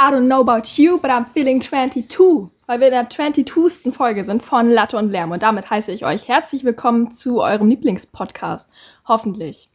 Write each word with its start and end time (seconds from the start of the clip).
I 0.00 0.10
don't 0.12 0.26
know 0.28 0.40
about 0.40 0.62
you, 0.80 0.98
but 0.98 1.10
I'm 1.10 1.24
feeling 1.26 1.60
22. 1.60 2.50
Weil 2.66 2.80
wir 2.80 2.86
in 2.88 2.92
der 2.92 3.08
22. 3.10 3.92
Folge 3.92 4.22
sind 4.22 4.42
von 4.44 4.68
Latte 4.68 4.96
und 4.96 5.10
Lärm. 5.10 5.32
Und 5.32 5.42
damit 5.42 5.70
heiße 5.70 5.90
ich 5.90 6.04
euch 6.04 6.28
herzlich 6.28 6.62
willkommen 6.64 7.10
zu 7.10 7.40
eurem 7.42 7.68
Lieblingspodcast. 7.68 8.70
Hoffentlich. 9.08 9.70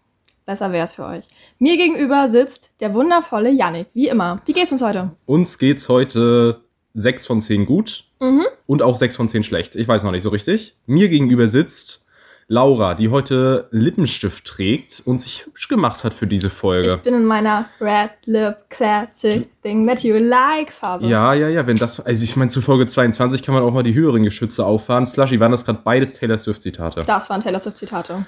Besser 0.46 0.72
wäre 0.72 0.86
es 0.86 0.94
für 0.94 1.06
euch. 1.06 1.28
Mir 1.60 1.76
gegenüber 1.76 2.28
sitzt 2.30 2.70
der 2.80 2.94
wundervolle 2.94 3.50
Yannick, 3.50 3.88
wie 3.94 4.08
immer. 4.08 4.42
Wie 4.46 4.54
geht's 4.54 4.72
uns 4.72 4.82
heute? 4.82 5.12
Uns 5.26 5.58
geht's 5.58 5.90
heute 5.90 6.62
6 6.94 7.26
von 7.26 7.42
10 7.42 7.66
gut 7.66 8.06
Mhm. 8.22 8.46
und 8.66 8.82
auch 8.82 8.96
6 8.96 9.18
von 9.18 9.28
10 9.28 9.44
schlecht. 9.44 9.76
Ich 9.76 9.88
weiß 9.88 10.04
noch 10.04 10.12
nicht 10.12 10.24
so 10.24 10.30
richtig. 10.30 10.78
Mir 10.86 11.10
gegenüber 11.10 11.48
sitzt 11.50 12.03
Laura, 12.48 12.94
die 12.94 13.10
heute 13.10 13.68
Lippenstift 13.72 14.46
trägt 14.46 15.02
und 15.06 15.20
sich 15.22 15.46
hübsch 15.46 15.68
gemacht 15.70 16.04
hat 16.04 16.14
für 16.14 16.28
diese 16.28 16.50
Folge. 16.50 16.96
Ich 16.96 17.02
bin 17.02 17.14
in 17.14 17.26
meiner 17.26 17.66
Red 17.80 18.12
Lip 18.26 18.70
Classic 18.70 19.48
Thing 19.62 19.88
That 19.88 20.04
You 20.04 20.16
Like 20.18 20.72
Phase. 20.72 21.08
Ja, 21.08 21.34
ja, 21.34 21.48
ja, 21.48 21.66
wenn 21.66 21.78
das, 21.78 22.00
also 22.00 22.24
ich 22.24 22.36
meine, 22.36 22.52
zu 22.52 22.62
Folge 22.62 22.86
22 22.88 23.44
kann 23.44 23.54
man 23.56 23.64
auch 23.64 23.72
mal 23.72 23.84
die 23.84 23.94
höheren 23.94 24.24
Geschütze 24.24 24.66
auffahren. 24.66 25.06
Slushy, 25.06 25.40
waren 25.40 25.52
das 25.52 25.66
gerade 25.66 25.80
beides 25.84 26.14
Taylor 26.14 26.38
Swift-Zitate? 26.38 27.04
Das 27.06 27.30
waren 27.30 27.42
Taylor 27.42 27.60
Swift 27.60 27.78
Zitate. 27.78 28.26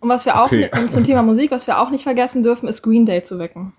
Und 0.00 0.08
was 0.08 0.24
wir 0.24 0.40
auch 0.40 0.46
Okay. 0.46 0.70
und 0.80 0.90
zum 0.90 1.04
Thema 1.04 1.22
Musik, 1.22 1.50
was 1.50 1.66
wir 1.66 1.78
auch 1.80 1.90
nicht 1.90 2.04
vergessen 2.04 2.42
dürfen, 2.42 2.68
ist 2.68 2.82
Green 2.82 3.04
Day 3.04 3.22
zu 3.22 3.38
wecken. 3.38 3.72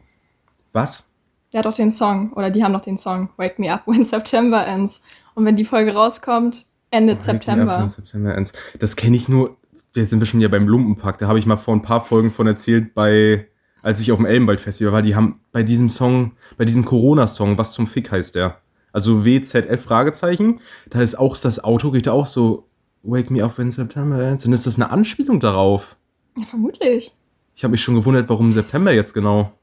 Was? 0.74 1.08
Der 1.52 1.60
hat 1.60 1.66
doch 1.66 1.74
den 1.74 1.92
Song, 1.92 2.34
oder 2.34 2.52
die 2.52 2.64
haben 2.64 2.74
doch 2.74 2.82
den 2.82 2.98
Song 2.98 3.30
Wake 3.38 3.58
Me 3.58 3.74
Up 3.74 3.84
When 3.88 4.06
September 4.06 4.66
Ends. 4.68 5.02
Und 5.34 5.46
wenn 5.46 5.56
die 5.56 5.66
Folge 5.66 5.94
rauskommt, 5.94 6.66
me 6.92 7.12
up 7.12 7.22
September. 7.22 7.88
September 7.88 8.36
ends. 8.36 8.54
Das 8.80 8.96
kenne 8.96 9.16
ich 9.16 9.30
nur, 9.30 9.58
jetzt 9.96 10.10
sind 10.10 10.20
wir 10.20 10.26
schon 10.26 10.42
ja 10.42 10.48
beim 10.48 10.68
Lumpenpack, 10.68 11.18
da 11.18 11.28
habe 11.28 11.40
ich 11.40 11.46
mal 11.46 11.58
vor 11.58 11.74
ein 11.74 11.82
paar 11.82 12.02
Folgen 12.02 12.32
von 12.32 12.48
erzählt, 12.48 12.94
bei, 12.94 13.48
als 13.82 14.02
ich 14.02 14.12
auf 14.12 14.18
dem 14.18 14.26
Elbenwald-Festival 14.26 14.94
war, 14.94 15.02
die 15.02 15.16
haben 15.16 15.42
bei 15.52 15.64
diesem 15.64 15.90
Song, 15.90 16.34
bei 16.58 16.66
diesem 16.66 16.86
Corona-Song, 16.86 17.58
was 17.58 17.74
zum 17.74 17.88
Fick 17.88 18.12
heißt 18.12 18.36
der? 18.36 18.58
Also 18.92 19.24
WZF 19.24 19.82
Fragezeichen, 19.82 20.62
da 20.90 21.02
ist 21.02 21.18
auch 21.18 21.38
das 21.38 21.64
Auto, 21.64 21.92
geht 21.92 22.08
da 22.08 22.12
auch 22.12 22.28
so, 22.28 22.70
Wake 23.04 23.32
me 23.32 23.44
up 23.44 23.58
when 23.58 23.72
September 23.72 24.22
ends. 24.22 24.44
Dann 24.44 24.54
ist 24.54 24.68
das 24.68 24.76
eine 24.76 24.92
Anspielung 24.92 25.40
darauf. 25.40 25.98
Ja, 26.38 26.46
vermutlich. 26.46 27.16
Ich 27.56 27.64
habe 27.64 27.72
mich 27.72 27.82
schon 27.82 27.96
gewundert, 27.96 28.30
warum 28.30 28.52
September 28.52 28.92
jetzt 28.92 29.14
genau. 29.14 29.54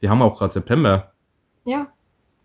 Wir 0.00 0.10
haben 0.10 0.22
auch 0.22 0.36
gerade 0.36 0.52
September. 0.52 1.12
Ja. 1.64 1.88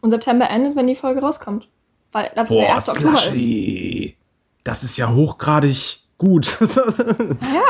Und 0.01 0.11
September 0.11 0.49
endet, 0.49 0.75
wenn 0.75 0.87
die 0.87 0.95
Folge 0.95 1.21
rauskommt. 1.21 1.69
Weil 2.11 2.31
das 2.35 2.49
der 2.49 2.75
1. 2.75 2.89
Oktober 2.89 3.13
ist. 3.13 3.23
Slushy. 3.23 4.15
Das 4.63 4.83
ist 4.83 4.97
ja 4.97 5.11
hochgradig 5.13 5.99
gut. 6.17 6.57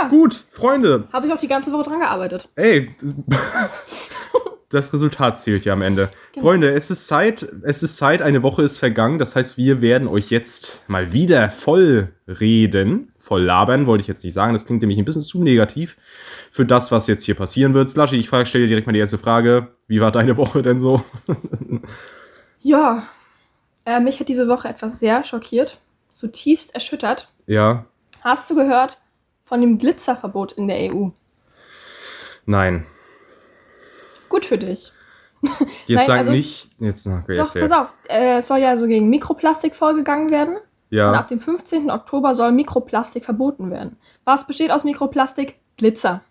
Ja. 0.02 0.08
gut, 0.09 0.34
Freunde. 0.52 1.08
Habe 1.14 1.28
ich 1.28 1.34
auch 1.34 1.39
die 1.39 1.47
ganze 1.47 1.72
Woche 1.72 1.84
dran 1.89 2.00
gearbeitet. 2.00 2.50
Ey, 2.56 2.94
das 4.69 4.94
Resultat 4.94 5.39
zählt 5.39 5.64
ja 5.66 5.73
am 5.73 5.81
Ende. 5.81 6.09
Genau. 6.34 6.47
Freunde, 6.47 6.72
es 6.73 6.92
ist 6.92 7.08
Zeit, 7.08 7.47
es 7.64 7.84
ist 7.84 7.97
Zeit, 7.97 8.22
eine 8.22 8.44
Woche 8.44 8.64
ist 8.64 8.78
vergangen. 8.78 9.19
Das 9.19 9.36
heißt, 9.36 9.58
wir 9.58 9.81
werden 9.81 10.08
euch 10.08 10.30
jetzt 10.31 10.81
mal 10.88 11.14
wieder 11.14 11.50
voll 11.50 12.09
reden, 12.28 13.12
voll 13.17 13.44
labern, 13.44 13.86
wollte 13.86 14.02
ich 14.02 14.08
jetzt 14.08 14.23
nicht 14.23 14.34
sagen. 14.34 14.53
Das 14.53 14.66
klingt 14.66 14.81
nämlich 14.81 14.97
ein 15.00 15.06
bisschen 15.06 15.23
zu 15.23 15.44
negativ 15.44 15.97
für 16.50 16.66
das, 16.66 16.92
was 16.92 17.08
jetzt 17.08 17.23
hier 17.23 17.36
passieren 17.36 17.73
wird. 17.73 17.89
Slushy, 17.89 18.17
ich 18.17 18.28
stelle 18.28 18.66
dir 18.66 18.67
direkt 18.67 18.88
mal 18.88 18.94
die 18.94 19.00
erste 19.00 19.17
Frage. 19.17 19.69
Wie 19.88 20.02
war 20.02 20.12
deine 20.12 20.36
Woche 20.38 20.62
denn 20.62 20.80
so? 20.80 21.03
Ja. 22.64 23.03
Äh, 23.85 23.99
mich 23.99 24.19
hat 24.19 24.29
diese 24.29 24.47
Woche 24.47 24.67
etwas 24.69 24.99
sehr 24.99 25.23
schockiert, 25.23 25.79
zutiefst 26.09 26.73
erschüttert. 26.75 27.29
Ja, 27.47 27.85
Hast 28.21 28.49
du 28.51 28.55
gehört 28.55 28.99
von 29.45 29.61
dem 29.61 29.77
Glitzerverbot 29.79 30.51
in 30.53 30.67
der 30.67 30.93
EU? 30.93 31.09
nein. 32.45 32.85
Gut 34.29 34.45
für 34.45 34.57
dich. 34.57 34.93
Jetzt 35.88 35.97
Nein, 35.97 36.05
sag 36.07 36.19
also- 36.19 36.31
nicht. 36.31 36.69
Jetzt, 36.79 37.07
okay, 37.07 37.35
Doch, 37.35 37.47
erzähl. 37.47 37.67
pass 37.67 37.71
auf. 37.71 37.88
Äh, 38.07 38.38
es 38.38 38.47
soll 38.47 38.59
ja 38.59 38.77
so 38.77 38.85
gegen 38.88 39.09
Mikroplastik 39.09 39.75
vorgegangen 39.75 40.29
werden. 40.29 40.55
Und 40.55 40.61
Ja. 40.97 41.11
ab 41.13 41.27
dem 41.29 41.39
15. 41.39 41.89
Oktober 41.89 42.35
soll 42.35 42.51
Mikroplastik 42.51 43.25
verboten 43.25 43.71
werden. 43.71 43.97
Was 44.23 44.45
besteht 44.47 44.72
aus 44.72 44.83
Mikroplastik? 44.83 45.57
Glitzer. 45.77 46.22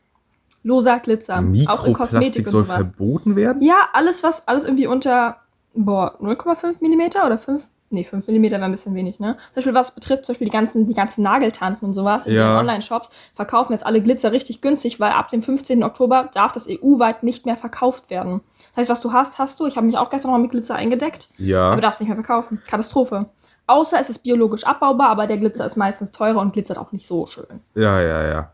Loser 0.63 0.99
Glitzer. 1.01 1.35
auch 1.35 1.39
in 1.41 1.51
Mikroplastik 1.51 1.95
Kosmetik 1.97 2.47
und 2.47 2.51
soll 2.53 2.65
sowas. 2.65 2.87
verboten 2.95 3.37
werden? 3.37 3.63
Ja, 3.63 3.89
alles, 3.93 4.23
was, 4.23 4.47
alles 4.47 4.65
irgendwie 4.65 4.87
unter, 4.87 5.41
boah, 5.75 6.17
0,5 6.21 6.77
mm 6.81 7.25
oder 7.27 7.39
5, 7.39 7.63
nee, 7.91 8.05
5 8.05 8.27
mm 8.29 8.43
wäre 8.45 8.63
ein 8.65 8.71
bisschen 8.71 8.95
wenig, 8.95 9.19
ne? 9.21 9.37
Zum 9.49 9.55
Beispiel, 9.57 9.75
was 9.75 9.95
betrifft, 9.95 10.25
zum 10.25 10.33
Beispiel 10.35 10.47
die 10.47 10.53
ganzen, 10.53 10.87
die 10.87 10.95
ganzen 10.95 11.23
Nageltanten 11.23 11.87
und 11.89 11.95
sowas 11.95 12.27
in 12.27 12.35
Ja. 12.35 12.53
den 12.55 12.59
Online-Shops, 12.61 13.11
verkaufen 13.35 13.73
jetzt 13.73 13.85
alle 13.87 14.01
Glitzer 14.03 14.33
richtig 14.33 14.61
günstig, 14.61 15.01
weil 15.01 15.13
ab 15.13 15.29
dem 15.31 15.43
15. 15.43 15.83
Oktober 15.83 16.31
darf 16.35 16.53
das 16.53 16.67
EU-weit 16.69 17.23
nicht 17.23 17.47
mehr 17.47 17.57
verkauft 17.57 18.11
werden. 18.11 18.41
Das 18.71 18.79
heißt, 18.79 18.91
was 18.91 19.01
du 19.01 19.13
hast, 19.13 19.39
hast 19.39 19.59
du. 19.61 19.67
Ich 19.67 19.77
habe 19.77 19.87
mich 19.87 19.99
auch 19.99 20.11
gestern 20.11 20.31
noch 20.31 20.37
mal 20.39 20.43
mit 20.43 20.53
Glitzer 20.53 20.75
eingedeckt. 20.77 21.31
Ja. 21.39 21.71
Aber 21.73 21.81
darfst 21.81 22.01
nicht 22.01 22.09
mehr 22.09 22.17
verkaufen. 22.17 22.63
Katastrophe. 22.69 23.27
Außer 23.67 23.99
es 24.01 24.11
ist 24.11 24.21
biologisch 24.21 24.65
abbaubar, 24.65 25.09
aber 25.11 25.27
der 25.29 25.39
Glitzer 25.39 25.65
ist 25.67 25.77
meistens 25.77 26.11
teurer 26.13 26.41
und 26.41 26.53
glitzert 26.53 26.79
auch 26.79 26.91
nicht 26.93 27.07
so 27.07 27.27
schön. 27.27 27.61
Ja, 27.75 28.01
ja, 28.01 28.23
ja. 28.29 28.53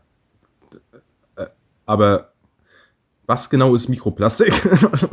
Äh, 1.37 1.45
Aber 1.87 2.29
was 3.25 3.49
genau 3.49 3.73
ist 3.75 3.87
Mikroplastik? 3.89 4.53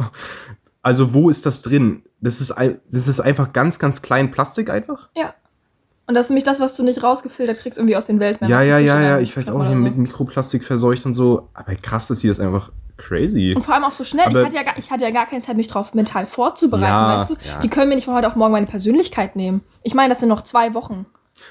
also 0.85 1.13
wo 1.15 1.29
ist 1.31 1.45
das 1.47 1.63
drin? 1.63 2.03
Das 2.21 2.41
ist, 2.41 2.53
ein- 2.53 2.81
das 2.91 3.09
ist 3.09 3.19
einfach 3.21 3.53
ganz, 3.53 3.79
ganz 3.81 4.01
klein 4.03 4.31
Plastik 4.31 4.71
einfach? 4.71 5.09
Ja. 5.17 5.35
Und 6.07 6.15
das 6.15 6.27
ist 6.27 6.31
nämlich 6.31 6.45
das, 6.45 6.61
was 6.61 6.77
du 6.77 6.83
nicht 6.83 7.03
rausgefiltert 7.03 7.59
kriegst, 7.59 7.79
irgendwie 7.79 7.97
aus 7.97 8.05
den 8.07 8.21
Weltmeeren. 8.21 8.51
Ja, 8.53 8.61
ja, 8.63 8.79
ja, 8.79 9.01
ja. 9.01 9.19
Ich 9.19 9.37
weiß 9.37 9.51
auch 9.51 9.59
nicht, 9.61 9.69
so. 9.71 9.75
mit 9.75 9.97
Mikroplastik 9.97 10.63
verseucht 10.63 11.07
und 11.07 11.15
so. 11.15 11.49
Aber 11.55 11.75
krass, 11.77 12.09
dass 12.09 12.19
sie 12.21 12.29
das 12.29 12.41
einfach 12.41 12.71
crazy. 12.99 13.55
Und 13.57 13.63
vor 13.63 13.75
allem 13.75 13.85
auch 13.85 13.93
so 13.93 14.05
schnell. 14.05 14.27
Aber- 14.27 14.41
ich, 14.41 14.45
hatte 14.47 14.57
ja 14.57 14.63
gar, 14.63 14.79
ich 14.79 14.91
hatte 14.91 15.05
ja 15.05 15.11
gar 15.11 15.27
keine 15.27 15.41
Zeit, 15.43 15.57
mich 15.57 15.69
drauf 15.69 15.95
mental 15.95 16.27
vorzubereiten, 16.27 16.85
Ja, 16.87 17.19
weißt 17.19 17.31
du? 17.31 17.35
ja. 17.35 17.59
Die 17.61 17.69
können 17.69 17.89
mir 17.89 17.95
nicht 17.97 18.05
von 18.05 18.15
heute 18.15 18.27
auf 18.29 18.37
morgen 18.37 18.53
meine 18.53 18.67
Persönlichkeit 18.67 19.35
nehmen. 19.35 19.63
Ich 19.83 19.95
meine, 19.95 20.11
das 20.11 20.21
sind 20.21 20.29
noch 20.29 20.43
zwei 20.43 20.75
Wochen. 20.75 21.07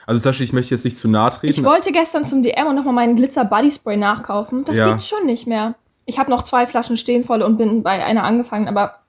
Also 0.05 0.21
Sascha, 0.21 0.43
ich 0.43 0.53
möchte 0.53 0.73
jetzt 0.75 0.85
nicht 0.85 0.97
zu 0.97 1.07
nahe 1.09 1.29
Ich 1.31 1.35
treten. 1.37 1.63
wollte 1.65 1.91
gestern 1.91 2.23
zum 2.25 2.41
DM 2.43 2.67
und 2.67 2.75
nochmal 2.75 2.93
meinen 2.93 3.15
Glitzer 3.15 3.43
Body 3.45 3.71
Spray 3.71 3.97
nachkaufen. 3.97 4.63
Das 4.65 4.77
Ja. 4.77 4.87
gibt's 4.89 5.07
schon 5.07 5.25
nicht 5.25 5.47
mehr. 5.47 5.75
Ich 6.05 6.19
habe 6.19 6.29
noch 6.29 6.43
zwei 6.43 6.67
Flaschen 6.67 6.95
stehen 6.97 7.23
voll 7.23 7.41
und 7.41 7.57
bin 7.57 7.81
bei 7.83 8.03
einer 8.05 8.23
angefangen, 8.23 8.67
aber 8.67 8.99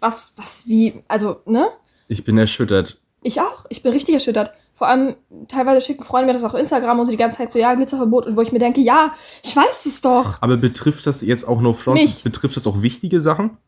was, 0.00 0.32
was, 0.36 0.66
wie, 0.66 1.02
also, 1.08 1.42
ne? 1.46 1.68
Ich 2.08 2.24
bin 2.24 2.36
erschüttert. 2.38 3.00
Ich 3.22 3.40
auch. 3.40 3.66
Ich 3.68 3.82
bin 3.82 3.92
richtig 3.92 4.14
erschüttert. 4.14 4.52
Vor 4.74 4.88
allem, 4.88 5.16
teilweise 5.46 5.84
schicken 5.84 6.04
Freunde 6.04 6.26
mir 6.26 6.32
das 6.32 6.42
auch 6.42 6.54
auf 6.54 6.60
Instagram 6.60 6.98
und 7.00 7.06
so 7.06 7.12
die 7.12 7.18
ganze 7.18 7.36
Zeit 7.36 7.52
so, 7.52 7.58
ja, 7.58 7.74
Glitzerverbot. 7.74 8.26
Und 8.26 8.36
wo 8.36 8.40
ich 8.40 8.50
mir 8.50 8.58
denke, 8.58 8.80
ja, 8.80 9.12
ich 9.42 9.54
weiß 9.54 9.84
es 9.84 10.00
doch. 10.00 10.40
Aber 10.40 10.56
betrifft 10.56 11.06
das 11.06 11.20
jetzt 11.20 11.46
auch 11.46 11.60
nur 11.60 11.74
Front? 11.74 12.00
Mich. 12.00 12.24
Betrifft 12.24 12.56
das 12.56 12.66
auch 12.66 12.80
wichtige 12.80 13.20
Sachen? 13.20 13.58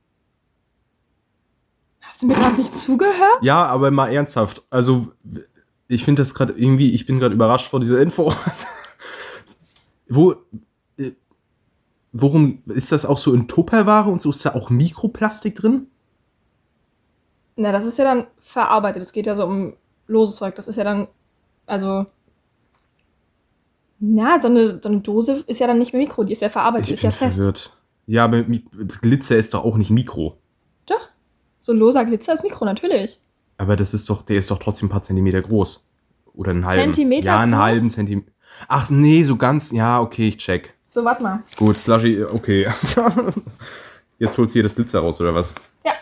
Hast 2.00 2.22
du 2.22 2.26
mir 2.26 2.34
gerade 2.34 2.56
nicht 2.56 2.74
zugehört? 2.74 3.42
Ja, 3.42 3.66
aber 3.66 3.90
mal 3.90 4.08
ernsthaft. 4.08 4.62
Also, 4.70 5.08
ich 5.86 6.04
finde 6.04 6.22
das 6.22 6.34
gerade 6.34 6.54
irgendwie, 6.54 6.94
ich 6.94 7.04
bin 7.04 7.18
gerade 7.18 7.34
überrascht 7.34 7.68
vor 7.68 7.80
dieser 7.80 8.00
Info. 8.00 8.32
Wo, 10.08 10.34
äh, 10.96 11.12
worum 12.12 12.62
ist 12.66 12.90
das 12.90 13.04
auch 13.04 13.18
so 13.18 13.34
in 13.34 13.48
Tupperware 13.48 14.08
und 14.08 14.22
so? 14.22 14.30
Ist 14.30 14.46
da 14.46 14.54
auch 14.54 14.70
Mikroplastik 14.70 15.56
drin? 15.56 15.88
Na, 17.56 17.72
das 17.72 17.84
ist 17.86 17.98
ja 17.98 18.04
dann 18.04 18.26
verarbeitet. 18.40 19.02
Es 19.02 19.12
geht 19.12 19.26
ja 19.26 19.36
so 19.36 19.44
um 19.44 19.74
loses 20.06 20.36
Zeug. 20.36 20.54
Das 20.54 20.68
ist 20.68 20.76
ja 20.76 20.84
dann, 20.84 21.08
also. 21.66 22.06
Na, 24.00 24.40
so 24.40 24.48
eine, 24.48 24.80
so 24.82 24.88
eine 24.88 25.00
Dose 25.00 25.44
ist 25.46 25.60
ja 25.60 25.66
dann 25.68 25.78
nicht 25.78 25.92
mehr 25.92 26.02
Mikro, 26.02 26.24
die 26.24 26.32
ist 26.32 26.42
ja 26.42 26.48
verarbeitet, 26.48 26.88
Ich 26.88 26.94
ist 26.94 27.02
ja 27.02 27.10
fest. 27.12 27.36
verwirrt. 27.36 27.72
Ja, 28.06 28.24
aber 28.24 28.42
Glitzer 28.42 29.36
ist 29.36 29.54
doch 29.54 29.64
auch 29.64 29.76
nicht 29.76 29.90
Mikro. 29.90 30.38
Doch. 30.86 31.08
So 31.60 31.72
loser 31.72 32.04
Glitzer 32.04 32.34
ist 32.34 32.42
Mikro, 32.42 32.64
natürlich. 32.64 33.20
Aber 33.58 33.76
das 33.76 33.94
ist 33.94 34.10
doch, 34.10 34.22
der 34.22 34.38
ist 34.38 34.50
doch 34.50 34.58
trotzdem 34.58 34.86
ein 34.88 34.90
paar 34.90 35.02
Zentimeter 35.02 35.40
groß. 35.40 35.88
Oder 36.34 36.50
einen 36.50 36.66
halben. 36.66 36.92
Zentimeter 36.94 37.26
Ja, 37.26 37.38
einen 37.40 37.52
groß? 37.52 37.60
halben 37.60 37.90
Zentimeter. 37.90 38.32
Ach 38.66 38.90
nee, 38.90 39.22
so 39.22 39.36
ganz. 39.36 39.70
Ja, 39.70 40.00
okay, 40.00 40.28
ich 40.28 40.38
check. 40.38 40.74
So, 40.88 41.04
warte 41.04 41.22
mal. 41.22 41.44
Gut, 41.56 41.76
Slushy, 41.78 42.24
okay. 42.24 42.66
Jetzt 44.18 44.36
holst 44.36 44.52
du 44.52 44.54
hier 44.54 44.62
das 44.64 44.74
Glitzer 44.74 44.98
raus, 45.00 45.20
oder 45.20 45.32
was? 45.34 45.54
Ja. 45.86 45.92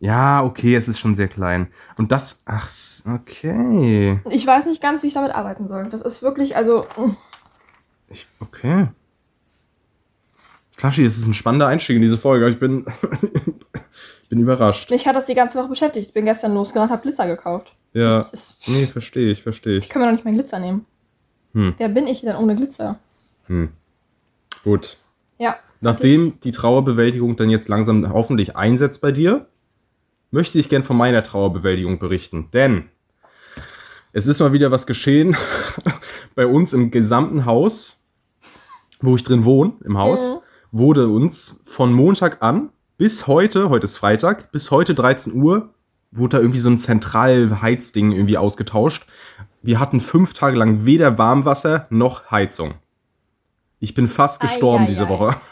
Ja, 0.00 0.44
okay, 0.44 0.76
es 0.76 0.88
ist 0.88 0.98
schon 1.00 1.14
sehr 1.14 1.26
klein. 1.28 1.68
Und 1.96 2.12
das, 2.12 2.42
ach, 2.46 2.68
okay. 3.12 4.20
Ich 4.30 4.46
weiß 4.46 4.66
nicht 4.66 4.80
ganz, 4.80 5.02
wie 5.02 5.08
ich 5.08 5.14
damit 5.14 5.32
arbeiten 5.34 5.66
soll. 5.66 5.88
Das 5.88 6.02
ist 6.02 6.22
wirklich, 6.22 6.54
also. 6.56 6.86
mm. 6.96 7.16
Ich, 8.10 8.26
okay. 8.40 8.86
Flaschi, 10.76 11.04
das 11.04 11.18
ist 11.18 11.26
ein 11.26 11.34
spannender 11.34 11.66
Einstieg 11.66 11.96
in 11.96 12.02
diese 12.02 12.16
Folge. 12.16 12.48
Ich 12.48 12.60
bin, 12.60 12.86
ich 14.22 14.28
bin 14.28 14.38
überrascht. 14.38 14.90
Mich 14.90 15.06
hat 15.08 15.16
das 15.16 15.26
die 15.26 15.34
ganze 15.34 15.58
Woche 15.58 15.68
beschäftigt. 15.68 16.06
Ich 16.08 16.14
bin 16.14 16.24
gestern 16.24 16.54
losgerannt, 16.54 16.92
hab 16.92 17.02
Glitzer 17.02 17.26
gekauft. 17.26 17.74
Ja, 17.92 18.20
Ich, 18.20 18.30
das, 18.30 18.54
nee, 18.68 18.86
verstehe 18.86 19.30
ich, 19.32 19.42
verstehe 19.42 19.78
ich 19.78 19.84
ich. 19.84 19.90
kann 19.90 20.00
mir 20.00 20.06
doch 20.08 20.12
nicht 20.12 20.24
meinen 20.24 20.34
Glitzer 20.36 20.60
nehmen. 20.60 20.86
Hm. 21.54 21.74
Wer 21.76 21.88
bin 21.88 22.06
ich 22.06 22.20
denn 22.20 22.36
ohne 22.36 22.54
Glitzer? 22.54 22.98
Hm. 23.46 23.70
Gut. 24.62 24.98
Ja. 25.38 25.56
Nachdem 25.80 26.38
die 26.40 26.52
Trauerbewältigung 26.52 27.36
dann 27.36 27.50
jetzt 27.50 27.68
langsam 27.68 28.12
hoffentlich 28.12 28.56
einsetzt 28.56 29.00
bei 29.00 29.10
dir, 29.12 29.46
möchte 30.30 30.58
ich 30.58 30.68
gern 30.68 30.84
von 30.84 30.96
meiner 30.96 31.22
Trauerbewältigung 31.22 31.98
berichten. 31.98 32.48
Denn 32.52 32.84
es 34.12 34.26
ist 34.26 34.40
mal 34.40 34.52
wieder 34.52 34.70
was 34.70 34.86
geschehen 34.86 35.36
bei 36.34 36.46
uns 36.46 36.72
im 36.72 36.90
gesamten 36.90 37.44
Haus, 37.44 38.04
wo 39.00 39.16
ich 39.16 39.24
drin 39.24 39.44
wohne, 39.44 39.72
im 39.84 39.96
Haus, 39.98 40.28
Mhm. 40.28 40.38
wurde 40.72 41.08
uns 41.08 41.60
von 41.64 41.92
Montag 41.92 42.42
an 42.42 42.70
bis 42.96 43.26
heute, 43.26 43.68
heute 43.68 43.84
ist 43.84 43.96
Freitag, 43.96 44.50
bis 44.50 44.70
heute 44.70 44.94
13 44.94 45.32
Uhr 45.34 45.72
wurde 46.10 46.36
da 46.36 46.40
irgendwie 46.40 46.58
so 46.58 46.68
ein 46.70 46.78
Zentralheizding 46.78 48.12
irgendwie 48.12 48.38
ausgetauscht. 48.38 49.06
Wir 49.62 49.78
hatten 49.78 50.00
fünf 50.00 50.32
Tage 50.32 50.56
lang 50.56 50.84
weder 50.86 51.16
Warmwasser 51.18 51.86
noch 51.90 52.30
Heizung. 52.30 52.74
Ich 53.78 53.94
bin 53.94 54.08
fast 54.08 54.40
gestorben 54.40 54.84
Ei, 54.84 54.86
ei, 54.86 54.90
diese 54.90 55.04
ei. 55.06 55.08
Woche. 55.10 55.36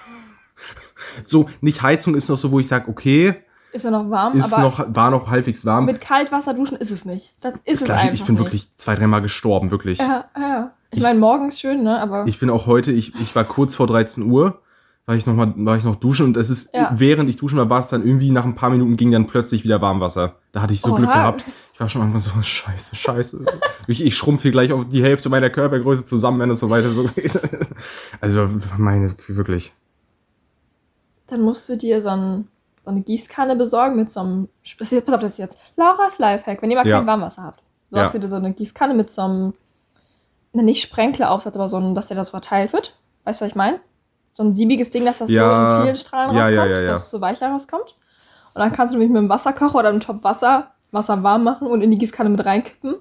So, 1.24 1.50
nicht 1.60 1.82
Heizung 1.82 2.14
ist 2.14 2.28
noch 2.30 2.38
so, 2.38 2.50
wo 2.50 2.58
ich 2.58 2.66
sage, 2.68 2.88
okay, 2.88 3.34
Ist 3.76 3.84
ja 3.84 3.90
noch 3.90 4.08
warm, 4.10 4.36
ist 4.38 4.52
aber 4.54 4.62
noch, 4.62 4.84
war 4.94 5.10
noch 5.10 5.30
halbwegs 5.30 5.64
warm. 5.66 5.84
mit 5.84 6.00
Kaltwasser 6.00 6.54
duschen 6.54 6.76
ist 6.78 6.90
es 6.90 7.04
nicht. 7.04 7.32
Das 7.42 7.54
ist 7.56 7.62
Das 7.66 7.74
es 7.80 7.84
Gleiche, 7.84 8.02
einfach 8.04 8.14
ich 8.14 8.24
bin 8.24 8.34
nicht. 8.36 8.44
wirklich 8.44 8.74
zwei, 8.76 8.94
dreimal 8.94 9.20
gestorben, 9.22 9.70
wirklich. 9.70 9.98
Ja, 9.98 10.24
ja. 10.38 10.72
Ich, 10.90 10.98
Ich- 10.98 11.02
meine, 11.04 11.18
morgens 11.20 11.60
schön, 11.60 11.82
ne? 11.82 12.00
Aber 12.00 12.26
Ich 12.26 12.38
bin 12.38 12.48
auch 12.50 12.66
heute, 12.66 12.90
ich, 12.92 13.14
ich 13.20 13.34
war 13.36 13.44
kurz 13.44 13.74
vor 13.74 13.86
13 13.86 14.22
Uhr, 14.24 14.60
war 15.04 15.14
ich 15.14 15.26
noch 15.26 15.34
mal, 15.34 15.52
war 15.56 15.76
ich 15.76 15.84
noch 15.84 15.96
duschen 15.96 16.26
und 16.26 16.36
es 16.36 16.48
ist, 16.50 16.70
Ja. 16.74 16.90
während 16.94 17.28
ich 17.28 17.36
duschen 17.36 17.58
war, 17.58 17.68
war 17.70 17.80
es 17.80 17.88
dann 17.88 18.04
irgendwie 18.04 18.30
nach 18.32 18.44
ein 18.44 18.54
paar 18.54 18.70
Minuten 18.70 18.96
ging 18.96 19.10
dann 19.12 19.26
plötzlich 19.26 19.62
wieder 19.62 19.80
Warmwasser. 19.80 20.36
Da 20.52 20.62
hatte 20.62 20.72
ich 20.72 20.80
so 20.80 20.90
Oha. 20.92 20.96
Glück 20.96 21.12
gehabt. 21.12 21.44
Ich 21.74 21.78
war 21.80 21.88
schon 21.88 22.00
irgendwann 22.00 22.20
so, 22.20 22.30
scheiße, 22.42 22.96
scheiße. 22.96 23.44
ich, 23.88 24.04
ich 24.04 24.16
schrumpfe 24.16 24.50
gleich 24.50 24.72
auf 24.72 24.86
die 24.88 25.02
Hälfte 25.02 25.28
meiner 25.28 25.50
Körpergröße 25.50 26.06
zusammen, 26.06 26.40
wenn 26.40 26.50
es 26.50 26.60
so 26.60 26.70
weiter 26.70 26.90
so 26.90 27.02
gewesen 27.04 27.40
ist. 27.52 27.70
Also, 28.22 28.48
meine, 28.78 29.14
wirklich. 29.28 29.72
dann 31.26 31.42
musst 31.42 31.68
du 31.68 31.76
dir 31.76 32.00
so, 32.00 32.08
ein, 32.10 32.48
so 32.86 32.90
eine 32.92 33.02
Gießkanne 33.02 33.56
besorgen 33.56 33.96
mit 33.96 34.08
so 34.10 34.20
einem. 34.20 34.48
Das 34.78 34.92
ist, 34.92 35.04
pass 35.04 35.14
auf, 35.14 35.20
das 35.20 35.32
ist 35.32 35.38
jetzt 35.38 35.58
Laura's 35.76 36.18
Lifehack. 36.20 36.62
Wenn 36.62 36.70
ihr 36.70 36.76
mal 36.76 36.86
Ja. 36.86 36.98
kein 36.98 37.06
Warmwasser 37.06 37.42
habt, 37.42 37.62
besorgst 37.90 38.14
Ja. 38.14 38.20
du 38.20 38.24
dir 38.26 38.30
so 38.30 38.36
eine 38.36 38.52
Gießkanne 38.54 38.94
mit 38.94 39.10
so 39.10 39.22
einem. 39.22 39.54
Ne, 40.52 40.62
nicht 40.62 40.82
Sprenkleraufsatz, 40.82 41.54
aber 41.56 41.68
so 41.68 41.78
ein, 41.78 41.94
dass 41.96 42.06
der 42.06 42.16
das 42.16 42.30
verteilt 42.30 42.72
wird. 42.72 42.96
Weißt 43.24 43.40
du, 43.40 43.44
was 43.44 43.50
ich 43.50 43.56
meine? 43.56 43.80
So 44.32 44.44
ein 44.44 44.54
siebiges 44.54 44.90
Ding, 44.90 45.04
dass 45.04 45.18
das 45.18 45.30
Ja. 45.30 45.40
so 45.40 45.76
in 45.76 45.82
vielen 45.82 45.96
Strahlen 45.96 46.30
rauskommt, 46.36 46.88
dass 46.88 47.02
es 47.04 47.10
so 47.10 47.20
weicher 47.20 47.48
rauskommt. 47.48 47.96
Und 48.54 48.60
dann 48.60 48.72
kannst 48.72 48.94
du 48.94 48.98
nämlich 48.98 49.10
mit 49.12 49.18
einem 49.18 49.28
Wasserkocher 49.28 49.80
oder 49.80 49.88
einem 49.88 50.00
Topf 50.00 50.22
Wasser, 50.24 50.70
Wasser 50.92 51.22
warm 51.24 51.42
machen 51.44 51.66
und 51.66 51.82
in 51.82 51.90
die 51.90 51.98
Gießkanne 51.98 52.30
mit 52.30 52.44
reinkippen. 52.44 52.94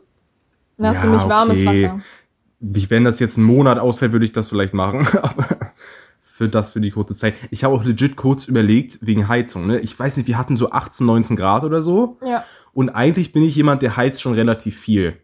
Dann 0.77 0.87
hast 0.95 1.03
du 1.03 1.07
nämlich 1.07 1.29
warmes 1.29 1.59
okay. 1.61 1.91
Wasser. 1.91 2.89
Wenn 2.89 3.03
das 3.05 3.19
jetzt 3.19 3.37
einen 3.37 3.45
Monat 3.45 3.77
ausfällt, 3.77 4.11
würde 4.11 4.25
ich 4.25 4.31
das 4.33 4.49
vielleicht 4.49 4.73
machen. 4.73 5.07
Aber 5.21 5.54
für 6.35 6.49
das, 6.49 6.71
für 6.71 6.81
die 6.81 6.91
kurze 6.91 7.15
Zeit. 7.15 7.35
Ich 7.49 7.63
habe 7.63 7.73
auch 7.73 7.85
legit 7.85 8.17
kurz 8.17 8.49
überlegt, 8.49 8.99
wegen 8.99 9.29
Heizung. 9.29 9.67
Ne? 9.67 9.79
Ich 9.79 9.97
weiß 9.97 10.17
nicht, 10.17 10.27
wir 10.27 10.37
hatten 10.37 10.57
so 10.57 10.69
18, 10.69 11.05
19 11.07 11.37
Grad 11.37 11.63
oder 11.63 11.79
so. 11.81 12.17
Ja. 12.21 12.43
Und 12.73 12.89
eigentlich 12.89 13.31
bin 13.31 13.41
ich 13.41 13.55
jemand, 13.55 13.81
der 13.83 13.95
heizt 13.95 14.21
schon 14.21 14.33
relativ 14.33 14.77
viel. 14.77 15.17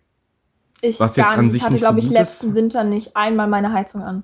Ich 0.80 1.02
Was 1.02 1.18
jetzt 1.18 1.30
an 1.30 1.42
nicht. 1.42 1.52
sich 1.52 1.60
Ich 1.60 1.63
hatte, 1.66 1.74
nicht 1.74 1.81
so 1.81 1.88
glaube 1.88 2.00
ich, 2.00 2.10
letzten 2.10 2.48
ist. 2.52 2.56
Winter 2.56 2.86
nicht 2.86 3.18
einmal 3.18 3.48
meine 3.50 3.74
Heizung 3.74 4.04
an. 4.04 4.24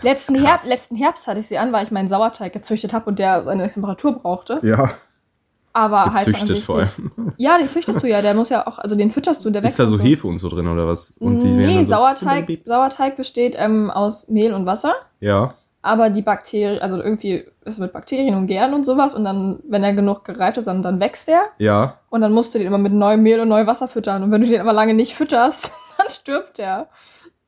Letzten. 0.00 0.34
Herbst, 0.34 0.66
letzten 0.66 0.96
Herbst 0.96 1.26
hatte 1.26 1.40
ich 1.40 1.46
sie 1.48 1.58
an, 1.58 1.74
weil 1.74 1.84
ich 1.84 1.90
meinen 1.90 2.08
Sauerteig 2.08 2.54
gezüchtet 2.54 2.94
habe 2.94 3.10
und 3.10 3.18
der 3.18 3.44
seine 3.44 3.70
Temperatur 3.70 4.12
brauchte. 4.12 4.60
Ja. 4.62 4.92
Aber 5.74 6.06
Heizung 6.06 6.16
an 6.16 6.24
Gezüchtet 6.24 6.56
sich 6.56 6.64
vor 6.64 6.78
allem. 6.78 7.34
Ja, 7.36 7.58
den 7.58 7.68
züchtest 7.68 8.02
du 8.02 8.08
ja. 8.08 8.22
Der 8.22 8.32
muss 8.32 8.48
ja 8.48 8.66
auch, 8.66 8.78
also 8.78 8.96
den 8.96 9.10
fütterst 9.10 9.44
du, 9.44 9.50
der 9.50 9.62
wächst 9.62 9.78
Ist 9.78 9.86
da 9.90 9.94
so 9.94 10.02
Hefe 10.02 10.26
und 10.26 10.38
so 10.38 10.48
drin 10.48 10.68
oder 10.68 10.88
was? 10.88 11.12
Und 11.18 11.42
die 11.42 11.48
nee, 11.48 11.74
dann 11.76 11.84
so- 11.84 11.96
Sauerteig, 11.96 12.48
Sauerteig 12.64 13.18
besteht 13.18 13.56
ähm, 13.58 13.90
aus 13.90 14.28
Mehl 14.28 14.54
und 14.54 14.64
Wasser. 14.64 14.94
Ja. 15.20 15.52
Aber 15.84 16.10
die 16.10 16.22
Bakterien, 16.22 16.80
also 16.80 16.96
irgendwie 17.02 17.44
ist 17.64 17.78
mit 17.80 17.92
Bakterien 17.92 18.36
und 18.36 18.46
Gären 18.46 18.72
und 18.72 18.84
sowas. 18.86 19.14
Und 19.16 19.24
dann, 19.24 19.58
wenn 19.68 19.82
er 19.82 19.92
genug 19.92 20.24
gereift 20.24 20.56
ist, 20.58 20.66
dann, 20.68 20.80
dann 20.82 21.00
wächst 21.00 21.28
er. 21.28 21.42
Ja. 21.58 21.98
Und 22.08 22.20
dann 22.20 22.32
musst 22.32 22.54
du 22.54 22.58
den 22.58 22.68
immer 22.68 22.78
mit 22.78 22.92
neuem 22.92 23.22
Mehl 23.22 23.40
und 23.40 23.48
neuem 23.48 23.66
Wasser 23.66 23.88
füttern. 23.88 24.22
Und 24.22 24.30
wenn 24.30 24.40
du 24.42 24.46
den 24.46 24.60
aber 24.60 24.72
lange 24.72 24.94
nicht 24.94 25.14
fütterst, 25.16 25.72
dann 25.98 26.08
stirbt 26.08 26.58
der. 26.58 26.88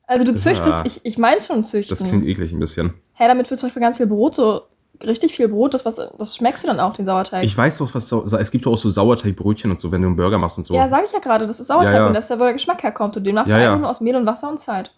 Also 0.05 0.25
du 0.25 0.35
züchtest, 0.35 0.67
Ja. 0.67 0.83
ich, 0.85 0.99
ich 1.05 1.17
meine 1.17 1.39
schon 1.41 1.61
Das 1.61 1.69
züchten. 1.71 1.97
klingt 2.09 2.25
eklig 2.25 2.51
ein 2.51 2.59
bisschen. 2.59 2.93
Hä, 3.13 3.27
damit 3.27 3.49
wird 3.49 3.59
zum 3.59 3.67
Beispiel 3.69 3.81
ganz 3.81 3.97
viel 3.97 4.05
Brot, 4.07 4.35
so 4.35 4.61
richtig 5.03 5.35
viel 5.35 5.47
Brot, 5.47 5.73
das, 5.73 5.85
was, 5.85 5.95
das 5.95 6.35
schmeckst 6.35 6.63
du 6.63 6.67
dann 6.67 6.79
auch, 6.79 6.93
den 6.93 7.05
Sauerteig. 7.05 7.43
Ich 7.43 7.57
weiß 7.57 7.77
doch, 7.79 7.93
was 7.95 8.11
es 8.11 8.51
gibt 8.51 8.65
doch 8.65 8.73
auch 8.73 8.77
so 8.77 8.89
Sauerteigbrötchen 8.89 9.71
und 9.71 9.79
so, 9.79 9.91
wenn 9.91 10.01
du 10.01 10.07
einen 10.07 10.15
Burger 10.17 10.37
machst 10.37 10.57
und 10.57 10.63
so. 10.63 10.73
Ja, 10.75 10.87
sag 10.87 11.05
ich 11.05 11.11
ja 11.13 11.19
gerade, 11.19 11.47
das 11.47 11.59
ist 11.59 11.67
Sauerteig 11.67 11.93
Ja, 11.93 11.99
ja. 12.01 12.07
und 12.07 12.13
das 12.13 12.25
ist 12.25 12.31
da, 12.31 12.35
wo 12.39 12.43
der 12.43 12.53
Geschmack 12.53 12.83
herkommt. 12.83 13.15
Und 13.17 13.23
den 13.23 13.35
machst 13.35 13.49
Ja, 13.49 13.57
du 13.57 13.63
einfach 13.65 13.79
nur 13.79 13.89
aus 13.89 14.01
Mehl 14.01 14.15
und 14.15 14.25
Wasser 14.25 14.49
und 14.49 14.59
Zeit. 14.59 14.91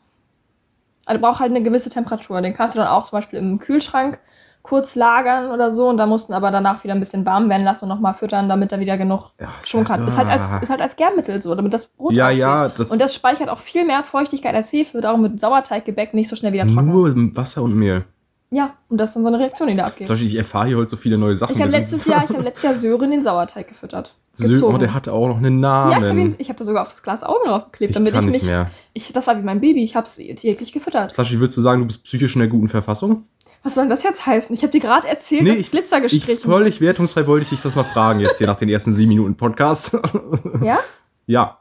Also 1.07 1.19
braucht 1.21 1.39
halt 1.39 1.51
eine 1.51 1.63
gewisse 1.63 1.89
Temperatur. 1.89 2.41
Den 2.41 2.53
kannst 2.53 2.75
du 2.75 2.79
dann 2.79 2.89
auch 2.89 3.03
zum 3.03 3.17
Beispiel 3.17 3.39
im 3.39 3.57
Kühlschrank 3.59 4.19
kurz 4.61 4.95
lagern 4.95 5.51
oder 5.51 5.73
so 5.73 5.87
und 5.87 5.95
da 5.95 6.05
mussten 6.05 6.33
aber 6.33 6.51
danach 6.51 6.83
wieder 6.83 6.93
ein 6.93 6.99
bisschen 6.99 7.25
warm 7.25 7.47
werden 7.49 7.63
lassen 7.63 7.85
und 7.85 7.89
nochmal 7.89 8.13
füttern, 8.13 8.49
damit 8.49 8.73
er 8.73 8.81
wieder 8.81 8.97
genug 8.97 9.31
Ja, 9.39 9.47
Schwung 9.65 9.87
hat. 9.87 10.05
Ist 10.05 10.17
halt, 10.17 10.27
als, 10.27 10.61
ist 10.61 10.69
halt 10.69 10.81
als 10.81 10.97
Gärmittel 10.97 11.41
so, 11.41 11.55
damit 11.55 11.73
das 11.73 11.85
Brot 11.85 12.13
Ja, 12.13 12.25
aufgeht. 12.25 12.39
ja, 12.39 12.67
das- 12.67 12.91
Und 12.91 12.99
das 12.99 13.15
speichert 13.15 13.47
auch 13.47 13.59
viel 13.59 13.85
mehr 13.85 14.03
Feuchtigkeit 14.03 14.53
als 14.53 14.69
Hefe, 14.73 14.99
darum 14.99 15.23
wird 15.23 15.39
Sauerteiggebäck 15.39 16.13
nicht 16.13 16.27
so 16.27 16.35
schnell 16.35 16.51
wieder 16.51 16.67
trocken. 16.67 16.89
Nur 16.89 17.13
Wasser 17.37 17.61
und 17.63 17.75
Mehl. 17.75 18.03
Ja, 18.49 18.75
und 18.87 18.97
das 18.97 19.09
ist 19.09 19.15
dann 19.15 19.23
so 19.23 19.27
eine 19.27 19.39
Reaktion, 19.39 19.67
die 19.67 19.75
da 19.75 19.87
abgeht. 19.87 20.07
Beispiel, 20.07 20.27
ich 20.29 20.35
erfahre 20.35 20.67
hier 20.67 20.77
heute 20.77 20.89
so 20.91 20.95
viele 20.95 21.17
neue 21.17 21.35
Sachen. 21.35 21.53
Ich 21.55 21.61
habe 21.61 21.69
letztes 21.71 22.05
Jahr, 22.05 22.23
ich 22.23 22.29
habe 22.29 22.43
letztes 22.43 22.63
Jahr 22.63 22.75
Sören 22.75 23.11
den 23.11 23.21
Sauerteig 23.21 23.67
gefüttert. 23.67 24.15
Sö- 24.33 24.47
Gezogen. 24.47 24.75
Oh, 24.75 24.77
der 24.77 24.93
hatte 24.93 25.11
auch 25.11 25.27
noch 25.27 25.37
einen 25.37 25.59
Namen. 25.59 25.91
ja, 25.91 25.97
ich 25.97 26.05
habe 26.07 26.35
ich 26.41 26.49
hab 26.49 26.55
da 26.55 26.63
sogar 26.63 26.83
auf 26.83 26.87
das 26.87 27.03
Glas 27.03 27.23
Augen 27.23 27.45
draufgeklebt, 27.45 27.89
Ich 27.89 27.93
damit 27.97 28.13
kann 28.13 28.23
ich 28.25 28.31
nicht 28.31 28.41
mich. 28.43 28.49
mehr. 28.49 28.71
Ich, 28.93 29.11
das 29.11 29.27
war 29.27 29.37
wie 29.37 29.41
mein 29.43 29.59
Baby, 29.59 29.83
ich 29.83 29.97
habe 29.97 30.05
es 30.07 30.15
täglich 30.15 30.71
gefüttert. 30.71 31.13
Sascha, 31.13 31.37
würdest 31.39 31.57
du 31.57 31.61
sagen, 31.61 31.81
du 31.81 31.87
bist 31.87 32.05
psychisch 32.05 32.35
in 32.35 32.39
der 32.39 32.47
guten 32.47 32.69
Verfassung? 32.69 33.25
Was 33.63 33.75
soll 33.75 33.89
das 33.89 34.03
jetzt 34.03 34.25
heißen? 34.25 34.53
Ich 34.55 34.61
habe 34.61 34.71
dir 34.71 34.79
gerade 34.79 35.07
erzählt, 35.09 35.43
Nee, 35.43 35.49
dass 35.49 35.59
ich- 35.59 35.71
Glitzer 35.71 35.97
Ich 35.97 36.13
gestrichen 36.13 36.49
völlig 36.49 36.79
wertungsfrei 36.79 37.27
wollte 37.27 37.43
ich 37.43 37.49
dich 37.49 37.61
das 37.61 37.75
mal 37.75 37.83
fragen, 37.83 38.21
jetzt 38.21 38.37
hier 38.37 38.47
nach 38.47 38.55
den 38.55 38.69
ersten 38.69 38.93
sieben 38.93 39.09
Minuten 39.09 39.35
Podcast. 39.35 39.97
Ja? 40.63 40.79
ja. 41.25 41.57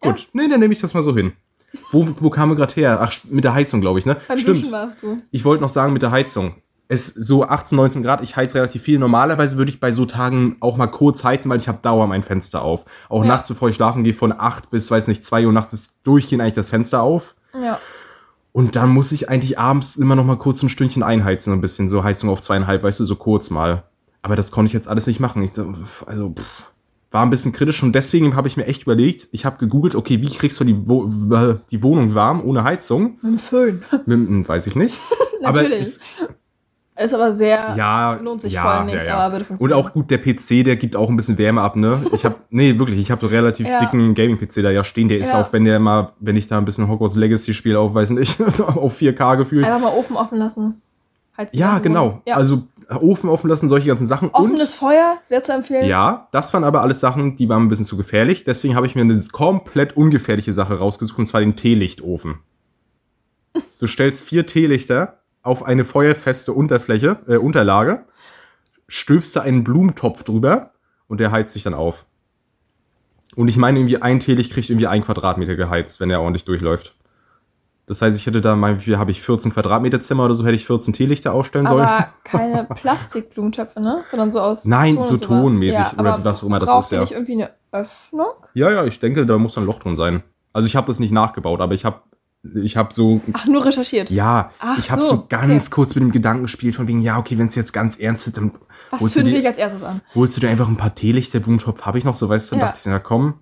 Gut, 0.00 0.28
nee, 0.32 0.48
dann 0.48 0.60
nehme 0.60 0.72
ich 0.72 0.80
das 0.80 0.94
mal 0.94 1.02
so 1.02 1.14
hin. 1.14 1.32
Wo, 1.90 2.08
wo 2.20 2.30
kamen 2.30 2.52
wir 2.52 2.56
gerade 2.56 2.74
her? 2.74 2.98
Ach, 3.02 3.12
mit 3.24 3.44
der 3.44 3.54
Heizung, 3.54 3.80
glaube 3.80 3.98
ich, 3.98 4.06
ne? 4.06 4.16
Beim 4.26 4.38
Stimmt. 4.38 4.58
Duschen 4.60 4.72
warst 4.72 5.02
du. 5.02 5.18
Ich 5.30 5.44
wollte 5.44 5.62
noch 5.62 5.68
sagen, 5.68 5.92
mit 5.92 6.02
der 6.02 6.10
Heizung. 6.10 6.54
Es 6.90 7.06
so 7.08 7.44
18, 7.46 7.76
19 7.76 8.02
Grad, 8.02 8.22
ich 8.22 8.34
heiz 8.36 8.54
relativ 8.54 8.82
viel. 8.82 8.98
Normalerweise 8.98 9.58
würde 9.58 9.70
ich 9.70 9.78
bei 9.78 9.92
so 9.92 10.06
Tagen 10.06 10.56
auch 10.60 10.78
mal 10.78 10.86
kurz 10.86 11.22
heizen, 11.22 11.50
weil 11.50 11.58
ich 11.58 11.68
habe 11.68 11.78
Dauer 11.82 12.06
mein 12.06 12.22
Fenster 12.22 12.62
auf. 12.62 12.86
Auch 13.10 13.22
Ja. 13.22 13.28
nachts, 13.28 13.48
bevor 13.48 13.68
ich 13.68 13.76
schlafen 13.76 14.04
gehe, 14.04 14.14
von 14.14 14.32
8 14.32 14.70
bis, 14.70 14.90
weiß 14.90 15.06
nicht, 15.06 15.22
2 15.22 15.46
Uhr 15.46 15.52
nachts 15.52 15.74
ist 15.74 15.92
durchgehend 16.04 16.40
eigentlich 16.40 16.54
das 16.54 16.70
Fenster 16.70 17.02
auf. 17.02 17.34
Ja. 17.62 17.78
Und 18.52 18.74
dann 18.74 18.88
muss 18.88 19.12
ich 19.12 19.28
eigentlich 19.28 19.58
abends 19.58 19.96
immer 19.96 20.16
noch 20.16 20.24
mal 20.24 20.38
kurz 20.38 20.62
ein 20.62 20.70
Stündchen 20.70 21.02
einheizen, 21.02 21.52
ein 21.52 21.60
bisschen 21.60 21.90
so 21.90 22.02
Heizung 22.04 22.30
auf 22.30 22.40
zweieinhalb, 22.40 22.82
weißt 22.82 23.00
du, 23.00 23.04
so 23.04 23.16
kurz 23.16 23.50
mal. 23.50 23.84
Aber 24.22 24.34
das 24.34 24.50
konnte 24.50 24.68
ich 24.68 24.72
jetzt 24.72 24.88
alles 24.88 25.06
nicht 25.06 25.20
machen. 25.20 25.42
Ich, 25.42 25.52
also 26.06 26.30
pff, 26.30 26.72
war 27.10 27.24
ein 27.24 27.30
bisschen 27.30 27.52
kritisch 27.52 27.82
und 27.82 27.94
deswegen 27.94 28.36
habe 28.36 28.48
ich 28.48 28.56
mir 28.56 28.66
echt 28.66 28.82
überlegt, 28.82 29.28
ich 29.32 29.46
habe 29.46 29.56
gegoogelt, 29.58 29.94
okay, 29.94 30.20
wie 30.20 30.28
kriegst 30.28 30.60
du 30.60 30.64
die, 30.64 30.76
Wo 30.88 31.06
die 31.70 31.82
Wohnung 31.82 32.14
warm 32.14 32.44
ohne 32.44 32.64
Heizung? 32.64 33.18
Mit 33.22 33.32
dem 33.32 33.38
Föhn. 33.38 33.82
Mit, 34.04 34.28
hm, 34.28 34.46
weiß 34.48 34.66
ich 34.66 34.76
nicht. 34.76 34.98
aber 35.42 35.62
Natürlich. 35.62 35.82
es, 35.82 36.00
Ist 36.96 37.14
aber 37.14 37.32
sehr. 37.32 37.74
ja, 37.76 38.14
Lohnt 38.14 38.42
sich 38.42 38.52
ja, 38.52 38.62
voll 38.62 38.84
nicht, 38.86 38.96
ja, 38.96 39.04
ja. 39.04 39.16
aber 39.18 39.38
würde 39.38 39.56
Und 39.58 39.72
auch 39.72 39.92
gut, 39.92 40.10
der 40.10 40.18
PC, 40.18 40.64
der 40.64 40.76
gibt 40.76 40.96
auch 40.96 41.08
ein 41.08 41.16
bisschen 41.16 41.38
Wärme 41.38 41.62
ab, 41.62 41.76
ne? 41.76 42.02
Ich 42.12 42.24
habe, 42.26 42.34
nee, 42.50 42.78
wirklich, 42.78 42.98
ich 42.98 43.10
habe 43.10 43.22
so 43.22 43.28
relativ 43.28 43.66
Ja. 43.68 43.78
dicken 43.78 44.14
Gaming-PC 44.14 44.62
da 44.62 44.70
ja 44.70 44.84
stehen. 44.84 45.08
Der 45.08 45.18
ist 45.18 45.34
auch, 45.34 45.50
wenn 45.52 45.64
der 45.64 45.78
mal, 45.80 46.12
wenn 46.20 46.36
ich 46.36 46.46
da 46.46 46.58
ein 46.58 46.64
bisschen 46.66 46.88
Hogwarts 46.88 47.16
Legacy 47.16 47.54
spiele, 47.54 47.78
auf, 47.78 47.94
weiß 47.94 48.10
nicht, 48.10 48.38
auf 48.60 48.98
4K 48.98 49.36
gefühlt. 49.38 49.64
Einfach 49.64 49.80
mal 49.80 49.96
Ofen 49.96 50.16
offen 50.16 50.38
lassen. 50.38 50.82
Heizt 51.38 51.54
Ja, 51.54 51.78
genau. 51.78 52.20
Also 52.28 52.64
Ofen 52.90 53.28
offen 53.28 53.48
lassen, 53.48 53.68
solche 53.68 53.88
ganzen 53.88 54.06
Sachen. 54.06 54.30
Offenes 54.30 54.74
Feuer, 54.74 55.18
sehr 55.22 55.42
zu 55.42 55.52
empfehlen. 55.52 55.84
und 55.84 55.88
ja, 55.88 56.28
das 56.32 56.54
waren 56.54 56.64
aber 56.64 56.80
alles 56.80 57.00
Sachen, 57.00 57.36
die 57.36 57.48
waren 57.48 57.64
ein 57.64 57.68
bisschen 57.68 57.84
zu 57.84 57.96
gefährlich. 57.96 58.44
Deswegen 58.44 58.74
habe 58.74 58.86
ich 58.86 58.94
mir 58.94 59.02
eine 59.02 59.22
komplett 59.30 59.96
ungefährliche 59.96 60.52
Sache 60.52 60.78
rausgesucht, 60.78 61.18
und 61.18 61.26
zwar 61.26 61.40
den 61.40 61.56
Teelichtofen. 61.56 62.38
Du 63.78 63.86
stellst 63.86 64.22
vier 64.22 64.46
Teelichter 64.46 65.18
auf 65.42 65.64
eine 65.64 65.84
feuerfeste 65.84 66.52
Unterfläche, 66.52 67.18
äh, 67.26 67.36
Unterlage, 67.36 68.04
stülpst 68.86 69.36
da 69.36 69.42
einen 69.42 69.64
Blumentopf 69.64 70.22
drüber 70.22 70.72
und 71.08 71.20
der 71.20 71.30
heizt 71.30 71.52
sich 71.52 71.62
dann 71.62 71.74
auf. 71.74 72.06
Und 73.36 73.48
ich 73.48 73.56
meine, 73.56 73.78
irgendwie 73.78 74.00
ein 74.00 74.20
Teelicht 74.20 74.52
kriegt 74.52 74.70
irgendwie 74.70 74.86
ein 74.86 75.04
Quadratmeter 75.04 75.56
geheizt, 75.56 76.00
wenn 76.00 76.10
er 76.10 76.20
ordentlich 76.20 76.44
durchläuft. 76.44 76.94
Das 77.88 78.02
heißt, 78.02 78.16
ich 78.18 78.26
hätte 78.26 78.42
da 78.42 78.54
mal, 78.54 78.84
wie 78.86 78.96
habe 78.96 79.10
ich, 79.10 79.22
14 79.22 79.52
Quadratmeter 79.52 79.98
Zimmer 80.00 80.26
oder 80.26 80.34
so, 80.34 80.44
hätte 80.44 80.54
ich 80.54 80.66
14 80.66 80.92
Teelichter 80.92 81.32
aufstellen 81.32 81.66
sollen. 81.66 81.86
Aber 81.86 82.06
keine 82.22 82.64
Plastikblumentöpfe, 82.74 83.80
ne? 83.80 84.02
Sondern 84.10 84.30
so 84.30 84.40
aus. 84.40 84.66
Nein, 84.66 84.96
Ton 84.96 85.04
so 85.06 85.16
tonmäßig 85.16 85.98
oder 85.98 86.14
aber 86.14 86.24
was 86.24 86.42
auch 86.42 86.46
immer 86.46 86.58
das 86.58 86.84
ist, 86.84 86.92
ja. 86.92 87.00
nicht 87.00 87.12
irgendwie 87.12 87.32
eine 87.32 87.50
Öffnung? 87.72 88.32
Ja, 88.52 88.70
ja, 88.70 88.84
ich 88.84 89.00
denke, 89.00 89.24
da 89.24 89.38
muss 89.38 89.56
ein 89.56 89.64
Loch 89.64 89.78
drin 89.78 89.96
sein. 89.96 90.22
Also 90.52 90.66
ich 90.66 90.76
habe 90.76 90.86
das 90.86 91.00
nicht 91.00 91.14
nachgebaut, 91.14 91.60
aber 91.62 91.72
ich 91.74 91.84
habe 91.84 92.02
ich 92.54 92.76
habe 92.76 92.94
so 92.94 93.20
Ach, 93.32 93.46
nur 93.46 93.64
recherchiert. 93.64 94.10
ja, 94.10 94.50
Ach 94.60 94.78
ich 94.78 94.90
habe 94.92 95.02
so, 95.02 95.08
so, 95.08 95.26
ganz 95.28 95.66
okay. 95.66 95.74
kurz 95.74 95.94
mit 95.94 96.02
dem 96.02 96.12
Gedanken 96.12 96.42
gespielt 96.44 96.76
von 96.76 96.86
wegen 96.86 97.00
ja, 97.00 97.18
okay, 97.18 97.36
wenn 97.36 97.48
es 97.48 97.54
jetzt 97.56 97.72
ganz 97.72 97.96
ernst 97.96 98.28
ist, 98.28 98.36
dann 98.36 98.52
Was 98.90 99.00
holst 99.00 99.16
du, 99.16 99.22
dir, 99.24 99.46
als 99.46 99.58
erstes 99.58 99.82
an? 99.82 100.00
holst 100.14 100.36
du 100.36 100.40
dir 100.40 100.48
einfach 100.48 100.68
ein 100.68 100.76
paar 100.76 100.94
Teelichter, 100.94 101.40
Blumentopf 101.40 101.82
habe 101.82 101.98
ich 101.98 102.04
noch 102.04 102.14
so, 102.14 102.28
weißt 102.28 102.50
du, 102.50 102.54
dann 102.54 102.60
Ja. 102.60 102.66
dachte 102.66 102.78
ich, 102.80 102.86
na 102.86 102.98
komm. 103.00 103.34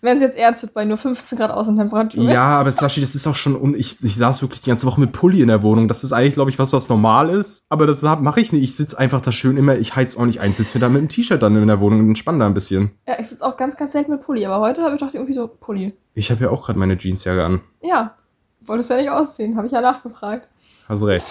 Wenn 0.00 0.18
es 0.18 0.22
jetzt 0.22 0.36
ernst 0.36 0.62
wird 0.62 0.74
bei 0.74 0.84
nur 0.84 0.96
15 0.96 1.38
Grad 1.38 1.50
Außentemperatur. 1.50 2.24
Ja, 2.24 2.60
aber 2.60 2.70
Slushy, 2.70 3.00
das 3.00 3.14
ist 3.14 3.26
auch 3.26 3.34
schon 3.34 3.56
und 3.56 3.76
ich, 3.76 4.02
ich 4.02 4.16
saß 4.16 4.42
wirklich 4.42 4.62
die 4.62 4.70
ganze 4.70 4.86
Woche 4.86 5.00
mit 5.00 5.12
Pulli 5.12 5.40
in 5.40 5.48
der 5.48 5.62
Wohnung. 5.62 5.88
Das 5.88 6.04
ist 6.04 6.12
eigentlich, 6.12 6.34
glaube 6.34 6.50
ich, 6.50 6.58
was, 6.58 6.72
was 6.72 6.88
normal 6.88 7.30
ist, 7.30 7.66
aber 7.68 7.86
das 7.86 8.02
mache 8.02 8.40
ich 8.40 8.52
nicht. 8.52 8.62
Ich 8.62 8.76
sitze 8.76 8.98
einfach 8.98 9.20
da 9.20 9.32
schön 9.32 9.56
immer, 9.56 9.76
ich 9.76 9.96
heiz 9.96 10.16
ordentlich 10.16 10.40
ein, 10.40 10.54
sitze 10.54 10.74
mir 10.74 10.80
da 10.80 10.88
mit 10.88 11.00
dem 11.00 11.08
T-Shirt 11.08 11.42
dann 11.42 11.56
in 11.56 11.66
der 11.66 11.80
Wohnung 11.80 12.00
und 12.00 12.08
entspanne 12.08 12.40
da 12.40 12.46
ein 12.46 12.54
bisschen. 12.54 12.90
Ja, 13.06 13.18
ich 13.18 13.28
sitze 13.28 13.44
auch 13.44 13.56
ganz, 13.56 13.76
ganz 13.76 13.92
selten 13.92 14.12
mit 14.12 14.22
Pulli, 14.22 14.44
aber 14.46 14.60
heute 14.60 14.82
habe 14.82 14.94
ich 14.94 15.00
doch 15.00 15.12
irgendwie 15.12 15.34
so 15.34 15.48
Pulli. 15.48 15.94
Ich 16.14 16.30
habe 16.30 16.44
ja 16.44 16.50
auch 16.50 16.64
gerade 16.64 16.78
meine 16.78 16.96
Jeansjacke 16.98 17.44
an. 17.44 17.60
Ja, 17.82 18.14
wolltest 18.62 18.90
du 18.90 18.94
ja 18.94 19.00
nicht 19.00 19.10
ausziehen, 19.10 19.56
habe 19.56 19.66
ich 19.66 19.72
ja 19.72 19.80
nachgefragt. 19.80 20.48
Hast 20.88 21.04
recht. 21.04 21.26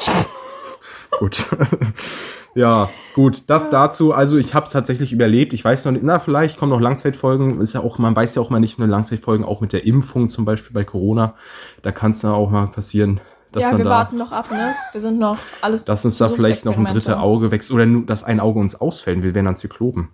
Gut. 1.19 1.45
Ja, 2.55 2.89
gut, 3.13 3.50
das 3.50 3.69
dazu. 3.69 4.13
Also 4.13 4.38
ich 4.38 4.53
habe 4.53 4.65
es 4.65 4.71
tatsächlich 4.71 5.12
überlebt. 5.12 5.51
Ich 5.51 5.63
weiß 5.63 5.83
noch 5.85 5.91
nicht, 5.91 6.03
na, 6.03 6.19
vielleicht 6.19 6.55
kommen 6.57 6.71
noch 6.71 6.79
Langzeitfolgen. 6.79 7.59
Ist 7.59 7.74
ja 7.74 7.81
auch, 7.81 7.97
man 7.97 8.15
weiß 8.15 8.35
ja 8.35 8.41
auch 8.41 8.50
mal 8.50 8.62
nicht 8.62 8.79
nur 8.79 8.88
Langzeitfolgen, 8.88 9.45
auch 9.45 9.59
mit 9.59 9.74
der 9.74 9.85
Impfung 9.85 10.29
zum 10.29 10.45
Beispiel 10.45 10.74
bei 10.74 10.85
Corona. 10.85 11.35
Da 11.81 11.91
kann 11.91 12.12
es 12.12 12.21
dann 12.21 12.31
auch 12.31 12.50
mal 12.50 12.67
passieren, 12.67 13.19
dass 13.51 13.63
ja, 13.63 13.71
man 13.71 13.79
wir 13.79 13.83
da, 13.83 13.89
warten 13.89 14.17
noch 14.17 14.31
ab, 14.31 14.50
ne? 14.51 14.74
Wir 14.93 15.01
sind 15.01 15.19
noch 15.19 15.38
alles. 15.62 15.83
dass 15.83 16.05
uns 16.05 16.17
da 16.17 16.29
vielleicht 16.29 16.63
noch 16.63 16.77
ein 16.77 16.85
drittes. 16.85 17.13
Auge 17.13 17.51
wächst 17.51 17.71
oder 17.71 17.85
nur, 17.85 18.05
dass 18.05 18.24
ein 18.24 18.39
Auge 18.39 18.59
uns 18.59 18.75
ausfällt. 18.75 19.21
Wir 19.21 19.35
werden 19.35 19.47
dann 19.47 19.57
Zyklopen. 19.57 20.07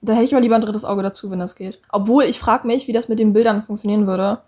Da 0.00 0.14
hätte 0.14 0.24
ich 0.24 0.32
mal 0.32 0.42
lieber 0.42 0.56
ein 0.56 0.60
drittes 0.60 0.84
Auge 0.84 1.04
dazu, 1.04 1.30
wenn 1.30 1.38
das 1.38 1.54
geht. 1.54 1.80
Obwohl, 1.90 2.24
ich 2.24 2.40
frage 2.40 2.66
mich, 2.66 2.88
wie 2.88 2.92
das 2.92 3.08
mit 3.08 3.20
den 3.20 3.32
Bildern 3.32 3.62
funktionieren 3.62 4.08
würde. 4.08 4.40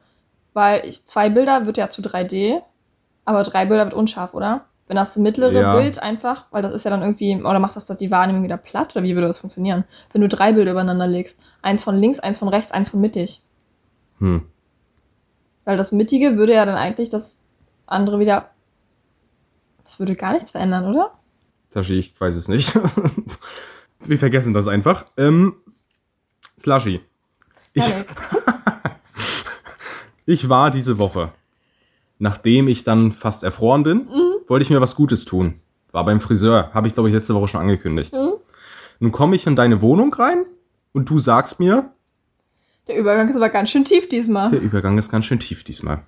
Weil 0.54 0.85
ich, 0.85 1.06
zwei 1.06 1.30
Bilder 1.30 1.66
wird 1.66 1.76
ja 1.76 1.88
zu 1.88 2.02
3D, 2.02 2.61
aber 3.25 3.44
drei 3.44 3.64
Bilder 3.64 3.85
wird 3.85 3.94
unscharf, 3.94 4.35
oder? 4.35 4.64
Wenn 4.90 4.97
das 4.97 5.16
mittlere 5.16 5.52
Ja. 5.52 5.76
Bild 5.76 6.02
einfach, 6.02 6.47
weil 6.50 6.62
das 6.62 6.75
ist 6.75 6.82
ja 6.82 6.90
dann 6.90 7.02
irgendwie, 7.02 7.37
oder 7.37 7.61
macht 7.61 7.76
das 7.76 7.87
die 7.87 8.11
Wahrnehmung 8.11 8.42
wieder 8.42 8.56
platt, 8.56 8.97
oder 8.97 9.04
wie 9.04 9.14
würde 9.14 9.28
das 9.28 9.38
funktionieren? 9.38 9.85
Wenn 10.12 10.20
du 10.20 10.26
drei 10.26 10.50
Bilder 10.50 10.73
übereinander 10.73 11.06
legst. 11.06 11.40
Eins 11.62 11.85
von 11.85 11.97
links, 11.97 12.18
eins 12.18 12.40
von 12.40 12.49
rechts, 12.49 12.73
eins 12.73 12.90
von 12.90 13.00
mittig. 13.00 13.40
Hm. 14.18 14.42
Weil 15.64 15.76
das 15.76 15.92
Mittige 15.92 16.37
würde 16.37 16.54
ja 16.54 16.64
dann 16.64 16.75
eigentlich 16.75 17.09
das 17.09 17.38
andere 17.87 18.18
wieder. 18.18 18.50
Das 19.85 20.00
würde 20.00 20.16
gar 20.16 20.32
nichts 20.32 20.50
verändern, 20.50 20.92
oder? 20.92 21.12
Tashi, 21.73 22.00
ich 22.00 22.20
weiß 22.20 22.35
es 22.35 22.49
nicht. 22.49 22.75
Wir 24.00 24.18
vergessen 24.18 24.54
das 24.54 24.66
einfach. 24.66 25.04
Ähm, 25.16 25.54
Slushy. 26.59 26.99
Ich, 27.75 27.85
ich 30.26 30.49
war 30.49 30.73
diese 30.73 30.99
Woche, 30.99 31.30
nachdem 32.18 32.66
ich 32.66 32.82
dann 32.82 33.12
fast 33.12 33.44
erfroren 33.44 33.85
bin, 33.85 34.09
wollte 34.50 34.64
ich 34.64 34.71
mir 34.71 34.80
was 34.80 34.97
Gutes 34.97 35.25
tun. 35.25 35.54
War 35.92 36.04
beim 36.04 36.21
Friseur, 36.21 36.71
habe 36.75 36.87
ich 36.88 36.95
glaube 36.95 37.09
ich 37.09 37.14
letzte 37.14 37.35
Woche 37.35 37.49
schon 37.49 37.61
angekündigt. 37.61 38.14
Nun 38.99 39.12
komme 39.12 39.35
ich 39.37 39.47
in 39.47 39.57
deine 39.57 39.80
Wohnung 39.80 40.12
rein 40.12 40.45
und 40.92 41.09
du 41.09 41.19
sagst 41.19 41.59
mir, 41.61 41.90
Der 42.87 42.97
Übergang 42.99 43.28
ist 43.30 43.37
aber 43.37 43.49
ganz 43.49 43.71
schön 43.71 43.85
tief 43.85 44.09
diesmal. 44.09 44.50
der 44.50 44.61
Übergang 44.61 44.99
ist 44.99 45.11
ganz 45.11 45.25
schön 45.25 45.40
tief 45.40 45.64
diesmal. 45.64 46.02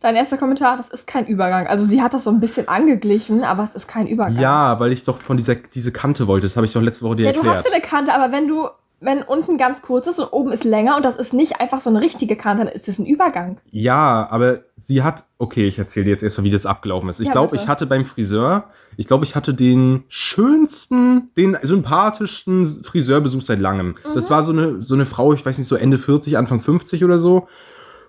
Dein 0.00 0.14
erster 0.14 0.36
Kommentar, 0.36 0.76
das 0.76 0.88
ist 0.90 1.06
kein 1.06 1.26
Übergang. 1.26 1.66
Also 1.66 1.86
sie 1.86 2.02
hat 2.02 2.12
das 2.14 2.24
so 2.24 2.30
ein 2.30 2.38
bisschen 2.38 2.68
angeglichen, 2.68 3.42
aber 3.44 3.64
es 3.64 3.74
ist 3.74 3.88
kein 3.88 4.06
Übergang. 4.06 4.38
Ja, 4.38 4.78
weil 4.78 4.92
ich 4.92 5.04
doch 5.04 5.20
von 5.22 5.36
dieser 5.38 5.54
diese 5.56 5.90
Kante 5.90 6.26
wollte. 6.26 6.46
Das 6.46 6.56
habe 6.56 6.66
ich 6.66 6.72
doch 6.72 6.82
letzte 6.82 7.04
Woche 7.04 7.16
dir 7.16 7.26
Ja, 7.26 7.32
du 7.32 7.38
erklärt. 7.38 7.56
hast 7.58 7.66
ja 7.66 7.72
eine 7.72 7.82
Kante, 7.82 8.14
aber 8.14 8.30
wenn 8.30 8.46
du, 8.46 8.68
wenn 9.00 9.22
unten 9.22 9.58
ganz 9.58 9.82
kurz 9.82 10.06
ist 10.06 10.18
und 10.18 10.32
oben 10.32 10.50
ist 10.52 10.64
länger 10.64 10.96
und 10.96 11.04
das 11.04 11.16
ist 11.16 11.34
nicht 11.34 11.60
einfach 11.60 11.80
so 11.82 11.90
eine 11.90 12.00
richtige 12.00 12.34
Kante, 12.34 12.64
dann 12.64 12.72
ist 12.72 12.88
es 12.88 12.98
ein 12.98 13.04
Übergang. 13.06 13.58
Ja, 13.70 14.26
aber 14.30 14.60
sie 14.80 15.02
hat. 15.02 15.24
Okay, 15.38 15.66
ich 15.68 15.78
erzähle 15.78 16.04
dir 16.06 16.10
jetzt 16.12 16.22
erstmal, 16.22 16.44
wie 16.44 16.50
das 16.50 16.64
abgelaufen 16.64 17.08
ist. 17.10 17.20
Ich 17.20 17.26
Ja, 17.26 17.32
glaube, 17.32 17.50
bitte. 17.50 17.62
ich 17.62 17.68
hatte 17.68 17.84
beim 17.86 18.06
Friseur, 18.06 18.64
ich 18.96 19.06
glaube, 19.06 19.24
ich 19.26 19.36
hatte 19.36 19.52
den 19.52 20.04
schönsten, 20.08 21.30
den 21.36 21.56
sympathischsten 21.62 22.64
Friseurbesuch 22.66 23.42
seit 23.42 23.60
langem. 23.60 23.88
Mhm. 23.88 24.14
Das 24.14 24.30
war 24.30 24.42
so 24.42 24.52
eine, 24.52 24.80
so 24.82 24.94
eine 24.94 25.06
Frau, 25.06 25.32
ich 25.32 25.44
weiß 25.44 25.58
nicht, 25.58 25.68
so 25.68 25.76
Ende 25.76 25.98
40, 25.98 26.38
Anfang 26.38 26.60
50 26.60 27.04
oder 27.04 27.18
so. 27.18 27.48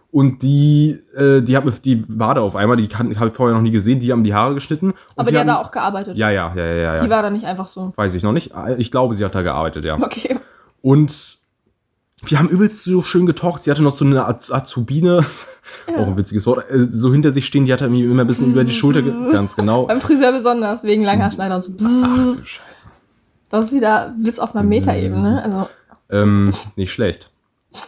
Und 0.09 0.41
die, 0.41 0.97
äh, 1.15 1.41
die 1.41 1.57
hat 1.57 1.65
mir, 1.65 1.71
die 1.71 2.05
war 2.07 2.33
da 2.35 2.41
auf 2.41 2.55
einmal, 2.55 2.77
die 2.77 2.87
habe 2.95 3.11
ich 3.11 3.33
vorher 3.35 3.53
noch 3.55 3.61
nie 3.61 3.71
gesehen, 3.71 3.99
die 3.99 4.11
haben 4.13 4.23
die 4.23 4.33
Haare 4.33 4.53
geschnitten. 4.53 4.91
Und 4.91 4.95
Aber 5.17 5.29
die 5.31 5.35
hat 5.37 5.41
haben- 5.41 5.47
da 5.47 5.57
auch 5.57 5.71
gearbeitet. 5.71 6.17
Ja, 6.17 6.29
ja, 6.29 6.53
ja, 6.55 6.65
ja, 6.65 6.73
ja. 6.75 6.97
Die 6.99 7.05
ja. 7.05 7.09
war 7.09 7.21
da 7.23 7.29
nicht 7.29 7.45
einfach 7.45 7.67
so. 7.67 7.91
Weiß 7.97 8.13
ich 8.13 8.23
noch 8.23 8.31
nicht. 8.31 8.51
Ich 8.77 8.89
glaube, 8.89 9.15
sie 9.15 9.25
hat 9.25 9.35
da 9.35 9.41
gearbeitet, 9.41 9.83
ja. 9.83 9.95
Okay. 10.01 10.37
Und 10.81 11.37
wir 12.23 12.39
haben 12.39 12.49
übelst 12.49 12.83
so 12.83 13.03
schön 13.03 13.25
getalkt. 13.25 13.63
Sie 13.63 13.71
hatte 13.71 13.83
noch 13.83 13.95
so 13.95 14.03
eine 14.03 14.25
Az 14.25 14.51
Azubine, 14.51 15.23
auch 15.87 16.07
ein 16.07 16.17
witziges 16.17 16.45
Wort, 16.45 16.69
äh, 16.69 16.87
so 16.89 17.11
hinter 17.11 17.31
sich 17.31 17.45
stehen. 17.45 17.65
Die 17.65 17.73
hat 17.73 17.81
mir 17.81 18.05
immer 18.05 18.23
ein 18.23 18.27
bisschen 18.27 18.51
über 18.51 18.63
die 18.63 18.71
Schulter, 18.71 19.01
ge 19.01 19.13
ganz 19.31 19.55
genau. 19.55 19.85
Beim 19.85 20.01
Friseur 20.01 20.31
besonders, 20.31 20.83
wegen 20.83 21.03
Langhaarschneider 21.03 21.55
und 21.55 21.61
so. 21.61 21.71
Ach 21.79 22.15
du 22.15 22.45
Scheiße. 22.45 22.85
Das 23.49 23.65
ist 23.65 23.73
wieder 23.73 24.13
bis 24.19 24.39
auf 24.39 24.55
einer 24.55 24.63
Metaebene. 24.63 25.43
Also, 25.43 25.69
Ähm, 26.09 26.53
nicht 26.75 26.91
schlecht. 26.91 27.31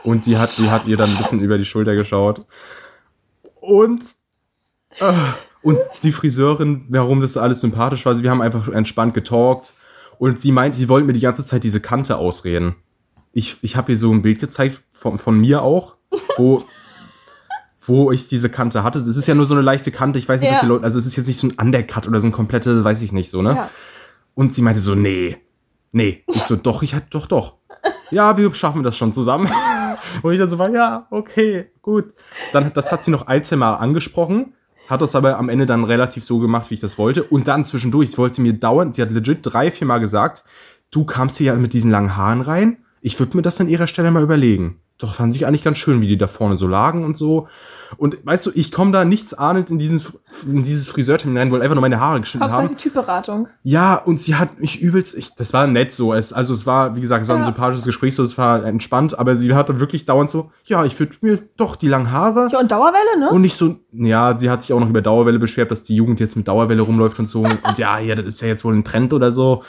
Und 0.03 0.25
die 0.25 0.37
hat, 0.37 0.57
die 0.57 0.69
hat 0.69 0.85
ihr 0.85 0.97
dann 0.97 1.09
ein 1.09 1.17
bisschen 1.17 1.41
über 1.41 1.57
die 1.57 1.65
Schulter 1.65 1.95
geschaut. 1.95 2.45
Und, 3.59 4.03
äh, 4.99 5.13
und 5.63 5.79
die 6.03 6.11
Friseurin, 6.11 6.85
warum 6.89 7.21
das 7.21 7.35
alles 7.35 7.61
sympathisch 7.61 8.05
war, 8.05 8.21
wir 8.21 8.29
haben 8.29 8.41
einfach 8.41 8.67
entspannt 8.69 9.13
getalkt. 9.13 9.73
Und 10.19 10.39
sie 10.39 10.51
meinte, 10.51 10.77
die 10.77 10.87
wollten 10.89 11.07
mir 11.07 11.13
die 11.13 11.19
ganze 11.21 11.43
Zeit 11.43 11.63
diese 11.63 11.79
Kante 11.79 12.17
ausreden. 12.17 12.75
Ich, 13.31 13.57
ich 13.61 13.75
habe 13.75 13.93
ihr 13.93 13.97
so 13.97 14.11
ein 14.11 14.21
Bild 14.21 14.39
gezeigt, 14.39 14.83
von, 14.91 15.17
von 15.17 15.39
mir 15.39 15.61
auch, 15.63 15.95
wo, 16.37 16.63
wo 17.85 18.11
ich 18.11 18.27
diese 18.27 18.49
Kante 18.49 18.83
hatte. 18.83 18.99
Es 18.99 19.17
ist 19.17 19.27
ja 19.27 19.33
nur 19.35 19.45
so 19.45 19.53
eine 19.55 19.63
leichte 19.63 19.91
Kante. 19.91 20.19
Ich 20.19 20.27
weiß 20.27 20.41
nicht, 20.41 20.49
Ja. 20.49 20.55
was 20.55 20.61
die 20.61 20.67
Leute, 20.67 20.83
also 20.83 20.99
es 20.99 21.05
ist 21.05 21.15
jetzt 21.15 21.27
nicht 21.27 21.39
so 21.39 21.47
ein 21.47 21.53
Undercut 21.59 22.07
oder 22.07 22.19
so 22.19 22.27
ein 22.27 22.31
komplette, 22.33 22.83
weiß 22.83 23.01
ich 23.01 23.11
nicht 23.13 23.29
so, 23.29 23.41
ne? 23.41 23.55
ja. 23.55 23.69
Und 24.35 24.53
sie 24.53 24.61
meinte 24.61 24.81
so, 24.81 24.93
nee, 24.95 25.37
nee. 25.91 26.23
Ich 26.27 26.43
so, 26.43 26.55
doch, 26.55 26.83
ich 26.83 26.93
hatte 26.93 27.07
doch, 27.09 27.25
doch. 27.27 27.55
Ja, 28.11 28.37
wir 28.37 28.53
schaffen 28.53 28.83
das 28.83 28.97
schon 28.97 29.13
zusammen. 29.13 29.49
Und 30.21 30.33
ich 30.33 30.39
dann 30.39 30.49
so 30.49 30.57
war, 30.57 30.69
ja, 30.69 31.07
okay, 31.11 31.71
gut. 31.81 32.13
Dann, 32.53 32.71
das 32.73 32.91
hat 32.91 33.03
sie 33.03 33.11
noch 33.11 33.27
ein, 33.27 33.43
zwei 33.43 33.55
Mal 33.57 33.75
angesprochen, 33.75 34.53
hat 34.89 35.01
das 35.01 35.15
aber 35.15 35.37
am 35.37 35.49
Ende 35.49 35.65
dann 35.65 35.83
relativ 35.83 36.23
so 36.23 36.39
gemacht, 36.39 36.69
wie 36.69 36.73
ich 36.73 36.81
das 36.81 36.97
wollte. 36.97 37.23
Und 37.23 37.47
dann 37.47 37.63
zwischendurch, 37.63 38.17
wollte 38.17 38.37
sie 38.37 38.41
mir 38.41 38.53
dauernd, 38.53 38.95
sie 38.95 39.01
hat 39.01 39.11
legit 39.11 39.39
drei, 39.43 39.71
vier 39.71 39.85
Mal 39.85 39.99
gesagt, 39.99 40.43
du 40.91 41.05
kamst 41.05 41.37
hier 41.37 41.53
ja 41.53 41.55
mit 41.55 41.73
diesen 41.73 41.91
langen 41.91 42.17
Haaren 42.17 42.41
rein. 42.41 42.77
Ich 43.01 43.19
würde 43.19 43.37
mir 43.37 43.43
das 43.43 43.61
an 43.61 43.69
ihrer 43.69 43.87
Stelle 43.87 44.11
mal 44.11 44.23
überlegen. 44.23 44.79
Doch 44.99 45.15
fand 45.15 45.33
ich 45.35 45.47
eigentlich 45.47 45.63
ganz 45.63 45.77
schön, 45.77 46.01
wie 46.01 46.07
die 46.07 46.17
da 46.17 46.27
vorne 46.27 46.57
so 46.57 46.67
lagen 46.67 47.05
und 47.05 47.15
so. 47.17 47.47
Und 47.97 48.17
weißt 48.23 48.45
du, 48.45 48.51
ich 48.53 48.71
komme 48.71 48.91
da 48.91 49.03
nichts 49.05 49.33
ahnend 49.33 49.71
in, 49.71 49.79
diesen, 49.79 49.99
in 50.45 50.61
dieses 50.61 50.89
Friseurtermin 50.89 51.37
rein, 51.37 51.51
wollte 51.51 51.63
einfach 51.63 51.73
nur 51.75 51.81
meine 51.81 51.99
Haare 51.99 52.19
geschnitten 52.19 52.43
Kommst 52.49 52.57
haben. 52.57 52.67
die 52.67 52.75
Typberatung. 52.75 53.47
Ja, 53.63 53.95
und 53.95 54.21
sie 54.21 54.35
hat 54.35 54.59
mich 54.59 54.79
übelst, 54.79 55.15
ich, 55.17 55.33
das 55.35 55.53
war 55.53 55.65
nett 55.65 55.91
so, 55.93 56.13
es, 56.13 56.31
also 56.33 56.53
es 56.53 56.67
war, 56.67 56.95
wie 56.95 57.01
gesagt, 57.01 57.23
es 57.23 57.29
war 57.29 57.37
ein 57.37 57.41
Ja. 57.41 57.45
sympathisches 57.45 57.85
Gespräch, 57.85 58.13
so, 58.13 58.21
es 58.23 58.37
war 58.37 58.63
entspannt, 58.63 59.17
aber 59.17 59.35
sie 59.35 59.55
hatte 59.55 59.79
wirklich 59.79 60.05
dauernd 60.05 60.29
so, 60.29 60.51
ja, 60.65 60.83
ich 60.85 60.99
würde 60.99 61.15
mir 61.21 61.39
doch 61.57 61.77
die 61.77 61.87
langen 61.87 62.11
Haare 62.11 62.49
Ja, 62.51 62.59
und 62.59 62.69
Dauerwelle, 62.69 63.19
ne? 63.21 63.29
und 63.31 63.41
nicht 63.41 63.55
so, 63.57 63.77
ja, 63.93 64.37
sie 64.37 64.51
hat 64.51 64.61
sich 64.61 64.73
auch 64.73 64.79
noch 64.81 64.89
über 64.89 65.01
Dauerwelle 65.01 65.39
beschwert, 65.39 65.71
dass 65.71 65.81
die 65.81 65.95
Jugend 65.95 66.19
jetzt 66.19 66.35
mit 66.35 66.47
Dauerwelle 66.47 66.81
rumläuft 66.83 67.17
und 67.19 67.27
so 67.27 67.39
und 67.41 67.79
ja, 67.79 67.97
ja, 67.99 68.13
das 68.13 68.25
ist 68.25 68.41
ja 68.41 68.49
jetzt 68.49 68.63
wohl 68.65 68.75
ein 68.75 68.83
Trend 68.83 69.13
oder 69.13 69.31
so 69.31 69.63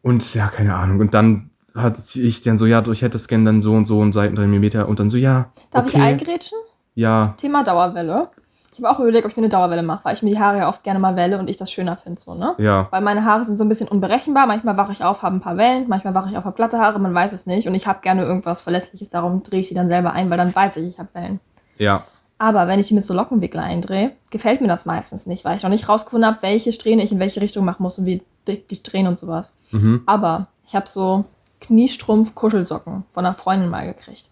und 0.00 0.34
ja, 0.34 0.48
keine 0.48 0.74
Ahnung 0.74 0.98
und 0.98 1.14
dann 1.14 1.50
hat 1.74 1.96
ich 2.16 2.40
dann 2.42 2.58
so, 2.58 2.66
ja, 2.66 2.82
ich 2.88 3.02
hätte 3.02 3.16
es 3.16 3.28
gerne 3.28 3.44
dann 3.44 3.62
so 3.62 3.72
und 3.74 3.86
so 3.86 4.00
und 4.00 4.12
Seiten 4.12 4.34
3 4.34 4.46
mm 4.46 4.88
und 4.88 5.00
dann 5.00 5.10
so, 5.10 5.16
ja, 5.16 5.50
Darf 5.70 5.86
ich 5.88 5.94
okay, 5.94 6.02
eingrätschen? 6.04 6.58
ja, 6.94 7.34
Thema 7.36 7.62
Dauerwelle. 7.64 8.28
Ich 8.74 8.78
habe 8.82 8.88
auch 8.90 9.00
überlegt, 9.00 9.26
ob 9.26 9.30
ich 9.30 9.36
mir 9.36 9.42
eine 9.42 9.50
Dauerwelle 9.50 9.82
mache, 9.82 10.02
weil 10.06 10.14
ich 10.14 10.22
mir 10.22 10.30
die 10.30 10.38
Haare 10.38 10.56
ja 10.58 10.68
oft 10.68 10.82
gerne 10.82 10.98
mal 10.98 11.14
welle 11.14 11.38
und 11.38 11.50
ich 11.50 11.58
das 11.58 11.70
schöner 11.70 11.98
finde, 11.98 12.18
so, 12.18 12.34
ne? 12.34 12.54
ja, 12.56 12.88
Weil 12.90 13.02
meine 13.02 13.22
Haare 13.24 13.44
sind 13.44 13.58
so 13.58 13.64
ein 13.64 13.68
bisschen 13.68 13.86
unberechenbar. 13.86 14.46
Manchmal 14.46 14.78
wache 14.78 14.92
ich 14.92 15.04
auf, 15.04 15.20
habe 15.20 15.36
ein 15.36 15.40
paar 15.42 15.58
Wellen, 15.58 15.84
manchmal 15.88 16.14
wache 16.14 16.30
ich 16.30 16.38
auf, 16.38 16.44
habe 16.46 16.56
glatte 16.56 16.78
Haare, 16.78 16.98
man 16.98 17.12
weiß 17.14 17.34
es 17.34 17.44
nicht. 17.44 17.68
Und 17.68 17.74
ich 17.74 17.86
habe 17.86 18.00
gerne 18.00 18.22
irgendwas 18.24 18.62
Verlässliches, 18.62 19.10
darum 19.10 19.42
drehe 19.42 19.60
ich 19.60 19.68
die 19.68 19.74
dann 19.74 19.88
selber 19.88 20.12
ein, 20.14 20.30
weil 20.30 20.38
dann 20.38 20.54
weiß 20.54 20.78
ich, 20.78 20.88
ich 20.88 20.98
habe 20.98 21.10
Wellen. 21.12 21.40
ja, 21.76 22.04
Aber 22.38 22.66
wenn 22.66 22.80
ich 22.80 22.88
die 22.88 22.94
mit 22.94 23.04
so 23.04 23.12
Lockenwickler 23.12 23.62
eindrehe, 23.62 24.12
gefällt 24.30 24.62
mir 24.62 24.68
das 24.68 24.86
meistens 24.86 25.26
nicht, 25.26 25.44
weil 25.44 25.58
ich 25.58 25.62
noch 25.62 25.70
nicht 25.70 25.86
rausgefunden 25.90 26.26
habe, 26.30 26.38
welche 26.40 26.72
Strähne 26.72 27.02
ich 27.02 27.12
in 27.12 27.18
welche 27.18 27.42
Richtung 27.42 27.66
machen 27.66 27.82
muss 27.82 27.98
und 27.98 28.06
wie 28.06 28.22
dick 28.48 28.68
die 28.68 28.76
Strähnen 28.76 29.08
und 29.08 29.18
sowas. 29.18 29.58
mhm, 29.70 30.02
Aber 30.06 30.46
ich 30.66 30.74
habe 30.74 30.88
so 30.88 31.26
Kniestrumpf-Kuschelsocken 31.62 33.04
von 33.12 33.24
einer 33.26 33.34
Freundin 33.34 33.70
mal 33.70 33.86
gekriegt. 33.86 34.28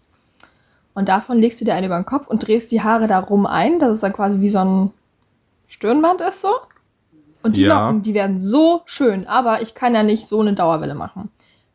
Und 0.93 1.07
davon 1.09 1.39
legst 1.39 1.61
du 1.61 1.65
dir 1.65 1.73
eine 1.75 1.87
über 1.87 1.95
den 1.95 2.05
Kopf 2.05 2.27
und 2.27 2.45
drehst 2.45 2.71
die 2.71 2.81
Haare 2.83 3.07
da 3.07 3.19
rum 3.19 3.45
ein, 3.45 3.79
dass 3.79 3.91
es 3.91 4.01
dann 4.01 4.13
quasi 4.13 4.41
wie 4.41 4.49
so 4.49 4.59
ein 4.59 4.91
Stirnband 5.67 6.21
ist 6.21 6.41
so. 6.41 6.49
Und 7.43 7.57
die 7.57 7.61
Ja. 7.63 7.85
Locken, 7.87 8.01
die 8.03 8.13
werden 8.13 8.39
so 8.39 8.81
schön, 8.85 9.25
aber 9.27 9.61
ich 9.61 9.73
kann 9.73 9.95
ja 9.95 10.03
nicht 10.03 10.27
so 10.27 10.41
eine 10.41 10.53
Dauerwelle 10.53 10.93
machen. 10.93 11.31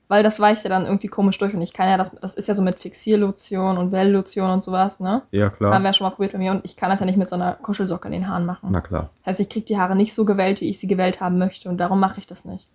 Weil 0.08 0.22
das 0.22 0.38
weicht 0.38 0.62
ja 0.62 0.70
dann 0.70 0.84
irgendwie 0.84 1.08
komisch 1.08 1.36
durch 1.38 1.52
und 1.54 1.62
ich 1.62 1.72
kann 1.72 1.88
ja 1.88 1.96
das, 1.96 2.12
das 2.20 2.34
ist 2.34 2.46
ja 2.46 2.54
so 2.54 2.62
mit 2.62 2.78
Fixierlotion 2.78 3.76
und 3.76 3.90
Welllotion 3.90 4.50
und 4.50 4.62
sowas, 4.62 5.00
ne? 5.00 5.22
ja, 5.32 5.46
Haben 5.46 5.56
klar, 5.56 5.80
wir 5.80 5.86
ja 5.86 5.92
schon 5.92 6.04
mal 6.06 6.10
probiert 6.14 6.30
bei 6.32 6.38
mir 6.38 6.52
und 6.52 6.64
ich 6.64 6.76
kann 6.76 6.90
das 6.90 7.00
ja 7.00 7.06
nicht 7.06 7.18
mit 7.18 7.28
so 7.28 7.34
einer 7.34 7.54
Kuschelsocke 7.54 8.06
in 8.06 8.12
den 8.12 8.28
Haaren 8.28 8.46
machen. 8.46 8.68
na 8.70 8.80
klar, 8.80 9.10
Das 9.20 9.26
heißt, 9.32 9.40
ich 9.40 9.48
kriege 9.48 9.66
die 9.66 9.78
Haare 9.78 9.96
nicht 9.96 10.14
so 10.14 10.24
gewellt, 10.24 10.60
wie 10.60 10.68
ich 10.68 10.78
sie 10.78 10.86
gewellt 10.86 11.20
haben 11.20 11.38
möchte 11.38 11.68
und 11.68 11.78
darum 11.78 11.98
mache 11.98 12.20
ich 12.20 12.26
das 12.28 12.44
nicht. 12.44 12.68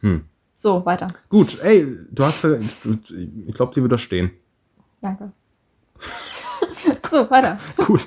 hm. 0.00 0.24
So, 0.62 0.86
weiter. 0.86 1.08
Gut, 1.28 1.58
ey, 1.60 1.88
du 2.12 2.24
hast, 2.24 2.44
ja- 2.44 2.52
ich 2.54 3.52
glaube, 3.52 3.74
dir 3.74 3.82
wird 3.82 3.90
das 3.90 4.00
stehen. 4.00 4.30
Danke. 5.00 5.32
so, 7.10 7.28
weiter. 7.28 7.58
Gut. 7.84 8.06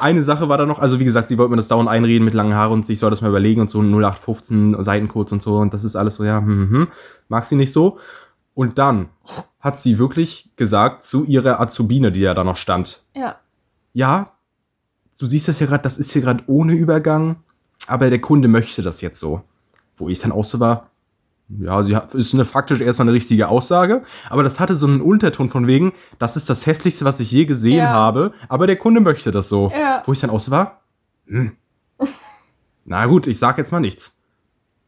Eine 0.00 0.22
Sache 0.22 0.48
war 0.48 0.56
da 0.56 0.64
noch, 0.64 0.78
also 0.78 0.98
wie 0.98 1.04
gesagt, 1.04 1.28
sie 1.28 1.36
wollte 1.36 1.50
mir 1.50 1.56
das 1.56 1.68
dauernd 1.68 1.90
einreden 1.90 2.24
mit 2.24 2.32
langen 2.32 2.54
Haaren 2.54 2.72
und 2.72 2.88
ich 2.88 2.98
soll 2.98 3.10
das 3.10 3.20
mal 3.20 3.28
überlegen 3.28 3.60
und 3.60 3.68
so 3.68 3.80
0815 3.82 4.82
Seitencodes 4.82 5.34
und 5.34 5.42
so 5.42 5.58
und 5.58 5.74
das 5.74 5.84
ist 5.84 5.94
alles 5.94 6.14
so, 6.16 6.24
ja, 6.24 6.38
hm, 6.38 6.46
hm, 6.46 6.70
hm. 6.70 6.88
mag 7.28 7.44
sie 7.44 7.54
nicht 7.56 7.70
so. 7.72 7.98
Und 8.54 8.78
dann 8.78 9.10
hat 9.60 9.78
sie 9.78 9.98
wirklich 9.98 10.52
gesagt 10.56 11.04
zu 11.04 11.24
ihrer 11.26 11.60
Azubine, 11.60 12.12
die 12.12 12.20
ja 12.22 12.32
da 12.32 12.44
noch 12.44 12.56
stand, 12.56 13.02
Ja. 13.14 13.36
ja, 13.92 14.30
du 15.18 15.26
siehst 15.26 15.48
das 15.48 15.60
ja 15.60 15.66
gerade, 15.66 15.82
das 15.82 15.98
ist 15.98 16.12
hier 16.12 16.22
gerade 16.22 16.44
ohne 16.46 16.72
Übergang, 16.72 17.36
aber 17.86 18.08
der 18.08 18.22
Kunde 18.22 18.48
möchte 18.48 18.80
das 18.80 19.02
jetzt 19.02 19.20
so. 19.20 19.42
Wo 19.96 20.08
ich 20.08 20.18
dann 20.20 20.32
auch 20.32 20.44
so 20.44 20.60
war, 20.60 20.88
ja, 21.48 21.82
sie 21.82 21.94
hat, 21.94 22.14
ist 22.14 22.32
eine 22.34 22.44
faktisch 22.44 22.80
erstmal 22.80 23.08
eine 23.08 23.14
richtige 23.16 23.48
Aussage, 23.48 24.02
aber 24.30 24.42
das 24.42 24.60
hatte 24.60 24.76
so 24.76 24.86
einen 24.86 25.00
Unterton 25.00 25.48
von 25.48 25.66
wegen, 25.66 25.92
das 26.18 26.36
ist 26.36 26.48
das 26.48 26.66
hässlichste, 26.66 27.04
was 27.04 27.20
ich 27.20 27.30
je 27.30 27.44
gesehen 27.44 27.78
Ja. 27.78 27.90
habe, 27.90 28.32
aber 28.48 28.66
der 28.66 28.76
Kunde 28.76 29.00
möchte 29.00 29.30
das 29.30 29.48
so. 29.48 29.70
Ja. 29.74 30.02
Wo 30.06 30.12
ich 30.12 30.20
dann 30.20 30.30
auch 30.30 30.40
so 30.40 30.50
war, 30.50 30.80
hm. 31.26 31.52
na 32.84 33.06
gut, 33.06 33.26
ich 33.26 33.38
sag 33.38 33.58
jetzt 33.58 33.72
mal 33.72 33.80
nichts. 33.80 34.18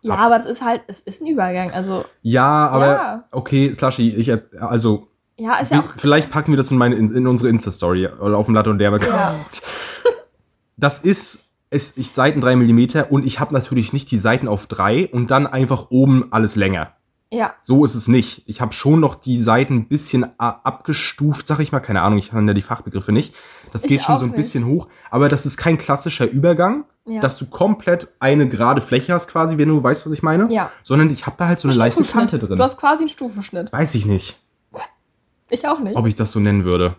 Ja, 0.02 0.14
ab. 0.14 0.20
aber 0.20 0.38
das 0.38 0.48
ist 0.48 0.62
halt, 0.64 0.82
es 0.86 1.00
ist 1.00 1.20
ein 1.20 1.26
Übergang. 1.26 1.72
Also, 1.72 2.04
Ja, 2.22 2.68
aber 2.68 2.86
Ja. 2.86 3.24
okay, 3.32 3.72
Slushy, 3.74 4.10
ich 4.10 4.32
also 4.60 5.08
ja, 5.36 5.56
ist 5.56 5.72
ja 5.72 5.80
auch. 5.80 5.90
vielleicht 5.98 6.30
packen 6.30 6.52
wir 6.52 6.56
das 6.56 6.70
in 6.70 6.78
meine 6.78 6.94
in, 6.94 7.14
in 7.14 7.26
unsere 7.26 7.50
Insta 7.50 7.70
Story 7.70 8.06
oder 8.06 8.38
auf 8.38 8.46
dem 8.46 8.54
Latte 8.54 8.70
und 8.70 8.78
der 8.78 8.90
Ja. 9.02 9.34
Das 10.78 11.00
ist 11.00 11.45
es 11.70 11.96
ich 11.96 12.10
Seiten 12.12 12.40
3 12.40 12.56
mm 12.56 12.86
und 13.10 13.24
ich 13.26 13.40
habe 13.40 13.52
natürlich 13.54 13.92
nicht 13.92 14.10
die 14.10 14.18
Seiten 14.18 14.48
auf 14.48 14.66
3 14.66 15.08
und 15.12 15.30
dann 15.30 15.46
einfach 15.46 15.90
oben 15.90 16.32
alles 16.32 16.56
länger. 16.56 16.92
Ja, 17.32 17.54
So 17.60 17.84
ist 17.84 17.96
es 17.96 18.06
nicht. 18.06 18.44
Ich 18.46 18.60
habe 18.60 18.72
schon 18.72 19.00
noch 19.00 19.16
die 19.16 19.36
Seiten 19.36 19.74
ein 19.74 19.88
bisschen 19.88 20.24
abgestuft, 20.38 21.46
sag 21.48 21.58
ich 21.58 21.72
mal, 21.72 21.80
keine 21.80 22.02
Ahnung, 22.02 22.18
ich 22.20 22.30
kann 22.30 22.46
ja 22.46 22.54
die 22.54 22.62
Fachbegriffe 22.62 23.10
nicht. 23.10 23.34
Das 23.72 23.82
Ich 23.82 23.88
geht 23.88 24.02
schon 24.02 24.14
auch 24.14 24.18
so 24.20 24.24
ein 24.26 24.30
nicht. 24.30 24.36
bisschen 24.36 24.64
hoch, 24.64 24.86
aber 25.10 25.28
das 25.28 25.44
ist 25.44 25.56
kein 25.56 25.76
klassischer 25.76 26.30
Übergang, 26.30 26.84
Ja. 27.04 27.20
dass 27.20 27.36
du 27.36 27.46
komplett 27.46 28.08
eine 28.20 28.48
gerade 28.48 28.80
Fläche 28.80 29.12
hast 29.12 29.26
quasi, 29.28 29.58
wenn 29.58 29.68
du 29.68 29.82
weißt, 29.82 30.06
was 30.06 30.12
ich 30.12 30.22
meine, 30.22 30.50
Ja. 30.52 30.70
sondern 30.84 31.10
ich 31.10 31.26
habe 31.26 31.34
da 31.36 31.48
halt 31.48 31.58
so 31.58 31.66
eine 31.68 31.76
leichte. 31.76 32.04
Kante 32.04 32.38
drin. 32.38 32.56
Du 32.56 32.62
hast 32.62 32.78
quasi 32.78 33.00
einen 33.00 33.08
Stufenschnitt. 33.08 33.72
Weiß 33.72 33.94
ich 33.96 34.06
nicht. 34.06 34.38
Ich 35.50 35.66
auch 35.68 35.80
nicht. 35.80 35.96
ob 35.96 36.06
ich 36.06 36.14
das 36.16 36.30
so 36.32 36.40
nennen 36.40 36.64
würde. 36.64 36.94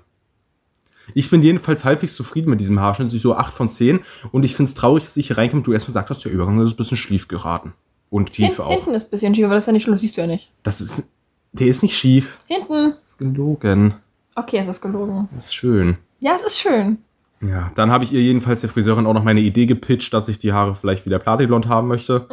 Ich 1.13 1.29
bin 1.29 1.41
jedenfalls 1.41 1.83
halbwegs 1.85 2.15
zufrieden 2.15 2.49
mit 2.49 2.59
diesem 2.61 2.79
Haarschnitt, 2.79 3.09
so 3.09 3.35
8 3.35 3.53
von 3.53 3.69
10. 3.69 3.99
Und 4.31 4.43
ich 4.43 4.55
finde 4.55 4.69
es 4.69 4.75
traurig, 4.75 5.03
dass 5.05 5.17
ich 5.17 5.27
hier 5.27 5.37
reinkomme 5.37 5.61
und 5.61 5.67
du 5.67 5.73
erstmal 5.73 5.93
sagst, 5.93 6.25
der 6.25 6.31
Übergang 6.31 6.59
ist 6.61 6.71
ein 6.71 6.77
bisschen 6.77 6.97
schief 6.97 7.27
geraten. 7.27 7.73
Und 8.09 8.33
Hin, 8.35 8.47
tief 8.49 8.59
auch. 8.59 8.69
hinten 8.69 8.91
ist 8.93 9.05
ein 9.07 9.09
bisschen 9.09 9.35
schief, 9.35 9.45
aber 9.45 9.55
das 9.55 9.63
ist 9.63 9.67
ja 9.67 9.73
nicht 9.73 9.83
schlimm, 9.83 9.93
das 9.95 10.01
siehst 10.01 10.17
du 10.17 10.21
ja 10.21 10.27
nicht. 10.27 10.49
Das 10.63 10.81
ist. 10.81 11.07
Der 11.53 11.67
ist 11.67 11.81
nicht 11.81 11.95
schief. 11.95 12.39
Hinten. 12.47 12.91
Das 12.91 13.03
ist 13.03 13.17
gelogen. 13.17 13.95
Okay, 14.35 14.59
es 14.59 14.67
ist 14.67 14.81
gelogen. 14.81 15.27
Das 15.33 15.45
ist 15.45 15.55
schön. 15.55 15.97
Ja, 16.19 16.33
es 16.35 16.43
ist 16.43 16.59
schön. 16.59 16.99
Ja, 17.41 17.69
dann 17.75 17.91
habe 17.91 18.03
ich 18.03 18.11
ihr 18.11 18.21
jedenfalls 18.21 18.61
der 18.61 18.69
Friseurin 18.69 19.05
auch 19.05 19.13
noch 19.13 19.23
meine 19.23 19.39
Idee 19.39 19.65
gepitcht, 19.65 20.13
dass 20.13 20.27
ich 20.27 20.39
die 20.39 20.53
Haare 20.53 20.75
vielleicht 20.75 21.05
wieder 21.05 21.19
platinblond 21.19 21.67
haben 21.67 21.87
möchte. 21.87 22.27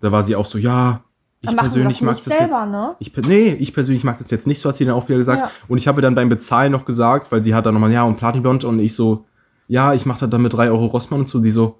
Da 0.00 0.12
war 0.12 0.22
sie 0.22 0.36
auch 0.36 0.46
so, 0.46 0.58
ja, 0.58 1.02
ich 1.40 1.56
persönlich 1.56 2.02
mag 2.02 2.16
das 2.16 2.24
selber, 2.24 2.60
jetzt. 2.60 2.70
ne? 2.70 2.96
Ich, 2.98 3.16
nee, 3.28 3.56
ich 3.58 3.72
persönlich 3.72 4.02
mag 4.02 4.18
das 4.18 4.30
jetzt 4.30 4.46
nicht, 4.46 4.60
so 4.60 4.68
hat 4.68 4.76
sie 4.76 4.84
dann 4.84 4.94
auch 4.94 5.08
wieder 5.08 5.18
gesagt. 5.18 5.42
Ja. 5.42 5.50
Und 5.68 5.78
ich 5.78 5.86
habe 5.86 6.02
dann 6.02 6.14
beim 6.14 6.28
Bezahlen 6.28 6.72
noch 6.72 6.84
gesagt, 6.84 7.30
weil 7.30 7.42
sie 7.42 7.54
hat 7.54 7.66
dann 7.66 7.74
nochmal, 7.74 7.92
ja, 7.92 8.02
und 8.02 8.16
Platinblond 8.16 8.64
und 8.64 8.80
ich 8.80 8.94
so, 8.94 9.24
ja, 9.68 9.94
ich 9.94 10.04
mache 10.04 10.20
das 10.20 10.30
dann 10.30 10.42
mit 10.42 10.52
3 10.52 10.70
Euro 10.70 10.86
Rossmann 10.86 11.20
und 11.20 11.28
so, 11.28 11.38
die 11.38 11.50
so, 11.50 11.78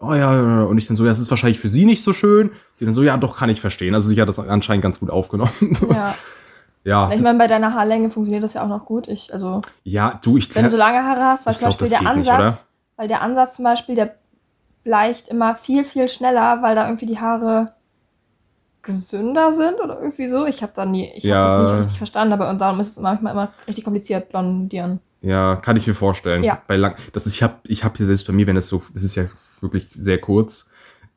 oh 0.00 0.14
ja, 0.14 0.64
und 0.64 0.76
ich 0.76 0.86
dann 0.86 0.96
so, 0.96 1.04
ja, 1.04 1.10
das 1.10 1.20
ist 1.20 1.30
wahrscheinlich 1.30 1.60
für 1.60 1.68
sie 1.68 1.86
nicht 1.86 2.02
so 2.02 2.12
schön. 2.12 2.50
Sie 2.76 2.84
dann 2.84 2.94
so, 2.94 3.02
ja, 3.02 3.16
doch, 3.16 3.36
kann 3.36 3.48
ich 3.48 3.60
verstehen. 3.60 3.94
Also 3.94 4.08
sie 4.08 4.20
hat 4.20 4.28
das 4.28 4.38
anscheinend 4.38 4.82
ganz 4.82 5.00
gut 5.00 5.10
aufgenommen. 5.10 5.78
Ja. 5.90 6.14
ja, 6.84 7.12
Ich 7.12 7.22
meine, 7.22 7.38
bei 7.38 7.46
deiner 7.46 7.74
Haarlänge 7.74 8.10
funktioniert 8.10 8.42
das 8.44 8.54
ja 8.54 8.64
auch 8.64 8.68
noch 8.68 8.84
gut. 8.84 9.08
Ich, 9.08 9.32
also, 9.32 9.60
ja, 9.84 10.18
du, 10.22 10.36
ich 10.36 10.54
wenn 10.54 10.64
du 10.64 10.70
so 10.70 10.76
lange 10.76 11.04
Haare 11.04 11.24
hast, 11.24 11.46
weil 11.46 11.54
zum 11.54 11.66
Beispiel 11.66 11.88
der 11.88 11.98
geht 12.00 12.16
nicht, 12.16 12.30
Ansatz, 12.30 12.66
weil 12.96 13.08
der 13.08 13.22
Ansatz 13.22 13.56
zum 13.56 13.64
Beispiel, 13.64 13.94
der 13.94 14.14
bleicht 14.84 15.28
immer 15.28 15.54
viel, 15.54 15.84
viel 15.84 16.08
schneller, 16.08 16.62
weil 16.62 16.74
da 16.74 16.86
irgendwie 16.86 17.06
die 17.06 17.18
Haare 17.18 17.74
gesünder 18.82 19.52
sind 19.52 19.80
oder 19.82 19.98
irgendwie 20.00 20.26
so. 20.28 20.46
Ich 20.46 20.62
habe 20.62 20.72
da 20.74 20.84
nie, 20.86 21.10
ich 21.14 21.24
Ja. 21.24 21.36
habe 21.44 21.62
das 21.62 21.72
nicht 21.72 21.80
richtig 21.82 21.98
verstanden, 21.98 22.32
aber 22.32 22.48
und 22.50 22.60
darum 22.60 22.80
ist 22.80 22.92
es 22.92 22.98
manchmal 23.00 23.32
immer 23.32 23.52
richtig 23.66 23.84
kompliziert, 23.84 24.28
blondieren. 24.30 25.00
Ja, 25.22 25.56
kann 25.56 25.76
ich 25.76 25.86
mir 25.86 25.94
vorstellen. 25.94 26.42
Ja. 26.44 26.62
Bei 26.66 26.76
lang, 26.76 26.94
das 27.12 27.26
ist, 27.26 27.34
ich 27.34 27.42
habe 27.42 27.54
ich 27.68 27.84
hab 27.84 27.96
hier 27.96 28.06
selbst 28.06 28.26
bei 28.26 28.32
mir, 28.32 28.46
wenn 28.46 28.54
das 28.56 28.68
so, 28.68 28.82
das 28.94 29.02
ist 29.02 29.16
ja 29.16 29.24
wirklich 29.60 29.86
sehr 29.94 30.18
kurz. 30.18 30.70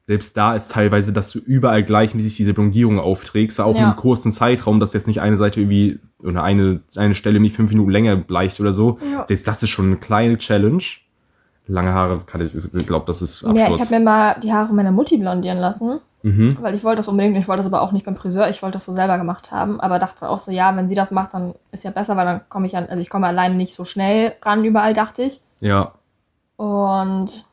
Selbst 0.05 0.35
da 0.35 0.53
ist 0.53 0.69
teilweise, 0.71 1.13
dass 1.13 1.31
du 1.31 1.39
überall 1.39 1.81
gleichmäßig 1.83 2.35
diese 2.35 2.53
Blondierung 2.53 2.99
aufträgst, 2.99 3.61
auch 3.61 3.77
Ja. 3.77 3.91
im 3.91 3.95
kurzen 3.95 4.33
Zeitraum, 4.33 4.81
dass 4.81 4.91
jetzt 4.91 5.07
nicht 5.07 5.21
eine 5.21 5.37
Seite 5.37 5.61
irgendwie 5.61 5.99
oder 6.21 6.43
eine, 6.43 6.81
eine 6.97 7.15
Stelle 7.15 7.39
nicht 7.39 7.55
fünf 7.55 7.71
Minuten 7.71 7.89
länger 7.91 8.17
bleicht 8.17 8.59
oder 8.59 8.73
so. 8.73 8.99
Ja. 9.13 9.23
Selbst 9.25 9.47
das 9.47 9.63
ist 9.63 9.69
schon 9.69 9.85
eine 9.85 9.95
kleine 9.95 10.37
Challenge. 10.37 10.83
Lange 11.67 11.93
Haare 11.93 12.19
kann 12.25 12.41
ich, 12.41 12.53
ich 12.53 12.85
glaube, 12.87 13.05
das 13.07 13.21
ist 13.21 13.41
Ja, 13.43 13.53
ich 13.53 13.61
Absturz. 13.61 13.85
habe 13.91 13.99
mir 13.99 14.03
mal 14.03 14.35
die 14.43 14.51
Haare 14.51 14.73
meiner 14.73 14.91
Mutti 14.91 15.15
blondieren 15.17 15.59
lassen, 15.59 16.01
mhm. 16.23 16.57
weil 16.61 16.73
ich 16.73 16.83
wollte 16.83 16.97
das 16.97 17.07
unbedingt, 17.07 17.37
ich 17.37 17.47
wollte 17.47 17.59
das 17.59 17.71
aber 17.71 17.81
auch 17.81 17.91
nicht 17.91 18.05
beim 18.05 18.15
Friseur, 18.15 18.49
ich 18.49 18.61
wollte 18.63 18.77
das 18.77 18.85
so 18.85 18.93
selber 18.93 19.17
gemacht 19.17 19.51
haben, 19.51 19.79
aber 19.79 19.99
dachte 19.99 20.27
auch 20.27 20.39
so, 20.39 20.51
ja, 20.51 20.75
wenn 20.75 20.89
sie 20.89 20.95
das 20.95 21.11
macht, 21.11 21.33
dann 21.33 21.53
ist 21.71 21.83
ja 21.83 21.91
besser, 21.91 22.17
weil 22.17 22.25
dann 22.25 22.41
komme 22.49 22.65
ich 22.65 22.75
an, 22.75 22.87
also 22.87 22.99
ich 22.99 23.09
komme 23.09 23.27
alleine 23.27 23.55
nicht 23.55 23.75
so 23.75 23.85
schnell 23.85 24.33
ran 24.41 24.63
überall, 24.63 24.93
dachte 24.93 25.23
ich. 25.23 25.41
Ja. 25.59 25.93
Und 26.55 27.45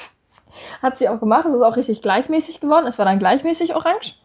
hat 0.82 0.96
sie 0.96 1.08
auch 1.08 1.20
gemacht. 1.20 1.46
Es 1.46 1.54
ist 1.54 1.62
auch 1.62 1.76
richtig 1.76 2.02
gleichmäßig 2.02 2.60
geworden. 2.60 2.86
Es 2.86 2.98
war 2.98 3.04
dann 3.04 3.18
gleichmäßig 3.18 3.74
orange. 3.74 4.16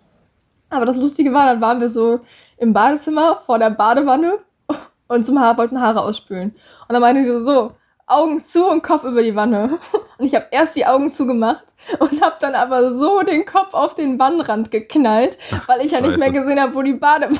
Aber 0.70 0.86
das 0.86 0.96
Lustige 0.96 1.34
war, 1.34 1.46
dann 1.46 1.62
waren 1.62 1.82
wir 1.82 1.90
so 1.90 2.22
im 2.58 2.74
Badezimmer 2.74 3.42
vor 3.46 3.60
der 3.60 3.70
Badewanne 3.70 4.40
und 5.08 5.26
zum 5.26 5.40
Haar 5.40 5.58
wollten 5.58 5.82
Haare 5.82 6.02
ausspülen. 6.02 6.52
Und 6.52 6.94
dann 6.94 7.02
meinte 7.02 7.24
sie 7.24 7.30
so, 7.30 7.40
so, 7.42 7.72
Augen 8.12 8.44
zu 8.44 8.68
und 8.68 8.84
Kopf 8.84 9.04
über 9.04 9.24
die 9.24 9.36
Wanne. 9.36 9.80
Und 10.18 10.26
ich 10.26 10.36
habe 10.36 10.48
erst 10.52 10.76
die 10.76 10.86
Augen 10.86 11.12
zugemacht 11.12 11.64
und 11.98 12.22
habe 12.22 12.36
dann 12.40 12.54
aber 12.54 12.94
so 12.94 13.24
den 13.24 13.44
Kopf 13.44 13.74
auf 13.74 13.96
den 13.96 14.20
Wannenrand 14.20 14.70
geknallt, 14.70 15.40
weil 15.66 15.84
ich 15.84 15.94
ja 15.94 16.02
nicht 16.02 16.20
mehr 16.20 16.30
gesehen 16.30 16.62
habe, 16.62 16.76
wo 16.76 16.84
die 16.84 16.94
Badewanne 16.94 17.40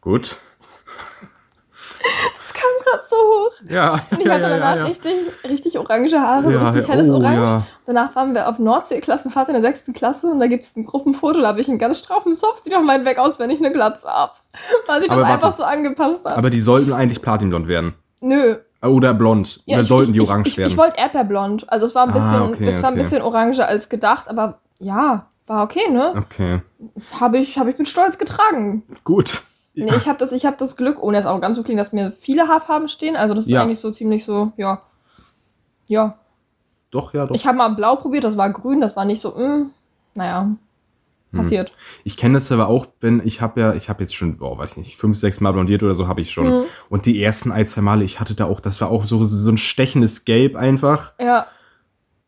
Gut. 0.00 0.40
Das 2.38 2.52
kam 2.54 2.70
gerade 2.84 3.02
so 3.08 3.16
hoch. 3.16 3.52
Ja. 3.68 3.92
Und 4.10 4.20
ich 4.20 4.26
ja, 4.26 4.32
hatte 4.34 4.42
ja, 4.42 4.48
danach 4.48 4.70
ja, 4.74 4.76
ja. 4.82 4.84
richtig, 4.86 5.12
richtig 5.44 5.78
orange 5.78 6.12
Haare, 6.18 6.52
Ja, 6.52 6.62
richtig 6.64 6.82
ja, 6.88 6.94
helles 6.94 7.10
oh, 7.10 7.14
Orange. 7.16 7.42
ja. 7.44 7.66
Danach 7.86 8.14
waren 8.16 8.34
wir 8.34 8.48
auf 8.48 8.58
Nordsee-Klassenfahrt 8.58 9.48
in 9.48 9.54
der 9.54 9.62
sechsten 9.62 9.92
Klasse 9.92 10.28
und 10.28 10.40
da 10.40 10.46
gibt 10.46 10.64
es 10.64 10.76
ein 10.76 10.84
Gruppenfoto, 10.84 11.40
da 11.40 11.48
habe 11.48 11.60
ich 11.60 11.68
einen 11.68 11.78
ganz 11.78 11.98
straffen 11.98 12.34
Soft, 12.36 12.64
sieht 12.64 12.74
auf 12.74 12.82
meinen 12.82 13.04
Weg 13.04 13.18
aus, 13.18 13.38
wenn 13.38 13.50
ich 13.50 13.58
eine 13.58 13.72
Glatze 13.72 14.08
ab. 14.08 14.42
Weil 14.86 15.00
sich 15.00 15.08
das 15.08 15.18
warte. 15.18 15.32
einfach 15.32 15.52
so 15.56 15.64
angepasst 15.64 16.24
hat. 16.24 16.36
Aber 16.36 16.50
die 16.50 16.60
sollten 16.60 16.92
eigentlich 16.92 17.22
platinblond 17.22 17.68
werden. 17.68 17.94
Nö. 18.20 18.56
Oder 18.82 19.14
blond. 19.14 19.60
Ja, 19.64 19.76
Oder 19.76 19.82
ich- 19.82 19.88
sollten 19.88 20.10
ich, 20.10 20.14
die 20.14 20.20
orange 20.20 20.46
ich, 20.48 20.52
ich, 20.54 20.58
werden. 20.58 20.70
Ich 20.70 20.76
wollte 20.76 20.98
Erdbeerblond. 20.98 21.70
Also 21.72 21.86
es 21.86 21.94
war 21.94 22.04
ein 22.04 22.10
Ah, 22.10 22.14
bisschen, 22.14 22.42
okay, 22.42 22.68
es 22.68 22.82
war 22.82 22.90
ein 22.90 22.94
okay. 22.94 23.02
bisschen 23.02 23.22
oranger 23.22 23.66
als 23.66 23.88
gedacht, 23.88 24.28
aber 24.28 24.58
ja, 24.78 25.26
war 25.46 25.62
okay, 25.64 25.90
ne? 25.90 26.12
okay. 26.16 26.60
Habe 27.20 27.38
ich, 27.38 27.58
hab 27.58 27.66
ich 27.68 27.78
mit 27.78 27.88
Stolz 27.88 28.18
getragen. 28.18 28.82
Gut. 29.04 29.42
Nee, 29.76 29.94
ich 29.94 30.08
habe 30.08 30.18
das, 30.18 30.32
ich 30.32 30.46
hab 30.46 30.56
das 30.58 30.76
Glück, 30.76 31.02
ohne 31.02 31.18
es 31.18 31.26
auch 31.26 31.40
ganz 31.40 31.56
so 31.56 31.62
klingen, 31.62 31.78
dass 31.78 31.92
mir 31.92 32.10
viele 32.10 32.48
Haarfarben 32.48 32.88
stehen. 32.88 33.14
Also 33.14 33.34
das 33.34 33.44
ist 33.44 33.50
Ja. 33.50 33.62
eigentlich 33.62 33.78
so 33.80 33.90
ziemlich 33.90 34.24
so, 34.24 34.52
ja. 34.56 34.82
Ja, 35.88 36.18
Doch, 36.90 37.12
ja, 37.14 37.26
doch. 37.26 37.34
Ich 37.34 37.46
habe 37.46 37.58
mal 37.58 37.68
blau 37.68 37.96
probiert, 37.96 38.24
das 38.24 38.36
war 38.36 38.48
grün, 38.50 38.80
das 38.80 38.96
war 38.96 39.04
nicht 39.04 39.20
so, 39.20 39.30
mm, 39.30 39.70
naja, 40.14 40.50
passiert. 41.32 41.70
Ich 42.04 42.16
kenne 42.16 42.34
das 42.34 42.50
aber 42.50 42.68
auch, 42.68 42.86
wenn 43.00 43.20
ich 43.24 43.42
habe 43.42 43.60
ja, 43.60 43.74
ich 43.74 43.88
habe 43.88 44.02
jetzt 44.02 44.14
schon, 44.14 44.38
oh, 44.40 44.56
weiß 44.56 44.78
nicht, 44.78 44.96
fünf, 44.96 45.16
sechs 45.16 45.40
Mal 45.40 45.52
blondiert 45.52 45.82
oder 45.82 45.94
so 45.94 46.08
habe 46.08 46.22
ich 46.22 46.30
schon. 46.32 46.46
Mhm. 46.48 46.64
Und 46.88 47.04
die 47.06 47.22
ersten 47.22 47.52
ein, 47.52 47.66
zwei 47.66 47.82
Male, 47.82 48.02
ich 48.04 48.18
hatte 48.18 48.34
da 48.34 48.46
auch, 48.46 48.60
das 48.60 48.80
war 48.80 48.90
auch 48.90 49.04
so, 49.04 49.22
so 49.24 49.50
ein 49.50 49.58
stechendes 49.58 50.24
Gelb 50.24 50.56
einfach. 50.56 51.12
Ja, 51.20 51.46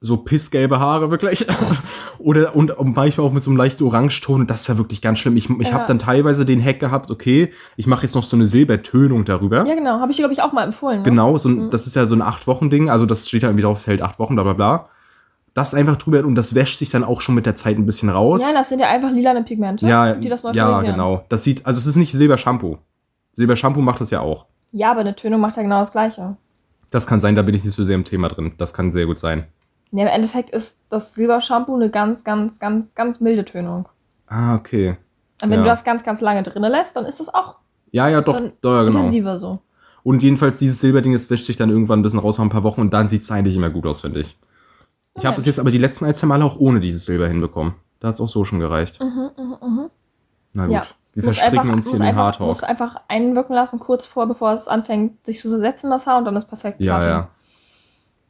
So 0.01 0.17
pissgelbe 0.17 0.79
Haare 0.79 1.11
wirklich. 1.11 1.45
oder 2.19 2.55
und, 2.55 2.71
und 2.71 2.95
manchmal 2.95 3.27
auch 3.27 3.33
mit 3.33 3.43
so 3.43 3.51
einem 3.51 3.57
leichten 3.57 3.83
Orangeton. 3.83 4.47
Das 4.47 4.69
war 4.69 4.79
wirklich 4.79 5.03
ganz 5.03 5.19
schlimm. 5.19 5.37
Ich, 5.37 5.51
ich 5.51 5.69
Ja. 5.69 5.75
habe 5.75 5.87
dann 5.89 5.99
teilweise 5.99 6.45
den 6.47 6.65
Hack 6.65 6.79
gehabt, 6.79 7.11
okay, 7.11 7.53
ich 7.77 7.89
mache 7.89 8.03
jetzt 8.03 8.15
noch 8.15 8.23
so 8.23 8.37
eine 8.37 8.47
Silbertönung 8.47 9.25
darüber. 9.25 9.67
ja 9.67 9.75
genau, 9.75 9.99
habe 9.99 10.13
ich 10.13 10.19
glaube 10.19 10.33
ich, 10.33 10.41
auch 10.43 10.53
mal 10.53 10.63
empfohlen. 10.65 10.99
Ne? 10.99 11.05
Genau, 11.05 11.37
so 11.37 11.49
ein, 11.49 11.71
das 11.71 11.89
ist 11.89 11.97
ja 11.97 12.07
so 12.07 12.15
ein 12.15 12.23
acht 12.23 12.47
Wochen 12.47 12.71
Ding, 12.71 12.89
also 12.89 13.07
das 13.07 13.27
steht 13.29 13.43
da 13.43 13.49
irgendwie 13.49 13.65
drauf, 13.65 13.79
es 13.81 13.87
hält 13.89 14.01
acht 14.01 14.21
Wochen, 14.21 14.35
bla 14.37 14.45
bla 14.45 14.53
bla. 14.53 14.89
Das 15.55 15.75
einfach 15.75 15.97
drüber 15.97 16.25
und 16.25 16.37
das 16.37 16.55
wäscht 16.55 16.79
sich 16.79 16.91
dann 16.91 17.03
auch 17.03 17.21
schon 17.21 17.35
mit 17.35 17.45
der 17.47 17.57
Zeit 17.57 17.77
ein 17.77 17.85
bisschen 17.87 18.09
raus. 18.09 18.41
Ja, 18.41 18.53
das 18.55 18.69
sind 18.69 18.79
ja 18.79 18.89
einfach 18.89 19.11
lilane 19.11 19.43
Pigmente, 19.43 19.89
ja, 19.89 20.15
die 20.15 20.29
das 20.29 20.43
ja, 20.43 20.51
neutralisieren. 20.53 20.95
genau. 20.95 21.25
Das 21.29 21.43
sieht, 21.43 21.67
also 21.67 21.79
es 21.81 21.87
ist 21.87 21.97
nicht 21.97 22.13
Silbershampoo. 22.13 22.79
Silbershampoo 23.33 23.81
macht 23.81 24.01
das 24.01 24.11
ja 24.11 24.21
auch. 24.21 24.47
Ja, 24.71 24.93
aber 24.93 25.01
eine 25.01 25.17
Tönung 25.17 25.41
macht 25.41 25.57
ja 25.57 25.63
genau 25.65 25.81
das 25.81 25.91
Gleiche. 25.91 26.37
Das 26.93 27.09
kann 27.09 27.21
sein, 27.21 27.35
da 27.35 27.43
bin 27.43 27.55
ich 27.57 27.65
nicht 27.65 27.75
so 27.75 27.83
sehr 27.83 27.97
im 27.97 28.05
Thema 28.05 28.29
drin. 28.29 28.53
Das 28.59 28.73
kann 28.73 28.93
sehr 28.93 29.07
gut 29.07 29.19
sein. 29.19 29.47
Ja, 29.90 30.03
im 30.03 30.09
Endeffekt 30.09 30.51
ist 30.51 30.83
das 30.90 31.14
Silbershampoo 31.14 31.74
eine 31.77 31.90
ganz, 31.90 32.24
ganz, 32.24 32.59
ganz, 32.59 32.94
ganz 32.94 33.20
milde 33.20 33.44
Tönung. 33.44 33.88
Ah, 34.27 34.55
okay. 34.55 34.96
Und 35.42 35.51
wenn 35.51 35.59
Ja. 35.61 35.64
du 35.64 35.68
das 35.70 35.85
ganz, 35.85 36.03
ganz 36.05 36.20
lange 36.20 36.42
drinnen 36.42 36.70
lässt, 36.70 36.96
dann 36.96 37.05
ist 37.07 37.20
das 37.20 37.33
auch 37.33 37.57
Ja, 37.90 38.09
ja, 38.09 38.20
doch, 38.20 38.37
Dann 38.37 38.53
ja, 38.62 38.83
genau. 38.85 38.98
intensiver 38.98 39.38
so. 39.38 39.61
Und 40.03 40.22
jedenfalls 40.22 40.59
dieses 40.59 40.81
Silberding, 40.81 41.14
das 41.14 41.31
wäscht 41.31 41.46
sich 41.46 41.57
dann 41.57 41.70
irgendwann 41.70 42.01
ein 42.01 42.03
bisschen 42.03 42.18
raus 42.20 42.37
nach 42.38 42.44
ein 42.44 42.51
paar 42.51 42.62
Wochen 42.64 42.83
und 42.83 42.92
dann 42.92 43.09
sieht 43.09 43.22
es 43.22 43.31
eigentlich 43.31 43.57
immer 43.57 43.70
gut 43.70 43.87
aus, 43.87 44.03
finde 44.03 44.20
ich. 44.20 44.38
Ich 45.16 45.24
habe 45.24 45.38
es 45.40 45.46
jetzt 45.46 45.59
aber 45.59 45.70
die 45.70 45.79
letzten 45.79 46.05
ein, 46.05 46.12
zwei 46.14 46.27
Male 46.27 46.44
auch 46.44 46.59
ohne 46.59 46.81
dieses 46.81 47.07
Silber 47.07 47.27
hinbekommen. 47.27 47.74
Da 48.01 48.09
hat 48.09 48.14
es 48.14 48.20
auch 48.20 48.29
so 48.29 48.44
schon 48.44 48.61
gereicht. 48.61 49.01
Mhm, 49.03 49.31
mhm, 49.37 49.57
mhm. 49.62 49.90
Na 50.53 50.64
gut, 50.66 50.74
Ja. 50.74 50.83
wir 51.14 51.24
Muss 51.24 51.37
verstricken 51.37 51.61
einfach- 51.61 51.72
uns 51.74 51.87
hier 51.87 51.94
in 51.94 52.01
den 52.03 52.14
Musst 52.14 52.18
Haartalk. 52.40 52.59
du 52.61 52.66
einfach 52.68 53.01
einwirken 53.09 53.55
lassen, 53.55 53.79
kurz 53.81 54.07
vor, 54.07 54.27
bevor 54.27 54.53
es 54.53 54.68
anfängt, 54.68 55.24
sich 55.24 55.40
zu 55.40 55.48
setzen, 55.59 55.90
das 55.90 56.07
Haar, 56.07 56.18
und 56.18 56.27
dann 56.27 56.37
ist 56.37 56.46
perfekt. 56.46 56.79
Ja, 56.81 56.98
Platin. 56.98 57.11
ja, 57.11 57.29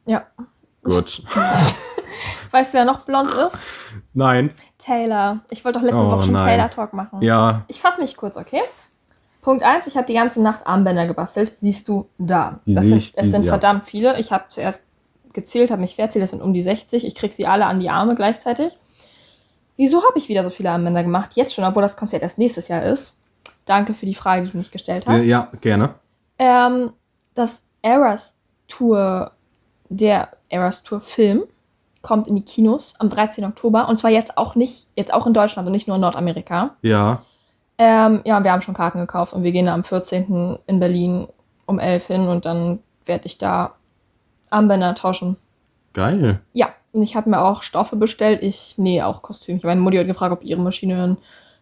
Ja. 0.05 0.45
Gut. 0.83 1.23
Weißt 2.51 2.73
du, 2.73 2.77
wer 2.79 2.85
noch 2.85 3.05
blond 3.05 3.31
ist? 3.33 3.65
Nein. 4.13 4.51
Taylor. 4.77 5.41
Ich 5.49 5.63
wollte 5.63 5.79
doch 5.79 5.85
letzte 5.85 6.03
Oh, 6.03 6.11
Woche 6.11 6.23
schon. 6.23 6.37
Taylor-Talk 6.37 6.93
machen. 6.93 7.21
Ja, 7.21 7.63
Ich 7.67 7.79
fasse 7.79 8.01
mich 8.01 8.17
kurz, 8.17 8.37
okay? 8.37 8.61
Punkt 9.41 9.63
1, 9.63 9.87
ich 9.87 9.95
habe 9.95 10.07
die 10.07 10.13
ganze 10.15 10.41
Nacht 10.41 10.65
Armbänder 10.65 11.05
gebastelt. 11.07 11.53
Siehst 11.57 11.87
du 11.87 12.09
da. 12.17 12.59
Die 12.65 12.73
Das 12.73 12.85
sind, 12.85 12.97
ich, 12.97 13.13
es 13.15 13.23
die- 13.23 13.29
sind 13.29 13.43
ja. 13.43 13.49
verdammt 13.51 13.85
viele. 13.85 14.19
Ich 14.19 14.31
habe 14.31 14.45
zuerst 14.47 14.85
gezählt, 15.33 15.69
habe 15.71 15.81
mich 15.81 15.95
verzählt, 15.95 16.23
das 16.23 16.31
sind 16.31 16.41
um 16.41 16.53
die 16.53 16.61
60. 16.61 17.05
Ich 17.05 17.15
krieg 17.15 17.33
sie 17.33 17.45
alle 17.45 17.65
an 17.67 17.79
die 17.79 17.89
Arme 17.89 18.15
gleichzeitig. 18.15 18.75
Wieso 19.77 20.03
habe 20.05 20.17
ich 20.17 20.27
wieder 20.27 20.43
so 20.43 20.49
viele 20.49 20.71
Armbänder 20.71 21.03
gemacht? 21.03 21.35
Jetzt 21.35 21.53
schon, 21.53 21.63
obwohl 21.63 21.83
das 21.83 21.95
Konzert 21.95 22.23
erst 22.23 22.37
nächstes 22.37 22.67
Jahr 22.67 22.83
ist. 22.83 23.21
Danke 23.65 23.93
für 23.93 24.05
die 24.07 24.15
Frage, 24.15 24.45
die 24.45 24.51
du 24.51 24.57
mich 24.57 24.71
gestellt 24.71 25.05
hast. 25.07 25.23
ja, 25.23 25.49
gerne. 25.61 25.93
Ähm, 26.39 26.91
das 27.35 27.61
Eras 27.81 28.35
Tour, 28.67 29.31
der 29.89 30.29
Eras 30.49 30.83
Tour 30.83 31.01
Film, 31.01 31.43
kommt 32.01 32.27
in 32.27 32.35
die 32.35 32.43
Kinos 32.43 32.95
am 32.99 33.09
13. 33.09 33.45
Oktober. 33.45 33.87
Und 33.87 33.97
zwar 33.97 34.11
jetzt 34.11 34.37
auch 34.37 34.55
nicht, 34.55 34.87
jetzt 34.95 35.13
auch 35.13 35.27
in 35.27 35.33
Deutschland 35.33 35.67
und 35.67 35.71
nicht 35.71 35.87
nur 35.87 35.95
in 35.95 36.01
Nordamerika. 36.01 36.75
Ja. 36.81 37.23
Ähm, 37.77 38.21
ja, 38.25 38.43
wir 38.43 38.51
haben 38.51 38.61
schon 38.61 38.73
Karten 38.73 38.99
gekauft 38.99 39.33
und 39.33 39.43
wir 39.43 39.51
gehen 39.51 39.67
am 39.67 39.83
14. 39.83 40.59
in 40.67 40.79
Berlin 40.79 41.27
um 41.65 41.79
11 41.79 42.07
hin 42.07 42.27
und 42.27 42.45
dann 42.45 42.79
werde 43.05 43.25
ich 43.25 43.37
da 43.37 43.75
Armbänder 44.49 44.95
tauschen. 44.95 45.37
Geil. 45.93 46.39
Ja, 46.53 46.69
und 46.91 47.03
ich 47.03 47.15
habe 47.15 47.29
mir 47.29 47.41
auch 47.41 47.63
Stoffe 47.63 47.95
bestellt. 47.95 48.41
Ich 48.41 48.77
nähe 48.77 49.05
auch 49.05 49.21
Kostüm. 49.21 49.57
Ich 49.57 49.63
habe 49.63 49.69
meine 49.69 49.81
Mutti 49.81 49.97
heute 49.97 50.07
gefragt, 50.07 50.33
ob 50.33 50.43
ihre 50.43 50.61
Maschine 50.61 51.01
einen 51.01 51.17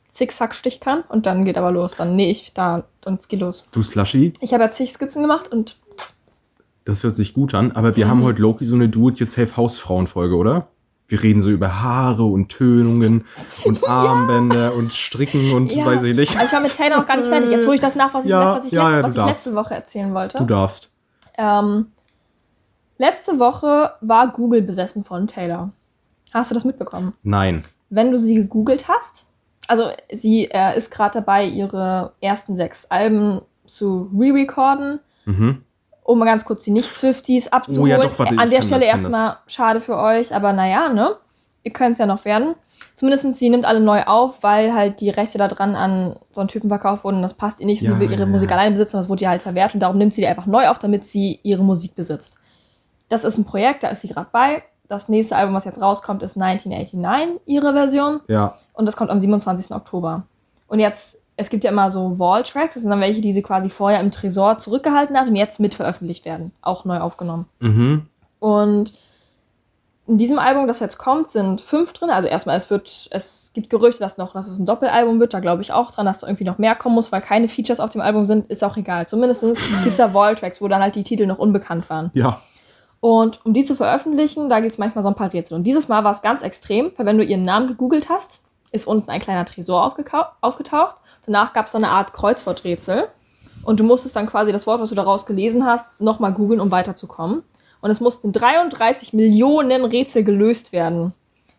Zickzack-Stich 0.10 0.80
kann. 0.80 1.04
Und 1.10 1.26
dann 1.26 1.46
geht 1.46 1.58
aber 1.58 1.72
los. 1.72 1.96
Dann 1.96 2.16
nähe 2.16 2.32
ich 2.32 2.54
da, 2.54 2.84
dann 3.02 3.20
geht 3.28 3.42
los. 3.42 3.68
Du 3.72 3.84
Slushy, 3.84 4.34
Ich 4.40 4.54
habe 4.54 4.64
ja 4.64 4.72
zig 4.72 4.92
Skizzen 4.94 5.22
gemacht 5.22 5.52
und 5.52 5.78
das 6.88 7.04
hört 7.04 7.16
sich 7.16 7.34
gut 7.34 7.54
an, 7.54 7.72
aber 7.74 7.96
wir 7.96 8.06
Mhm. 8.06 8.10
haben 8.10 8.24
heute 8.24 8.42
Loki 8.42 8.66
so 8.66 8.76
eine 8.76 8.90
Do-it-yourself-Hausfrauenfolge, 8.90 10.36
oder? 10.36 10.68
Wir 11.10 11.24
reden 11.24 11.40
so 11.42 11.50
über 11.50 11.82
Haare 11.82 12.26
und 12.26 12.50
Tönungen 12.50 13.26
und 13.64 13.80
Armbänder 13.90 14.74
und 14.76 14.92
Stricken 14.94 15.54
und 15.54 15.74
ja, 15.74 15.86
weiß 15.86 16.04
ich 16.04 16.16
nicht. 16.18 16.36
aber 16.36 16.46
ich 16.46 16.52
war 16.52 16.60
mit 16.62 16.76
Taylor 16.76 16.98
noch 16.98 17.06
gar 17.06 17.18
nicht 17.18 17.28
fertig. 17.30 17.50
Jetzt 17.52 17.66
hole 17.66 17.76
ich 17.76 17.82
das 17.82 17.96
nach, 17.96 18.14
was 18.14 18.26
ich, 18.26 18.30
Ja, 18.32 18.58
was 18.58 18.66
ich, 18.68 18.74
ja, 18.74 18.90
letzt, 18.90 18.98
ja, 18.98 19.04
was 19.04 19.16
ich 19.16 19.26
letzte 19.26 19.56
Woche 19.56 19.74
erzählen 19.76 20.14
wollte. 20.14 20.38
Du 20.38 20.46
darfst. 20.46 20.92
Ähm, 21.38 21.88
letzte 22.98 23.40
Woche 23.40 23.92
war 24.02 24.28
Google 24.34 24.62
besessen 24.62 25.04
von 25.04 25.28
Taylor. 25.28 25.72
Hast 26.34 26.52
du 26.52 26.56
das 26.56 26.66
mitbekommen? 26.66 27.14
Nein. 27.24 27.64
Wenn 27.90 28.12
du 28.12 28.18
sie 28.18 28.36
gegoogelt 28.36 28.88
hast, 28.90 29.26
also 29.70 29.90
sie 30.12 30.46
äh, 30.52 30.76
ist 30.78 30.92
gerade 30.92 31.20
dabei, 31.20 31.46
ihre 31.46 32.12
ersten 32.20 32.58
sechs 32.58 32.86
Alben 32.86 33.42
zu 33.66 34.10
re-recorden, 34.18 35.00
Mhm. 35.26 35.62
Um 36.08 36.20
mal 36.20 36.26
ganz 36.26 36.46
kurz 36.46 36.64
die 36.64 36.72
Nicht-Swifties 36.72 37.52
abzuholen. 37.52 37.82
Oh 37.82 37.86
ja, 37.86 37.98
doch, 37.98 38.18
warte, 38.18 38.38
An 38.38 38.50
der 38.50 38.62
Stelle 38.62 38.86
das, 38.86 39.04
erstmal 39.04 39.38
schade 39.46 39.82
für 39.82 39.98
euch, 39.98 40.34
aber 40.34 40.54
naja, 40.54 40.88
ne? 40.88 41.18
Ihr 41.64 41.74
könnt 41.74 41.94
es 41.94 41.98
ja 41.98 42.06
noch 42.06 42.24
werden. 42.24 42.56
Zumindest 42.96 43.38
sie 43.38 43.50
nimmt 43.50 43.66
alle 43.66 43.82
neu 43.82 44.04
auf, 44.04 44.42
weil 44.42 44.74
halt 44.74 45.02
die 45.02 45.10
Rechte 45.10 45.38
da 45.38 45.50
dran 45.50 45.76
an 45.76 46.18
so 46.32 46.40
einen 46.40 46.48
Typen 46.48 46.70
verkauft 46.70 47.04
wurden 47.04 47.18
und 47.18 47.24
das 47.24 47.34
passt 47.34 47.60
ihr 47.60 47.66
nicht. 47.66 47.82
Ja, 47.82 47.92
sie 47.92 48.00
will 48.00 48.10
ihre 48.10 48.22
ja, 48.22 48.26
Musik 48.26 48.50
ja. 48.50 48.56
alleine 48.56 48.72
besitzen, 48.72 48.96
das 48.96 49.10
wurde 49.10 49.24
ihr 49.24 49.30
halt 49.30 49.42
verwehrt 49.42 49.74
und 49.74 49.82
darum 49.82 49.98
nimmt 49.98 50.14
sie 50.14 50.22
die 50.22 50.28
einfach 50.28 50.46
neu 50.46 50.70
auf, 50.70 50.80
damit 50.80 51.04
sie 51.04 51.42
ihre 51.44 51.64
Musik 51.64 51.94
besitzt. 51.94 52.38
Das 53.10 53.26
ist 53.26 53.38
ein 53.38 53.44
Projekt, 53.44 53.84
da 53.84 53.90
ist 53.90 54.02
sie 54.02 54.08
gerade 54.08 54.30
bei. 54.32 54.64
Das 54.88 55.10
nächste 55.10 55.36
Album, 55.36 55.56
was 55.56 55.66
jetzt 55.66 55.82
rauskommt, 55.82 56.24
ist 56.24 56.38
1989, 56.38 57.42
ihre 57.46 57.74
Version. 57.74 58.22
Ja. 58.28 58.56
Und 58.72 58.86
das 58.86 58.96
kommt 58.96 59.12
am 59.12 59.20
27. 59.20 59.76
Oktober. 59.76 60.24
Und 60.68 60.80
jetzt, 60.80 61.20
es 61.38 61.50
gibt 61.50 61.64
ja 61.64 61.72
immer 61.72 61.92
so 61.92 62.18
Wall-Tracks, 62.20 62.74
das 62.74 62.82
sind 62.82 62.90
dann 62.90 63.00
welche, 63.00 63.22
die 63.22 63.32
sie 63.32 63.44
quasi 63.44 63.70
vorher 63.70 64.00
im 64.00 64.12
Tresor 64.12 64.58
zurückgehalten 64.58 65.16
hat 65.16 65.28
und 65.28 65.36
jetzt 65.36 65.60
mit 65.60 65.76
veröffentlicht 65.76 66.26
werden. 66.26 66.52
Auch 66.62 66.84
neu 66.84 67.00
aufgenommen. 67.00 67.46
Mhm. 67.60 68.08
Und 68.40 68.94
in 70.08 70.18
diesem 70.18 70.40
Album, 70.40 70.68
das 70.68 70.80
jetzt 70.80 70.98
kommt, 70.98 71.30
sind 71.30 71.62
fünf 71.62 71.94
drin. 71.94 72.10
Also 72.10 72.28
erstmal, 72.28 72.58
es 72.58 72.70
wird, 72.70 73.08
es 73.12 73.52
gibt 73.54 73.70
Gerüchte, 73.70 74.00
dass 74.00 74.18
noch, 74.18 74.34
dass 74.34 74.48
es 74.48 74.58
ein 74.58 74.66
Doppelalbum 74.66 75.20
wird. 75.20 75.34
Da 75.34 75.40
glaube 75.40 75.62
ich 75.62 75.74
auch 75.74 75.92
dran, 75.92 76.06
dass 76.06 76.20
da 76.20 76.28
irgendwie 76.28 76.46
noch 76.46 76.58
mehr 76.58 76.76
kommen 76.76 76.96
muss, 76.96 77.12
weil 77.12 77.22
keine 77.22 77.50
Features 77.50 77.80
auf 77.80 77.92
dem 77.92 78.02
Album 78.02 78.26
sind. 78.26 78.50
Ist 78.50 78.64
auch 78.64 78.78
egal. 78.78 79.08
Zumindest 79.08 79.44
gibt 79.84 79.88
es 79.88 79.98
da 79.98 80.14
Wall-Tracks, 80.14 80.62
wo 80.62 80.68
dann 80.68 80.82
halt 80.82 80.96
die 80.96 81.04
Titel 81.04 81.28
noch 81.28 81.38
unbekannt 81.38 81.88
waren. 81.90 82.10
Ja. 82.14 82.42
Und 83.00 83.46
um 83.46 83.54
die 83.54 83.64
zu 83.64 83.76
veröffentlichen, 83.76 84.50
da 84.50 84.60
gibt 84.60 84.72
es 84.72 84.78
manchmal 84.80 85.04
so 85.04 85.10
ein 85.10 85.16
paar 85.16 85.32
Rätsel. 85.32 85.56
Und 85.56 85.66
dieses 85.66 85.88
Mal 85.88 86.04
war 86.04 86.12
es 86.12 86.24
ganz 86.24 86.42
extrem, 86.42 86.92
weil 86.96 87.06
wenn 87.06 87.18
du 87.18 87.24
ihren 87.24 87.44
Namen 87.44 87.68
gegoogelt 87.68 88.10
hast, 88.10 88.44
ist 88.72 88.88
unten 88.88 89.12
ein 89.12 89.22
kleiner 89.22 89.46
Tresor 89.46 89.84
aufgetaucht. 90.42 90.96
Danach 91.28 91.54
gab 91.54 91.68
es 91.68 91.74
so 91.74 91.78
eine 91.78 91.90
Art 91.90 92.14
Kreuzworträtsel. 92.14 93.10
Und 93.64 93.80
du 93.80 93.84
musstest 93.84 94.16
dann 94.16 94.26
quasi 94.28 94.52
das 94.52 94.66
Wort, 94.66 94.80
was 94.82 94.90
du 94.90 94.96
daraus 94.96 95.26
gelesen 95.26 95.66
hast, 95.66 96.00
nochmal 96.00 96.32
googeln, 96.32 96.62
um 96.62 96.72
weiterzukommen. 96.72 97.44
Und 97.82 97.92
es 97.92 98.00
mussten 98.00 98.32
33 98.32 99.14
Millionen 99.14 99.84
Rätsel 99.84 100.24
gelöst 100.24 100.72
werden, 100.72 101.14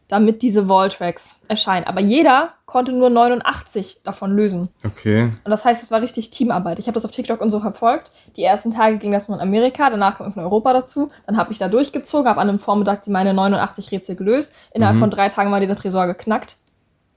damit 0.08 0.40
diese 0.40 0.68
Walltracks 0.70 1.36
erscheinen. 1.48 1.86
Aber 1.86 2.00
jeder 2.00 2.54
konnte 2.64 2.92
nur 2.92 3.10
89 3.10 4.00
davon 4.04 4.34
lösen. 4.34 4.68
Okay. 4.84 5.24
Und 5.44 5.50
das 5.50 5.64
heißt, 5.66 5.82
es 5.82 5.90
war 5.90 6.00
richtig 6.00 6.30
Teamarbeit. 6.30 6.78
Ich 6.78 6.86
habe 6.86 6.94
das 6.94 7.04
auf 7.04 7.10
TikTok 7.10 7.40
und 7.42 7.50
so 7.50 7.60
verfolgt. 7.60 8.10
Die 8.36 8.42
ersten 8.42 8.72
Tage 8.72 8.96
ging 8.96 9.12
das 9.12 9.28
nur 9.28 9.36
in 9.36 9.42
Amerika, 9.42 9.90
danach 9.90 10.16
kam 10.16 10.32
von 10.32 10.42
Europa 10.42 10.72
dazu. 10.72 11.10
Dann 11.26 11.36
habe 11.36 11.52
ich 11.52 11.58
da 11.58 11.68
durchgezogen, 11.68 12.28
habe 12.28 12.40
an 12.40 12.48
einem 12.48 12.58
Vormittag 12.58 13.02
die 13.02 13.10
meine 13.10 13.34
89 13.34 13.92
Rätsel 13.92 14.16
gelöst. 14.16 14.52
Innerhalb 14.72 14.96
Mhm. 14.96 15.00
von 15.00 15.10
drei 15.10 15.28
Tagen 15.28 15.50
war 15.52 15.60
dieser 15.60 15.76
Tresor 15.76 16.06
geknackt. 16.06 16.56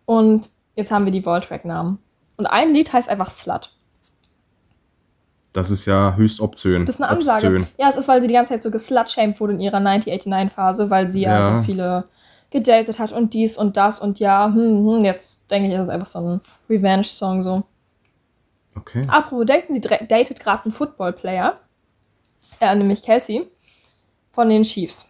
Und 0.05 0.49
jetzt 0.75 0.91
haben 0.91 1.05
wir 1.05 1.11
die 1.13 1.25
Walltrack-Namen. 1.25 1.97
Und 2.41 2.47
ein 2.47 2.73
Lied 2.73 2.91
heißt 2.91 3.07
einfach 3.07 3.29
Slut. 3.29 3.71
Das 5.53 5.69
ist 5.69 5.85
ja 5.85 6.15
höchst 6.15 6.41
obszön. 6.41 6.87
Das 6.87 6.95
ist 6.95 7.01
eine 7.03 7.11
Ansage. 7.11 7.47
Obszön. 7.47 7.67
Ja, 7.77 7.91
es 7.91 7.97
ist, 7.97 8.07
weil 8.07 8.19
sie 8.19 8.27
die 8.27 8.33
ganze 8.33 8.53
Zeit 8.53 8.63
so 8.63 8.71
geslutshamed 8.71 9.39
wurde 9.39 9.53
in 9.53 9.59
ihrer 9.59 9.77
1989-Phase, 9.77 10.89
weil 10.89 11.07
sie 11.07 11.21
ja. 11.21 11.39
Ja. 11.39 11.57
so 11.57 11.63
viele 11.63 12.05
gedatet 12.49 12.97
hat 12.97 13.11
und 13.11 13.35
dies 13.35 13.59
und 13.59 13.77
das 13.77 13.99
und 13.99 14.19
ja, 14.19 14.47
hm, 14.47 14.87
hm, 14.87 15.05
jetzt 15.05 15.39
denke 15.51 15.67
ich, 15.69 15.75
ist 15.75 15.83
es 15.83 15.89
einfach 15.89 16.07
so 16.07 16.19
ein 16.19 16.41
Revenge-Song 16.67 17.43
so. 17.43 17.61
Okay. 18.75 19.05
Apropos 19.07 19.45
daten, 19.45 19.73
sie 19.73 19.81
datet 19.81 20.39
gerade 20.39 20.63
einen 20.63 20.73
Football-Player, 20.73 21.59
äh, 22.59 22.73
nämlich 22.73 23.03
Kelsey 23.03 23.47
von 24.31 24.49
den 24.49 24.63
Chiefs. 24.63 25.07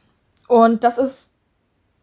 Und 0.50 0.84
das 0.84 0.98
ist 0.98 1.31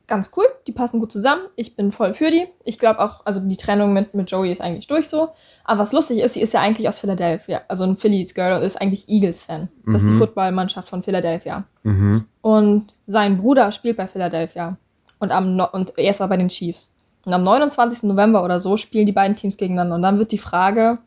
ganz 0.08 0.30
cool, 0.36 0.46
die 0.66 0.72
passen 0.72 0.98
gut 1.00 1.12
zusammen. 1.12 1.42
Ich 1.54 1.76
bin 1.76 1.92
voll 1.92 2.14
für 2.14 2.30
die. 2.30 2.46
Ich 2.64 2.78
glaube 2.78 3.00
auch, 3.00 3.24
also 3.26 3.40
die 3.40 3.56
Trennung 3.56 3.92
mit, 3.92 4.14
mit 4.14 4.30
Joey 4.30 4.50
ist 4.50 4.60
eigentlich 4.60 4.86
durch 4.86 5.08
so. 5.08 5.28
Aber 5.64 5.80
was 5.80 5.92
lustig 5.92 6.18
ist, 6.20 6.34
sie 6.34 6.40
ist 6.40 6.54
ja 6.54 6.60
eigentlich 6.60 6.88
aus 6.88 6.98
Philadelphia, 7.00 7.60
also 7.68 7.84
ein 7.84 7.96
Phillies 7.96 8.34
Girl 8.34 8.54
und 8.56 8.62
ist 8.62 8.80
eigentlich 8.80 9.08
Eagles-Fan. 9.08 9.68
Das 9.86 10.02
ist 10.02 10.08
die 10.08 10.14
Mhm. 10.14 10.18
Footballmannschaft 10.18 10.88
von 10.88 11.02
Philadelphia. 11.02 11.64
Mhm. 11.82 12.24
Und 12.40 12.94
sein 13.06 13.38
Bruder 13.38 13.70
spielt 13.72 13.96
bei 13.98 14.08
Philadelphia. 14.08 14.76
Und, 15.20 15.30
am 15.30 15.56
no 15.56 15.68
und 15.70 15.92
er 15.98 16.10
ist 16.10 16.20
aber 16.20 16.30
bei 16.30 16.36
den 16.38 16.48
Chiefs. 16.48 16.94
Und 17.24 17.34
am 17.34 17.42
29. 17.42 18.04
November 18.04 18.42
oder 18.44 18.58
so 18.58 18.76
spielen 18.76 19.04
die 19.06 19.12
beiden 19.12 19.36
Teams 19.36 19.56
gegeneinander. 19.56 19.96
Und 19.96 20.02
dann 20.02 20.18
wird 20.18 20.32
die 20.32 20.38
Frage, 20.38 20.98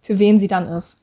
für 0.00 0.18
wen 0.18 0.38
sie 0.38 0.48
dann 0.48 0.66
ist. 0.66 1.02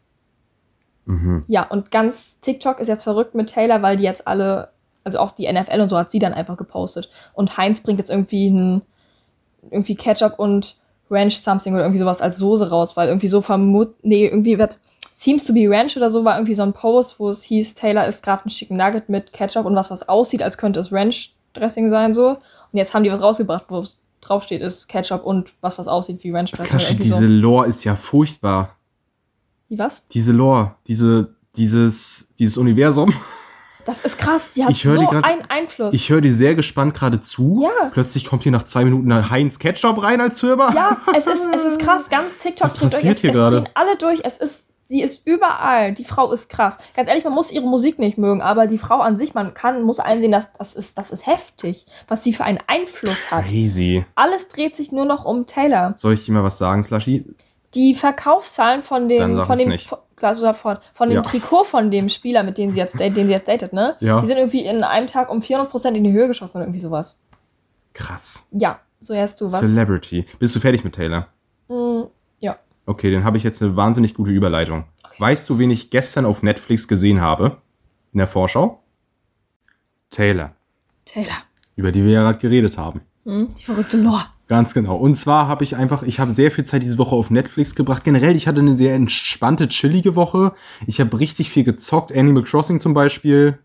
Mhm. 1.05 1.43
Ja, 1.47 1.63
und 1.63 1.91
ganz 1.91 2.39
TikTok 2.41 2.79
ist 2.79 2.87
jetzt 2.87 3.03
verrückt 3.03 3.35
mit 3.35 3.49
Taylor, 3.51 3.81
weil 3.81 3.97
die 3.97 4.03
jetzt 4.03 4.27
alle, 4.27 4.69
also 5.05 5.19
auch 5.19 5.31
die 5.31 5.51
NFL 5.51 5.79
und 5.79 5.87
so 5.87 5.97
hat 5.97 6.11
sie 6.11 6.19
dann 6.19 6.33
einfach 6.33 6.57
gepostet. 6.57 7.09
Und 7.33 7.55
Heinz 7.55 7.79
bringt 7.79 7.99
jetzt 7.99 8.09
irgendwie 8.09 8.49
ein, 8.49 8.81
irgendwie 9.71 9.95
Ketchup 9.95 10.37
und 10.37 10.75
Ranch 11.09 11.37
Something 11.37 11.73
oder 11.73 11.83
irgendwie 11.83 11.99
sowas 11.99 12.21
als 12.21 12.37
Soße 12.37 12.69
raus, 12.69 12.97
weil 12.97 13.07
irgendwie 13.07 13.27
so 13.27 13.41
vermut, 13.41 13.95
nee, 14.03 14.25
irgendwie 14.25 14.57
wird 14.57 14.79
Seems 15.17 15.45
to 15.45 15.53
be 15.53 15.69
Ranch 15.69 15.95
oder 15.95 16.11
so 16.11 16.25
war 16.25 16.35
irgendwie 16.35 16.55
so 16.55 16.63
ein 16.63 16.73
Post, 16.73 17.19
wo 17.21 17.29
es 17.29 17.43
hieß, 17.43 17.75
Taylor 17.75 18.05
isst 18.05 18.21
gerade 18.21 18.43
ein 18.45 18.49
Chicken 18.49 18.75
Nugget 18.75 19.07
mit 19.07 19.31
Ketchup 19.31 19.65
und 19.65 19.73
was, 19.73 19.89
was 19.89 20.09
aussieht, 20.09 20.43
als 20.43 20.57
könnte 20.57 20.81
es 20.81 20.91
Ranch 20.91 21.33
Dressing 21.53 21.89
sein, 21.89 22.13
so. 22.13 22.31
Und 22.31 22.37
jetzt 22.73 22.93
haben 22.93 23.03
die 23.03 23.11
was 23.11 23.21
rausgebracht, 23.21 23.65
wo 23.69 23.79
es 23.79 23.97
draufsteht, 24.19 24.61
ist 24.61 24.87
Ketchup 24.87 25.23
und 25.23 25.53
was, 25.61 25.77
was 25.77 25.87
aussieht 25.87 26.21
wie 26.23 26.31
Ranch 26.31 26.51
Dressing. 26.51 26.79
Irgendwie 26.79 27.03
diese 27.03 27.19
so. 27.19 27.25
Lore 27.27 27.67
ist 27.67 27.85
ja 27.85 27.95
furchtbar. 27.95 28.75
Wie 29.69 29.79
was? 29.79 30.05
Diese 30.09 30.33
Lore, 30.33 30.75
diese, 30.85 31.33
dieses, 31.55 32.27
dieses 32.37 32.57
Universum. 32.57 33.13
Das 33.85 34.01
ist 34.03 34.17
krass, 34.17 34.51
die 34.51 34.63
hat 34.63 34.71
Ich 34.71 34.81
so 34.83 34.97
die 34.97 35.05
grad- 35.05 35.23
einen 35.23 35.43
Einfluss. 35.49 35.93
Ich 35.93 36.09
höre 36.09 36.21
dir 36.21 36.33
sehr 36.33 36.55
gespannt 36.55 36.93
gerade 36.95 37.21
zu. 37.21 37.61
Ja. 37.63 37.89
Plötzlich 37.91 38.25
kommt 38.25 38.43
hier 38.43 38.51
nach 38.51 38.63
zwei 38.63 38.83
Minuten 38.83 39.11
ein 39.11 39.29
Heinz 39.29 39.59
Ketchup 39.59 40.01
rein 40.01 40.21
als 40.21 40.41
Hörer. 40.41 40.73
Ja, 40.75 40.97
es 41.15 41.27
ist, 41.27 41.43
es 41.53 41.65
ist 41.65 41.79
krass. 41.79 42.09
Ganz 42.09 42.35
TikTok 42.37 42.65
Was 42.65 42.73
dreht 42.75 42.81
durch. 42.83 42.93
passiert 42.93 43.15
Es, 43.15 43.21
hier 43.21 43.29
es 43.31 43.35
gerade? 43.35 43.63
alle 43.75 43.95
durch. 43.97 44.21
Es 44.23 44.37
ist, 44.39 44.65
sie 44.87 45.01
ist 45.01 45.21
überall. 45.25 45.93
Die 45.93 46.03
Frau 46.05 46.31
ist 46.31 46.49
krass. 46.49 46.79
Ganz 46.95 47.07
ehrlich, 47.09 47.23
man 47.23 47.33
muss 47.33 47.51
ihre 47.51 47.67
Musik 47.67 47.99
nicht 47.99 48.17
mögen, 48.17 48.41
aber 48.41 48.65
die 48.67 48.77
Frau 48.79 49.01
an 49.01 49.17
sich, 49.17 49.33
man 49.35 49.53
kann, 49.53 49.83
muss 49.83 49.99
einsehen, 49.99 50.31
dass 50.31 50.51
das 50.53 50.73
ist, 50.73 50.97
das 50.97 51.11
ist 51.11 51.27
heftig, 51.27 51.85
was 52.07 52.23
sie 52.23 52.33
für 52.33 52.43
einen 52.43 52.59
Einfluss 52.67 53.29
hat. 53.31 53.47
Crazy. 53.47 54.03
Alles 54.15 54.47
dreht 54.47 54.75
sich 54.75 54.91
nur 54.91 55.05
noch 55.05 55.25
um 55.25 55.45
Taylor. 55.45 55.93
Soll 55.95 56.13
ich 56.15 56.25
dir 56.25 56.31
mal 56.31 56.43
was 56.43 56.57
sagen, 56.57 56.83
Slushy? 56.83 57.23
Die 57.75 57.93
Verkaufszahlen 57.93 58.81
von 58.81 59.07
dem, 59.09 59.43
von 59.43 59.57
dem, 59.57 59.69
nicht. 59.69 59.87
von, 59.87 59.99
klar, 60.15 60.33
sofort, 60.35 60.81
von 60.93 61.09
dem 61.09 61.17
Ja. 61.17 61.21
Trikot 61.21 61.65
von 61.65 61.91
dem 61.91 62.09
Spieler, 62.09 62.43
mit 62.43 62.57
dem 62.57 62.71
sie 62.71 62.77
jetzt, 62.77 62.99
den 62.99 63.13
sie 63.13 63.23
jetzt 63.31 63.47
datet, 63.47 63.73
ne? 63.73 63.95
Ja. 63.99 64.21
Die 64.21 64.27
sind 64.27 64.37
irgendwie 64.37 64.65
in 64.65 64.83
einem 64.83 65.07
Tag 65.07 65.29
um 65.29 65.39
400% 65.41 65.93
in 65.93 66.03
die 66.03 66.11
Höhe 66.11 66.27
geschossen 66.27 66.57
oder 66.57 66.65
irgendwie 66.65 66.79
sowas. 66.79 67.19
Krass. 67.93 68.47
Ja, 68.51 68.79
so 68.99 69.13
erst 69.13 69.41
du 69.41 69.51
was. 69.51 69.59
Celebrity. 69.59 70.25
Bist 70.39 70.55
du 70.55 70.59
fertig 70.59 70.83
mit 70.83 70.95
Taylor? 70.95 71.27
Mm, 71.67 72.03
ja. 72.39 72.57
Okay, 72.85 73.11
dann 73.11 73.23
habe 73.23 73.37
ich 73.37 73.43
jetzt 73.43 73.61
eine 73.61 73.75
wahnsinnig 73.75 74.13
gute 74.13 74.31
Überleitung. 74.31 74.85
Weißt 75.17 75.49
du, 75.49 75.59
wen 75.59 75.71
ich 75.71 75.89
gestern 75.91 76.25
auf 76.25 76.43
Netflix 76.43 76.87
gesehen 76.87 77.21
habe? 77.21 77.57
In 78.11 78.17
der 78.19 78.27
Vorschau? 78.27 78.81
Taylor. 80.09 80.53
Taylor. 81.05 81.35
Über 81.75 81.91
die 81.91 82.03
wir 82.03 82.11
ja 82.11 82.21
gerade 82.23 82.39
geredet 82.39 82.77
haben. 82.77 83.01
Hm, 83.25 83.53
die 83.57 83.63
verrückte 83.63 83.97
Lore. 83.97 84.25
Ganz 84.47 84.75
genau. 84.75 84.95
Und 84.95 85.15
zwar 85.15 85.47
habe 85.47 85.63
ich 85.63 85.75
einfach, 85.75 86.03
ich 86.03 86.19
habe 86.19 86.31
sehr 86.31 86.51
viel 86.51 86.65
Zeit 86.65 86.83
diese 86.83 86.99
Woche 86.99 87.15
auf 87.15 87.31
Netflix 87.31 87.73
gebracht. 87.73 88.03
Generell, 88.03 88.37
ich 88.37 88.47
hatte 88.47 88.59
eine 88.59 88.75
sehr 88.75 88.93
entspannte, 88.93 89.67
chillige 89.69 90.15
Woche. 90.15 90.53
Ich 90.85 90.99
habe 90.99 91.19
richtig 91.19 91.49
viel 91.49 91.63
gezockt. 91.63 92.15
Animal 92.15 92.43
Crossing 92.43 92.79
zum 92.79 92.93
Beispiel. 92.93 93.57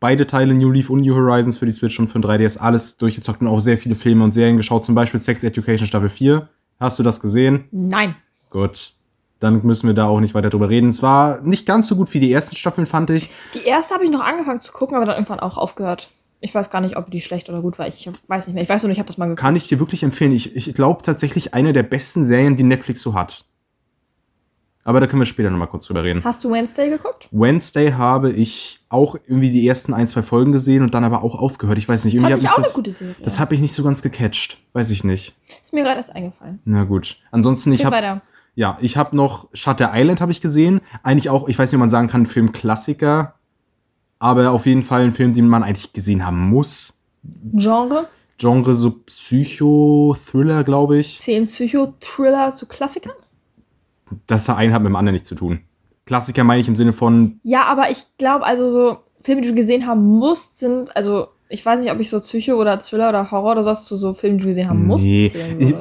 Beide 0.00 0.26
Teile, 0.26 0.54
New 0.54 0.70
Leaf 0.70 0.90
und 0.90 1.00
New 1.00 1.14
Horizons 1.14 1.58
für 1.58 1.66
die 1.66 1.72
Switch 1.72 1.98
und 1.98 2.08
für 2.08 2.18
den 2.20 2.30
3DS, 2.30 2.58
alles 2.58 2.96
durchgezockt 2.96 3.40
und 3.40 3.48
auch 3.48 3.60
sehr 3.60 3.78
viele 3.78 3.94
Filme 3.94 4.24
und 4.24 4.32
Serien 4.32 4.56
geschaut. 4.56 4.84
Zum 4.84 4.94
Beispiel 4.94 5.20
Sex 5.20 5.42
Education 5.42 5.86
Staffel 5.86 6.08
4. 6.08 6.48
Hast 6.80 6.98
du 6.98 7.02
das 7.02 7.20
gesehen? 7.20 7.64
Nein. 7.70 8.16
Gut. 8.50 8.92
Dann 9.38 9.64
müssen 9.66 9.86
wir 9.86 9.94
da 9.94 10.06
auch 10.06 10.20
nicht 10.20 10.34
weiter 10.34 10.48
drüber 10.48 10.70
reden. 10.70 10.88
Es 10.88 11.02
war 11.02 11.42
nicht 11.42 11.66
ganz 11.66 11.88
so 11.88 11.96
gut 11.96 12.12
wie 12.14 12.20
die 12.20 12.32
ersten 12.32 12.56
Staffeln, 12.56 12.86
fand 12.86 13.10
ich. 13.10 13.30
Die 13.54 13.64
erste 13.64 13.94
habe 13.94 14.04
ich 14.04 14.10
noch 14.10 14.20
angefangen 14.20 14.60
zu 14.60 14.72
gucken, 14.72 14.96
aber 14.96 15.04
dann 15.04 15.16
irgendwann 15.16 15.40
auch 15.40 15.58
aufgehört. 15.58 16.10
Ich 16.46 16.54
weiß 16.54 16.70
gar 16.70 16.80
nicht, 16.80 16.96
ob 16.96 17.10
die 17.10 17.20
schlecht 17.20 17.48
oder 17.48 17.60
gut 17.60 17.76
war. 17.80 17.88
Ich 17.88 18.08
weiß 18.28 18.46
nicht 18.46 18.54
mehr. 18.54 18.62
Ich 18.62 18.68
weiß 18.68 18.82
nur 18.82 18.88
nicht, 18.88 18.98
ich 18.98 19.00
habe 19.00 19.08
das 19.08 19.18
mal 19.18 19.26
geguckt. 19.26 19.40
Kann 19.40 19.56
ich 19.56 19.66
dir 19.66 19.80
wirklich 19.80 20.04
empfehlen. 20.04 20.30
Ich, 20.30 20.54
ich 20.54 20.72
glaube 20.74 21.02
tatsächlich 21.02 21.54
eine 21.54 21.72
der 21.72 21.82
besten 21.82 22.24
Serien, 22.24 22.54
die 22.54 22.62
Netflix 22.62 23.02
so 23.02 23.14
hat. 23.14 23.44
Aber 24.84 25.00
da 25.00 25.08
können 25.08 25.20
wir 25.20 25.26
später 25.26 25.50
nochmal 25.50 25.66
kurz 25.66 25.86
drüber 25.86 26.04
reden. 26.04 26.22
Hast 26.22 26.44
du 26.44 26.52
Wednesday 26.52 26.88
geguckt? 26.88 27.28
Wednesday 27.32 27.90
habe 27.90 28.30
ich 28.30 28.78
auch 28.88 29.16
irgendwie 29.26 29.50
die 29.50 29.66
ersten 29.66 29.92
ein, 29.92 30.06
zwei 30.06 30.22
Folgen 30.22 30.52
gesehen 30.52 30.84
und 30.84 30.94
dann 30.94 31.02
aber 31.02 31.24
auch 31.24 31.34
aufgehört. 31.34 31.78
Ich 31.78 31.88
weiß 31.88 32.04
nicht, 32.04 32.14
irgendwie 32.14 32.30
Fand 32.30 32.44
ich 32.44 32.48
auch 32.48 32.54
das, 32.54 32.66
eine 32.66 32.74
gute 32.74 32.92
Serie. 32.92 33.16
das 33.20 33.40
habe 33.40 33.56
ich 33.56 33.60
nicht 33.60 33.74
so 33.74 33.82
ganz 33.82 34.00
gecatcht. 34.00 34.58
Weiß 34.72 34.92
ich 34.92 35.02
nicht. 35.02 35.34
Ist 35.60 35.72
mir 35.72 35.82
gerade 35.82 35.96
erst 35.96 36.14
eingefallen. 36.14 36.60
Na 36.64 36.84
gut. 36.84 37.18
Ansonsten, 37.32 37.72
ich 37.72 37.84
habe 37.84 38.20
ja, 38.54 38.78
ich 38.80 38.96
habe 38.96 39.16
noch 39.16 39.48
Shutter 39.52 39.90
Island 39.92 40.20
habe 40.20 40.30
ich 40.30 40.40
gesehen. 40.40 40.80
Eigentlich 41.02 41.28
auch, 41.28 41.48
ich 41.48 41.58
weiß 41.58 41.70
nicht, 41.72 41.76
ob 41.76 41.80
man 41.80 41.90
sagen 41.90 42.06
kann, 42.06 42.24
Film-Klassiker. 42.24 43.34
Aber 44.18 44.50
auf 44.52 44.66
jeden 44.66 44.82
Fall 44.82 45.02
ein 45.02 45.12
Film, 45.12 45.34
den 45.34 45.48
man 45.48 45.62
eigentlich 45.62 45.92
gesehen 45.92 46.24
haben 46.26 46.48
muss. 46.48 47.02
Genre? 47.54 48.06
Genre 48.38 48.74
so 48.74 48.90
Psycho-Thriller, 48.90 50.64
glaube 50.64 50.98
ich. 50.98 51.18
Zehn 51.18 51.46
Psychothriller 51.46 52.52
zu 52.52 52.66
Klassikern? 52.66 53.14
Das 54.26 54.48
eine 54.48 54.72
hat 54.72 54.82
mit 54.82 54.90
dem 54.90 54.96
anderen 54.96 55.14
nichts 55.14 55.28
zu 55.28 55.34
tun. 55.34 55.60
Klassiker 56.04 56.44
meine 56.44 56.60
ich 56.60 56.68
im 56.68 56.76
Sinne 56.76 56.92
von, 56.92 57.40
Ja, 57.42 57.64
aber 57.64 57.90
ich 57.90 58.04
glaube, 58.18 58.46
also 58.46 58.70
so 58.70 58.98
Filme, 59.22 59.42
die 59.42 59.48
du 59.48 59.54
gesehen 59.54 59.86
haben 59.86 60.06
musst, 60.06 60.60
sind, 60.60 60.94
also 60.96 61.26
ich 61.48 61.64
weiß 61.64 61.80
nicht, 61.80 61.90
ob 61.90 61.98
ich 61.98 62.10
so 62.10 62.20
Psycho 62.20 62.54
oder 62.54 62.78
Thriller 62.78 63.08
oder 63.08 63.30
Horror 63.30 63.52
oder 63.52 63.62
sowas 63.64 63.84
zu 63.84 63.96
so 63.96 64.14
Filmen, 64.14 64.38
die 64.38 64.42
du 64.42 64.48
gesehen 64.48 64.68
haben 64.68 64.86
musst, 64.86 65.04
nee, 65.04 65.32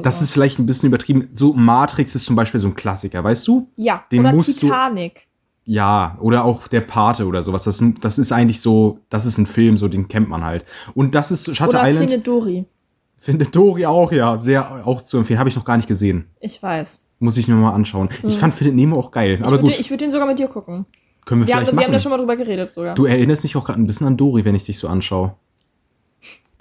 das 0.01 0.19
so. 0.19 0.23
ist 0.23 0.31
vielleicht 0.31 0.57
ein 0.57 0.65
bisschen 0.65 0.87
übertrieben. 0.87 1.29
So 1.33 1.53
Matrix 1.53 2.15
ist 2.15 2.25
zum 2.25 2.35
Beispiel 2.35 2.59
so 2.59 2.67
ein 2.67 2.75
Klassiker, 2.75 3.23
weißt 3.23 3.47
du? 3.47 3.67
ja, 3.75 4.03
den 4.11 4.21
oder 4.21 4.33
musst 4.33 4.61
du- 4.61 4.67
Titanic. 4.67 5.27
Ja, 5.67 6.17
oder 6.21 6.45
auch 6.45 6.67
der 6.67 6.81
Pate 6.81 7.25
oder 7.25 7.41
sowas. 7.41 7.63
Das, 7.63 7.83
das 8.01 8.19
ist 8.19 8.31
eigentlich 8.31 8.61
so, 8.61 8.99
das 9.09 9.25
ist 9.25 9.37
ein 9.39 9.47
Film, 9.47 9.77
so 9.77 9.87
den 9.87 10.07
kennt 10.07 10.29
man 10.29 10.43
halt. 10.43 10.63
Und 10.93 11.15
das 11.15 11.31
ist 11.31 11.55
Shutter 11.55 11.79
Oder 11.79 11.89
Island. 11.89 12.09
Findet 12.11 12.27
Dory. 12.27 12.65
Findet 13.17 13.55
Dory 13.55 13.85
auch, 13.87 14.11
ja, 14.11 14.37
sehr 14.37 14.85
auch 14.85 15.01
zu 15.01 15.17
empfehlen. 15.17 15.39
Habe 15.39 15.49
ich 15.49 15.55
noch 15.55 15.65
gar 15.65 15.77
nicht 15.77 15.87
gesehen. 15.87 16.29
Ich 16.39 16.61
weiß. 16.61 17.01
Muss 17.17 17.37
ich 17.37 17.47
mir 17.47 17.55
mal 17.55 17.71
anschauen. 17.73 18.09
Ich 18.23 18.37
fand 18.37 18.53
Findet 18.53 18.75
Nemo 18.75 18.97
auch 18.99 19.09
geil. 19.09 19.33
Hm. 19.37 19.39
Ich 19.39 19.41
aber 19.47 19.51
würde 19.57 19.63
gut, 19.71 19.79
ich 19.79 19.89
würd 19.89 20.01
den 20.01 20.11
sogar 20.11 20.27
mit 20.27 20.37
dir 20.37 20.47
gucken. 20.49 20.85
können 21.25 21.41
wir, 21.41 21.47
Wir 21.47 21.55
haben, 21.55 21.61
vielleicht 21.65 21.77
wir 21.77 21.83
haben 21.83 21.91
da 21.91 21.95
machen. 21.97 22.01
schon 22.01 22.11
mal 22.11 22.17
drüber 22.17 22.35
geredet 22.35 22.71
sogar. 22.73 22.93
du 22.93 23.05
erinnerst 23.05 23.41
mich 23.43 23.55
auch 23.55 23.63
gerade 23.65 23.81
ein 23.81 23.87
bisschen 23.87 24.05
an 24.05 24.17
Dory, 24.17 24.45
wenn 24.45 24.53
ich 24.53 24.65
dich 24.65 24.77
so 24.77 24.87
anschaue. 24.87 25.33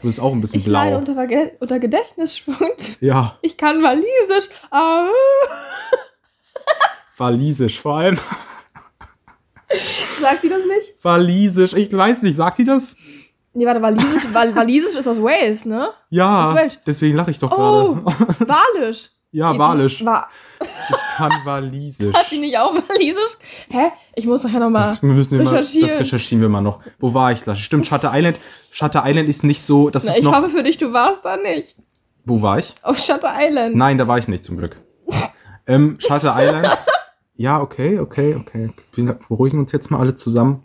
Du 0.00 0.06
bist 0.08 0.18
auch 0.20 0.32
ein 0.32 0.40
bisschen 0.40 0.60
ich 0.60 0.64
blau. 0.64 0.96
unter, 0.96 1.12
Verge- 1.12 1.52
unter 1.60 1.78
Gedächtnisschwund. 1.78 3.00
Ja, 3.02 3.36
Ich 3.42 3.56
kann 3.58 3.82
Walisisch. 3.82 4.48
Ah. 4.70 5.08
walisisch 7.16 7.80
vor 7.80 7.96
allem. 7.98 8.18
Sagt 10.20 10.42
die 10.44 10.48
das 10.48 10.60
nicht? 10.64 10.94
Walisisch, 11.02 11.72
ich 11.74 11.92
weiß 11.92 12.22
nicht, 12.22 12.36
sagt 12.36 12.58
die 12.58 12.64
das? 12.64 12.96
Nee, 13.52 13.66
warte, 13.66 13.80
Walisisch, 13.82 14.24
Wal 14.32 14.54
Walisisch 14.56 14.94
ist 14.96 15.06
aus 15.06 15.20
Wales, 15.22 15.64
ne? 15.64 15.90
Ja, 16.10 16.50
Aus 16.50 16.78
deswegen 16.86 17.16
lache 17.16 17.30
ich 17.30 17.38
doch 17.38 17.50
Oh, 17.52 17.94
gerade. 17.94 18.48
Walisch. 18.74 19.10
Ja, 19.36 19.52
Die- 19.52 19.58
Walisch. 19.58 20.04
Wa 20.04 20.28
Ich 20.60 21.16
kann 21.16 21.32
Walisisch. 21.44 22.14
hat 22.14 22.30
die 22.30 22.38
nicht 22.38 22.56
auch 22.56 22.72
Walisisch? 22.72 23.36
Hä? 23.68 23.88
Ich 24.14 24.26
muss 24.26 24.44
nachher 24.44 24.60
nochmal 24.60 24.90
Das, 24.90 25.02
wir 25.02 25.08
müssen 25.08 25.34
immer, 25.34 25.44
das 25.50 25.52
recherchieren. 25.74 25.98
recherchieren 25.98 26.40
wir 26.42 26.48
mal 26.48 26.60
noch. 26.60 26.78
Wo 27.00 27.12
war 27.14 27.32
ich? 27.32 27.40
Stimmt, 27.58 27.84
Shutter 27.88 28.12
Island. 28.14 28.38
Shutter 28.70 29.02
Island 29.04 29.28
ist 29.28 29.42
nicht 29.42 29.60
so, 29.60 29.90
das 29.90 30.04
Na, 30.04 30.12
ist 30.12 30.18
ich 30.18 30.22
noch. 30.24 30.36
hoffe 30.36 30.50
für 30.50 30.62
dich, 30.62 30.78
du 30.78 30.92
warst 30.92 31.24
da 31.24 31.36
nicht. 31.36 31.74
Wo 32.24 32.40
war 32.42 32.60
ich? 32.60 32.76
Auf 32.82 32.96
Shutter 33.00 33.34
Island. 33.36 33.74
Nein, 33.74 33.98
da 33.98 34.06
war 34.06 34.18
ich 34.18 34.28
nicht, 34.28 34.44
zum 34.44 34.56
Glück. 34.56 34.80
ähm, 35.66 35.96
Shutter 35.98 36.36
Island. 36.38 36.68
Ja, 37.36 37.60
okay, 37.60 37.98
okay, 37.98 38.36
okay. 38.36 38.70
Wir 38.92 39.18
beruhigen 39.28 39.58
uns 39.58 39.72
jetzt 39.72 39.90
mal 39.90 39.98
alle 39.98 40.14
zusammen. 40.14 40.62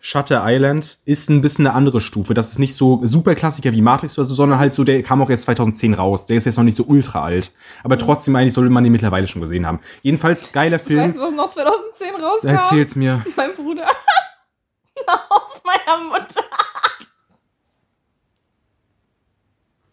Shutter 0.00 0.42
Island 0.44 0.98
ist 1.04 1.28
ein 1.28 1.40
bisschen 1.40 1.66
eine 1.66 1.74
andere 1.74 2.00
Stufe. 2.00 2.34
Das 2.34 2.50
ist 2.50 2.58
nicht 2.58 2.74
so 2.74 3.00
super 3.04 3.34
Klassiker 3.34 3.72
wie 3.72 3.82
Matrix 3.82 4.16
oder 4.18 4.26
so, 4.26 4.34
sondern 4.34 4.58
halt 4.58 4.72
so, 4.72 4.84
der 4.84 5.02
kam 5.02 5.20
auch 5.20 5.30
erst 5.30 5.44
2010 5.44 5.94
raus. 5.94 6.26
Der 6.26 6.36
ist 6.36 6.44
jetzt 6.46 6.56
noch 6.56 6.64
nicht 6.64 6.76
so 6.76 6.84
ultra 6.84 7.22
alt. 7.24 7.52
Aber 7.82 7.98
trotzdem 7.98 8.34
eigentlich 8.36 8.54
sollte 8.54 8.70
man 8.70 8.84
den 8.84 8.92
mittlerweile 8.92 9.26
schon 9.26 9.42
gesehen 9.42 9.66
haben. 9.66 9.80
Jedenfalls 10.02 10.52
geiler 10.52 10.78
Film. 10.78 11.00
Weißt 11.00 11.16
du, 11.16 11.20
was 11.20 11.32
noch 11.32 11.50
2010 11.50 12.14
rauskam? 12.14 12.48
Erzähl's 12.48 12.96
mir. 12.96 13.24
Mein 13.36 13.54
Bruder. 13.54 13.86
Aus 15.30 15.62
meiner 15.64 16.04
Mutter. 16.04 16.44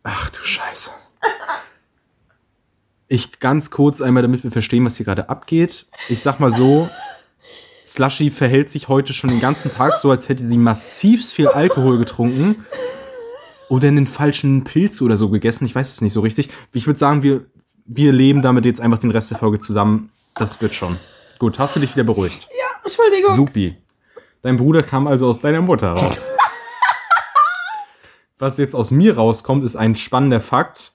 Ach 0.03 0.29
du 0.29 0.39
Scheiße. 0.39 0.91
Ich 3.07 3.39
ganz 3.39 3.69
kurz 3.69 4.01
einmal, 4.01 4.23
damit 4.23 4.43
wir 4.43 4.51
verstehen, 4.51 4.85
was 4.85 4.97
hier 4.97 5.05
gerade 5.05 5.29
abgeht. 5.29 5.85
Ich 6.09 6.21
sag 6.21 6.39
mal 6.39 6.51
so, 6.51 6.89
Slushy 7.85 8.31
verhält 8.31 8.69
sich 8.69 8.87
heute 8.87 9.13
schon 9.13 9.29
den 9.29 9.39
ganzen 9.39 9.71
Tag 9.71 9.93
so, 9.95 10.09
als 10.09 10.27
hätte 10.27 10.43
sie 10.43 10.57
massiv 10.57 11.25
viel 11.25 11.47
Alkohol 11.47 11.99
getrunken 11.99 12.65
oder 13.69 13.87
einen 13.87 14.07
falschen 14.07 14.63
Pilz 14.63 15.01
oder 15.01 15.17
so 15.17 15.29
gegessen. 15.29 15.65
Ich 15.65 15.75
weiß 15.75 15.91
es 15.91 16.01
nicht 16.01 16.13
so 16.13 16.21
richtig. 16.21 16.49
Ich 16.73 16.87
würde 16.87 16.99
sagen, 16.99 17.21
wir, 17.21 17.45
wir 17.85 18.11
leben 18.11 18.41
damit 18.41 18.65
jetzt 18.65 18.81
einfach 18.81 18.97
den 18.97 19.11
Rest 19.11 19.29
der 19.29 19.37
Folge 19.37 19.59
zusammen. 19.59 20.09
Das 20.35 20.59
wird 20.61 20.73
schon. 20.73 20.97
Gut, 21.37 21.59
hast 21.59 21.75
du 21.75 21.79
dich 21.79 21.95
wieder 21.95 22.03
beruhigt? 22.03 22.49
Ja, 22.57 22.81
Entschuldigung. 22.83 23.35
Supi. 23.35 23.77
Dein 24.41 24.57
Bruder 24.57 24.83
kam 24.83 25.05
also 25.05 25.27
aus 25.27 25.39
deiner 25.39 25.61
Mutter 25.61 25.91
raus. 25.91 26.29
Was 28.39 28.57
jetzt 28.57 28.75
aus 28.75 28.91
mir 28.91 29.15
rauskommt, 29.15 29.63
ist 29.63 29.75
ein 29.75 29.95
spannender 29.95 30.41
Fakt. 30.41 30.94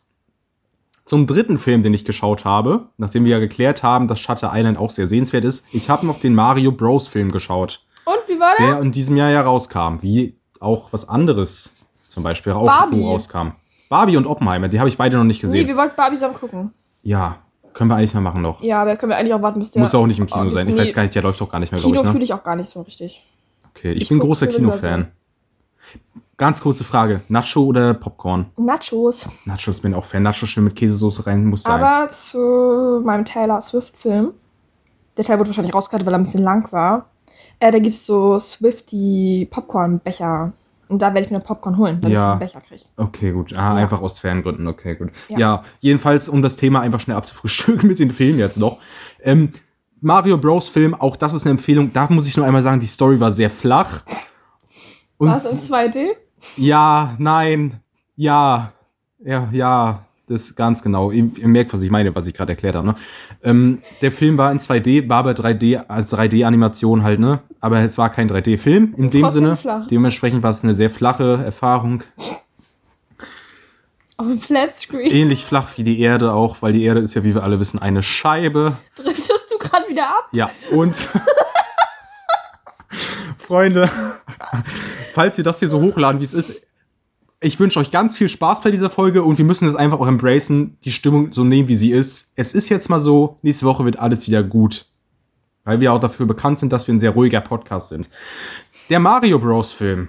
Zum 1.10 1.26
dritten 1.26 1.58
Film, 1.58 1.82
den 1.82 1.92
ich 1.92 2.04
geschaut 2.04 2.44
habe, 2.44 2.86
nachdem 2.96 3.24
wir 3.24 3.32
ja 3.32 3.38
geklärt 3.40 3.82
haben, 3.82 4.06
dass 4.06 4.20
Shutter 4.20 4.52
Island 4.54 4.78
auch 4.78 4.92
sehr 4.92 5.08
sehenswert 5.08 5.44
ist, 5.44 5.66
ich 5.72 5.90
habe 5.90 6.06
noch 6.06 6.20
den 6.20 6.36
Mario 6.36 6.70
Bros. 6.70 7.08
Film 7.08 7.32
geschaut, 7.32 7.84
Und 8.04 8.18
wie 8.28 8.38
war 8.38 8.52
der? 8.56 8.66
der 8.74 8.80
in 8.80 8.92
diesem 8.92 9.16
Jahr 9.16 9.28
ja 9.30 9.40
rauskam, 9.40 9.96
wie 10.02 10.36
auch 10.60 10.92
was 10.92 11.08
anderes 11.08 11.74
zum 12.06 12.22
Beispiel 12.22 12.52
auch 12.52 12.64
Barbie. 12.64 13.02
rauskam. 13.02 13.48
Barbie 13.88 14.16
und 14.18 14.26
Oppenheimer, 14.28 14.68
die 14.68 14.78
habe 14.78 14.88
ich 14.88 14.96
beide 14.96 15.16
noch 15.16 15.24
nicht 15.24 15.38
Nee, 15.38 15.48
gesehen. 15.48 15.66
wir 15.66 15.76
wollten 15.76 15.96
Barbie 15.96 16.14
zusammen 16.14 16.34
gucken. 16.34 16.72
ja, 17.02 17.38
können 17.72 17.90
wir 17.90 17.96
eigentlich 17.96 18.14
mal 18.14 18.20
machen 18.20 18.42
noch. 18.42 18.62
Ja, 18.62 18.82
aber 18.82 18.94
können 18.94 19.10
wir 19.10 19.16
eigentlich 19.16 19.34
auch 19.34 19.42
warten, 19.42 19.58
bis 19.58 19.72
der. 19.72 19.82
Muss 19.82 19.92
auch 19.96 20.06
nicht 20.06 20.20
im 20.20 20.26
Kino 20.26 20.44
Oh, 20.46 20.50
sein. 20.50 20.68
Ich 20.68 20.74
nee. 20.76 20.80
weiß 20.80 20.94
gar 20.94 21.02
nicht, 21.02 21.14
der 21.16 21.22
läuft 21.22 21.40
doch 21.40 21.48
gar 21.50 21.58
nicht 21.58 21.72
mehr, 21.72 21.80
glaube 21.80 21.92
Kino 21.96 22.02
ich. 22.02 22.06
Ne? 22.06 22.12
fühle 22.12 22.24
ich 22.24 22.32
auch 22.34 22.44
gar 22.44 22.54
nicht 22.54 22.70
so 22.70 22.82
richtig. 22.82 23.20
Okay, 23.74 23.92
ich, 23.94 24.02
Ich 24.02 24.08
bin 24.10 24.20
guck 24.20 24.28
großer 24.28 24.46
Kinofan. 24.46 25.08
Ganz 26.40 26.60
kurze 26.62 26.84
Frage. 26.84 27.20
Nacho 27.28 27.60
oder 27.62 27.92
Popcorn? 27.92 28.46
Nachos. 28.56 29.28
Nachos 29.44 29.78
bin 29.80 29.92
auch 29.92 30.06
Fan. 30.06 30.22
Nachos 30.22 30.48
schön 30.48 30.64
mit 30.64 30.74
Käsesoße 30.74 31.26
rein 31.26 31.44
muss 31.44 31.64
sein. 31.64 31.82
Aber 31.82 32.10
zu 32.10 33.02
meinem 33.04 33.26
Taylor 33.26 33.60
Swift-Film. 33.60 34.32
Der 35.18 35.24
Teil 35.26 35.38
wurde 35.38 35.50
wahrscheinlich 35.50 35.74
rausgekattet, 35.74 36.06
weil 36.06 36.14
er 36.14 36.18
ein 36.18 36.22
bisschen 36.22 36.42
lang 36.42 36.72
war. 36.72 37.10
Äh, 37.58 37.70
da 37.70 37.78
gibt 37.78 37.94
es 37.94 38.06
so 38.06 38.38
Swifty-Popcorn-Becher. 38.38 40.54
Und 40.88 41.02
da 41.02 41.12
werde 41.12 41.26
ich 41.26 41.30
mir 41.30 41.40
Popcorn 41.40 41.76
holen, 41.76 41.98
weil 42.02 42.12
Ja. 42.12 42.28
ich 42.28 42.30
einen 42.30 42.38
Becher 42.40 42.60
kriege. 42.66 42.84
okay, 42.96 43.32
gut. 43.32 43.52
Ah, 43.52 43.56
Ja. 43.56 43.74
einfach 43.74 44.00
aus 44.00 44.18
Fangründen. 44.18 44.66
Okay, 44.66 44.94
gut. 44.96 45.10
Ja. 45.28 45.38
Ja. 45.38 45.62
jedenfalls, 45.80 46.26
um 46.30 46.40
das 46.40 46.56
Thema 46.56 46.80
einfach 46.80 47.00
schnell 47.00 47.18
abzufrühstücken 47.18 47.86
mit 47.88 47.98
den 47.98 48.10
Filmen 48.10 48.38
jetzt 48.38 48.56
noch. 48.56 48.78
Ähm, 49.22 49.50
Mario 50.00 50.38
Bros. 50.38 50.68
Film, 50.68 50.94
auch 50.94 51.16
das 51.16 51.34
ist 51.34 51.42
eine 51.44 51.50
Empfehlung. 51.50 51.92
Da 51.92 52.06
muss 52.08 52.26
ich 52.26 52.34
nur 52.34 52.46
einmal 52.46 52.62
sagen, 52.62 52.80
die 52.80 52.86
Story 52.86 53.20
war 53.20 53.30
sehr 53.30 53.50
flach. 53.50 54.04
Und 55.18 55.28
War 55.28 55.36
es 55.36 55.44
in 55.44 55.58
2D? 55.58 56.06
Ja, 56.56 57.14
nein, 57.18 57.80
ja, 58.16 58.72
ja, 59.24 59.48
ja, 59.52 60.04
das 60.26 60.42
ist 60.42 60.56
ganz 60.56 60.82
genau. 60.82 61.10
Ihr, 61.10 61.28
ihr 61.36 61.48
merkt, 61.48 61.72
was 61.72 61.82
ich 61.82 61.90
meine, 61.90 62.14
was 62.14 62.26
ich 62.26 62.34
gerade 62.34 62.52
erklärt 62.52 62.76
habe. 62.76 62.86
Ne? 62.86 62.94
Ähm, 63.42 63.82
der 64.00 64.12
Film 64.12 64.38
war 64.38 64.52
in 64.52 64.58
2D, 64.60 65.08
war 65.08 65.18
aber 65.18 65.32
3D, 65.32 65.86
als 65.88 66.12
3D-Animation 66.12 67.02
halt, 67.02 67.18
ne? 67.18 67.40
Aber 67.60 67.80
es 67.80 67.98
war 67.98 68.10
kein 68.10 68.28
3D-Film 68.28 68.94
in 68.96 69.10
dem 69.10 69.28
Sinne. 69.28 69.56
flach. 69.56 69.88
Dementsprechend 69.88 70.42
war 70.42 70.50
es 70.50 70.62
eine 70.62 70.74
sehr 70.74 70.88
flache 70.88 71.42
Erfahrung. 71.44 72.04
Auf 74.16 74.28
dem 74.28 74.40
Flatscreen. 74.40 75.10
Ähnlich 75.10 75.44
flach 75.44 75.76
wie 75.76 75.82
die 75.82 75.98
Erde 75.98 76.32
auch, 76.32 76.62
weil 76.62 76.72
die 76.74 76.84
Erde 76.84 77.00
ist 77.00 77.14
ja, 77.14 77.24
wie 77.24 77.34
wir 77.34 77.42
alle 77.42 77.58
wissen, 77.58 77.80
eine 77.80 78.02
Scheibe. 78.02 78.76
Driftest 78.94 79.50
du 79.50 79.58
gerade 79.58 79.88
wieder 79.88 80.06
ab? 80.08 80.28
Ja, 80.32 80.50
und 80.70 80.94
Freunde, 83.38 83.90
falls 85.12 85.36
wir 85.36 85.44
das 85.44 85.58
hier 85.58 85.68
so 85.68 85.80
hochladen, 85.80 86.20
wie 86.20 86.24
es 86.24 86.34
ist, 86.34 86.62
ich 87.42 87.58
wünsche 87.58 87.80
euch 87.80 87.90
ganz 87.90 88.16
viel 88.16 88.28
Spaß 88.28 88.60
bei 88.60 88.70
dieser 88.70 88.90
Folge 88.90 89.22
und 89.22 89.38
wir 89.38 89.44
müssen 89.44 89.66
es 89.66 89.74
einfach 89.74 89.98
auch 89.98 90.06
embracen, 90.06 90.76
die 90.84 90.92
Stimmung 90.92 91.32
so 91.32 91.42
nehmen, 91.42 91.68
wie 91.68 91.76
sie 91.76 91.90
ist. 91.90 92.32
Es 92.36 92.52
ist 92.52 92.68
jetzt 92.68 92.90
mal 92.90 93.00
so, 93.00 93.38
nächste 93.42 93.64
Woche 93.64 93.84
wird 93.84 93.98
alles 93.98 94.26
wieder 94.26 94.42
gut. 94.42 94.86
Weil 95.64 95.80
wir 95.80 95.92
auch 95.92 96.00
dafür 96.00 96.26
bekannt 96.26 96.58
sind, 96.58 96.72
dass 96.72 96.86
wir 96.86 96.94
ein 96.94 97.00
sehr 97.00 97.10
ruhiger 97.10 97.40
Podcast 97.40 97.88
sind. 97.88 98.08
Der 98.88 98.98
Mario 98.98 99.38
Bros. 99.38 99.72
Film 99.72 100.08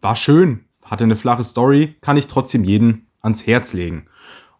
war 0.00 0.16
schön, 0.16 0.64
hatte 0.82 1.04
eine 1.04 1.16
flache 1.16 1.44
Story, 1.44 1.96
kann 2.00 2.16
ich 2.16 2.26
trotzdem 2.26 2.64
jeden 2.64 3.06
ans 3.22 3.46
Herz 3.46 3.72
legen. 3.72 4.06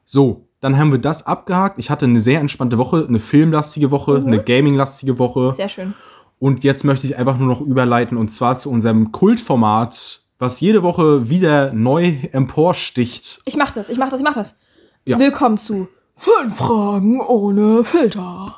So, 0.04 0.48
dann 0.60 0.78
haben 0.78 0.92
wir 0.92 0.98
das 0.98 1.26
abgehakt. 1.26 1.78
Ich 1.78 1.90
hatte 1.90 2.04
eine 2.04 2.20
sehr 2.20 2.40
entspannte 2.40 2.78
Woche, 2.78 3.04
eine 3.08 3.18
filmlastige 3.18 3.90
Woche, 3.90 4.16
eine 4.16 4.42
gaminglastige 4.42 5.18
Woche. 5.18 5.52
Sehr 5.54 5.68
schön. 5.68 5.94
Und 6.42 6.64
jetzt 6.64 6.82
möchte 6.82 7.06
ich 7.06 7.16
einfach 7.16 7.38
nur 7.38 7.46
noch 7.46 7.60
überleiten 7.60 8.18
und 8.18 8.30
zwar 8.30 8.58
zu 8.58 8.68
unserem 8.68 9.12
Kultformat, 9.12 10.24
was 10.40 10.60
jede 10.60 10.82
Woche 10.82 11.28
wieder 11.28 11.72
neu 11.72 12.16
emporsticht. 12.32 13.40
Ich 13.44 13.54
mach 13.54 13.70
das, 13.70 13.88
ich 13.88 13.96
mach 13.96 14.08
das, 14.08 14.18
ich 14.18 14.24
mach 14.24 14.34
das. 14.34 14.56
Ja. 15.04 15.20
Willkommen 15.20 15.56
zu 15.56 15.86
Fünf 16.16 16.56
Fragen 16.56 17.20
ohne 17.20 17.84
Filter. 17.84 18.56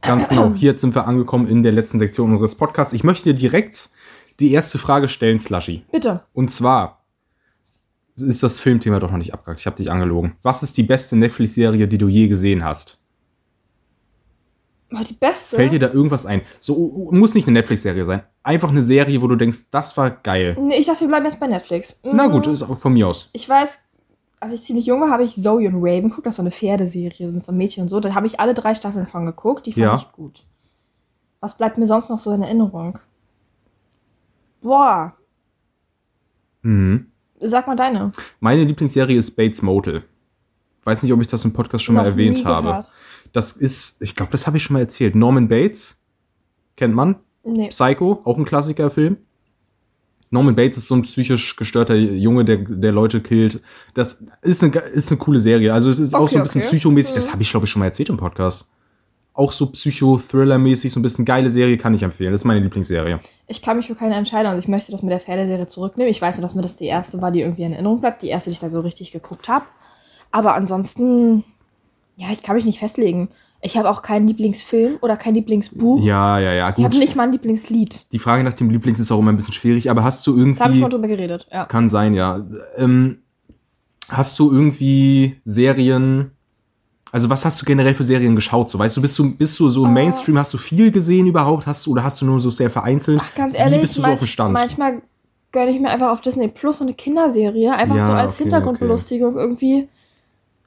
Ganz 0.00 0.30
genau. 0.30 0.54
Hier 0.54 0.78
sind 0.78 0.94
wir 0.94 1.06
angekommen 1.06 1.46
in 1.46 1.62
der 1.62 1.72
letzten 1.72 1.98
Sektion 1.98 2.30
unseres 2.30 2.54
Podcasts. 2.54 2.94
Ich 2.94 3.04
möchte 3.04 3.34
direkt 3.34 3.90
die 4.40 4.52
erste 4.52 4.78
Frage 4.78 5.10
stellen, 5.10 5.38
Slushy. 5.38 5.84
Bitte. 5.92 6.22
Und 6.32 6.50
zwar 6.50 7.04
ist 8.16 8.42
das 8.42 8.58
Filmthema 8.58 8.98
doch 8.98 9.10
noch 9.10 9.18
nicht 9.18 9.34
abgehakt. 9.34 9.60
Ich 9.60 9.66
habe 9.66 9.76
dich 9.76 9.92
angelogen. 9.92 10.36
Was 10.40 10.62
ist 10.62 10.74
die 10.78 10.84
beste 10.84 11.16
Netflix-Serie, 11.16 11.86
die 11.86 11.98
du 11.98 12.08
je 12.08 12.28
gesehen 12.28 12.64
hast? 12.64 12.99
Oh, 14.92 15.04
die 15.08 15.12
beste. 15.14 15.56
Fällt 15.56 15.72
dir 15.72 15.78
da 15.78 15.88
irgendwas 15.92 16.26
ein? 16.26 16.42
So 16.58 17.08
muss 17.12 17.34
nicht 17.34 17.46
eine 17.46 17.54
Netflix-Serie 17.58 18.04
sein. 18.04 18.22
Einfach 18.42 18.70
eine 18.70 18.82
Serie, 18.82 19.22
wo 19.22 19.28
du 19.28 19.36
denkst, 19.36 19.70
das 19.70 19.96
war 19.96 20.10
geil. 20.10 20.56
Nee, 20.60 20.78
ich 20.78 20.86
dachte, 20.86 21.00
wir 21.02 21.08
bleiben 21.08 21.26
jetzt 21.26 21.38
bei 21.38 21.46
Netflix. 21.46 22.00
Na 22.02 22.26
Mhm. 22.26 22.32
gut, 22.32 22.46
ist 22.48 22.62
auch 22.62 22.76
von 22.78 22.92
mir 22.92 23.06
aus. 23.06 23.30
Ich 23.32 23.48
weiß, 23.48 23.78
als 24.40 24.52
ich 24.54 24.62
ziemlich 24.64 24.86
jung 24.86 25.00
war, 25.00 25.10
habe 25.10 25.22
ich 25.22 25.34
Zoe 25.40 25.68
und 25.68 25.76
Raven 25.76 26.08
geguckt. 26.08 26.26
Das 26.26 26.32
ist 26.32 26.36
so 26.38 26.42
eine 26.42 26.50
Pferdeserie 26.50 27.28
mit 27.28 27.44
so 27.44 27.52
einem 27.52 27.58
Mädchen 27.58 27.82
und 27.82 27.88
so. 27.88 28.00
Da 28.00 28.14
habe 28.14 28.26
ich 28.26 28.40
alle 28.40 28.54
drei 28.54 28.74
Staffeln 28.74 29.06
von 29.06 29.26
geguckt. 29.26 29.66
Die 29.66 29.72
fand 29.72 29.82
Ja. 29.84 29.94
ich 29.94 30.10
gut. 30.12 30.44
Was 31.40 31.56
bleibt 31.56 31.78
mir 31.78 31.86
sonst 31.86 32.08
noch 32.10 32.18
so 32.18 32.32
in 32.32 32.42
Erinnerung? 32.42 32.98
Boah, 34.62 35.14
Mhm. 36.62 37.06
sag 37.40 37.66
mal 37.66 37.76
deine. 37.76 38.12
Meine 38.40 38.64
Lieblingsserie 38.64 39.16
ist 39.16 39.30
Bates 39.36 39.62
Motel. 39.62 40.02
Weiß 40.84 41.02
nicht, 41.02 41.12
ob 41.12 41.20
ich 41.20 41.26
das 41.26 41.44
im 41.44 41.52
Podcast 41.52 41.84
schon 41.84 41.94
mal 41.94 42.02
Noch 42.02 42.10
erwähnt 42.10 42.38
nie 42.38 42.44
habe. 42.44 42.66
gehört. 42.68 42.88
Das 43.32 43.52
ist, 43.52 44.00
ich 44.00 44.16
glaube, 44.16 44.32
das 44.32 44.46
habe 44.46 44.56
ich 44.56 44.62
schon 44.62 44.74
mal 44.74 44.80
erzählt. 44.80 45.14
Norman 45.14 45.48
Bates, 45.48 46.02
kennt 46.76 46.94
man? 46.94 47.16
Nee. 47.44 47.68
Psycho, 47.68 48.20
auch 48.24 48.36
ein 48.36 48.44
Klassikerfilm. 48.44 49.16
Norman 50.30 50.54
Bates 50.54 50.78
ist 50.78 50.86
so 50.88 50.94
ein 50.94 51.02
psychisch 51.02 51.56
gestörter 51.56 51.96
Junge, 51.96 52.44
der, 52.44 52.58
der 52.58 52.92
Leute 52.92 53.20
killt. 53.20 53.62
Das 53.94 54.22
ist 54.42 54.62
eine, 54.62 54.76
ist 54.78 55.10
eine 55.10 55.18
coole 55.18 55.40
Serie. 55.40 55.72
Also 55.72 55.90
es 55.90 55.98
ist 55.98 56.14
auch 56.14 56.22
Okay, 56.22 56.32
so 56.34 56.38
ein 56.38 56.42
bisschen 56.44 56.60
okay. 56.60 56.70
psychomäßig. 56.70 57.12
Mhm. 57.12 57.16
Das 57.16 57.32
habe 57.32 57.42
ich, 57.42 57.50
glaube 57.50 57.66
ich, 57.66 57.70
schon 57.70 57.80
mal 57.80 57.86
erzählt 57.86 58.10
im 58.10 58.16
Podcast. 58.16 58.68
Auch 59.32 59.52
so 59.52 59.66
Psycho-Thriller-mäßig, 59.66 60.92
so 60.92 61.00
ein 61.00 61.02
bisschen 61.02 61.24
geile 61.24 61.50
Serie 61.50 61.78
kann 61.78 61.94
ich 61.94 62.02
empfehlen. 62.02 62.30
Das 62.30 62.42
ist 62.42 62.44
meine 62.44 62.60
Lieblingsserie. 62.60 63.20
Ich 63.46 63.62
kann 63.62 63.76
mich 63.76 63.86
für 63.86 63.94
keine 63.94 64.14
entscheiden 64.14 64.52
und 64.52 64.58
ich 64.58 64.68
möchte 64.68 64.92
das 64.92 65.02
mit 65.02 65.10
der 65.10 65.20
Pferdeserie 65.20 65.66
zurücknehmen. 65.66 66.10
Ich 66.10 66.20
weiß 66.20 66.36
nur, 66.36 66.42
dass 66.42 66.54
mir 66.54 66.62
das 66.62 66.76
die 66.76 66.86
erste 66.86 67.20
war, 67.22 67.30
die 67.30 67.40
irgendwie 67.40 67.62
in 67.62 67.72
Erinnerung 67.72 68.00
bleibt. 68.00 68.22
Die 68.22 68.28
erste, 68.28 68.50
die 68.50 68.54
ich 68.54 68.60
da 68.60 68.68
so 68.68 68.80
richtig 68.80 69.12
geguckt 69.12 69.48
habe. 69.48 69.64
Aber 70.30 70.54
ansonsten, 70.54 71.42
ja, 72.20 72.26
ich 72.32 72.42
kann 72.42 72.56
mich 72.56 72.64
nicht 72.64 72.78
festlegen. 72.78 73.28
Ich 73.62 73.76
habe 73.76 73.90
auch 73.90 74.00
keinen 74.02 74.26
Lieblingsfilm 74.26 74.96
oder 75.02 75.16
kein 75.16 75.34
Lieblingsbuch. 75.34 76.02
Ja, 76.02 76.38
ja, 76.38 76.52
ja, 76.52 76.68
Ich 76.70 76.76
habe 76.82 76.90
gut. 76.90 76.98
nicht 76.98 77.14
mal 77.16 77.24
ein 77.24 77.32
Lieblingslied. 77.32 78.06
Die 78.10 78.18
Frage 78.18 78.42
nach 78.42 78.54
dem 78.54 78.70
Lieblings 78.70 78.98
ist 78.98 79.10
auch 79.12 79.18
immer 79.18 79.32
ein 79.32 79.36
bisschen 79.36 79.52
schwierig, 79.54 79.90
aber 79.90 80.02
hast 80.02 80.26
du 80.26 80.32
Da 80.32 80.38
habe 80.38 80.48
ich 80.50 80.56
schon 80.56 80.66
irgendwie. 80.68 80.80
mal 80.80 80.88
drüber 80.88 81.08
geredet, 81.08 81.46
ja. 81.52 81.66
Kann 81.66 81.88
sein, 81.88 82.14
ja. 82.14 82.40
Ähm, 82.76 83.18
hast 84.08 84.38
du 84.38 84.50
irgendwie 84.50 85.40
Serien. 85.44 86.30
Also, 87.12 87.28
was 87.28 87.44
hast 87.44 87.60
du 87.60 87.66
generell 87.66 87.92
für 87.94 88.04
Serien 88.04 88.34
geschaut? 88.36 88.70
So, 88.70 88.78
weißt 88.78 88.96
du, 88.96 89.00
bist 89.02 89.18
du, 89.18 89.34
bist 89.36 89.58
du 89.58 89.68
so 89.68 89.84
im 89.84 89.92
Mainstream, 89.92 90.38
hast 90.38 90.54
du 90.54 90.58
viel 90.58 90.90
gesehen 90.90 91.26
überhaupt? 91.26 91.66
Hast 91.66 91.84
du, 91.86 91.90
oder 91.92 92.04
hast 92.04 92.20
du 92.22 92.24
nur 92.26 92.38
so 92.40 92.50
sehr 92.50 92.70
vereinzelt? 92.70 93.20
Ach, 93.22 93.34
ganz 93.34 93.56
ehrlich, 93.58 93.78
Wie 93.78 93.80
bist 93.80 93.96
du 93.96 94.02
so 94.02 94.06
auf 94.06 94.18
dem 94.20 94.28
Stand? 94.28 94.52
manchmal 94.54 95.02
gönne 95.52 95.72
ich 95.72 95.80
mir 95.80 95.90
einfach 95.90 96.10
auf 96.10 96.20
Disney 96.20 96.46
Plus 96.48 96.78
so 96.78 96.84
eine 96.84 96.94
Kinderserie, 96.94 97.74
einfach 97.74 97.96
Ja, 97.96 98.06
so 98.06 98.12
als 98.12 98.34
okay, 98.34 98.44
Hintergrundbelustigung 98.44 99.36
irgendwie. 99.36 99.88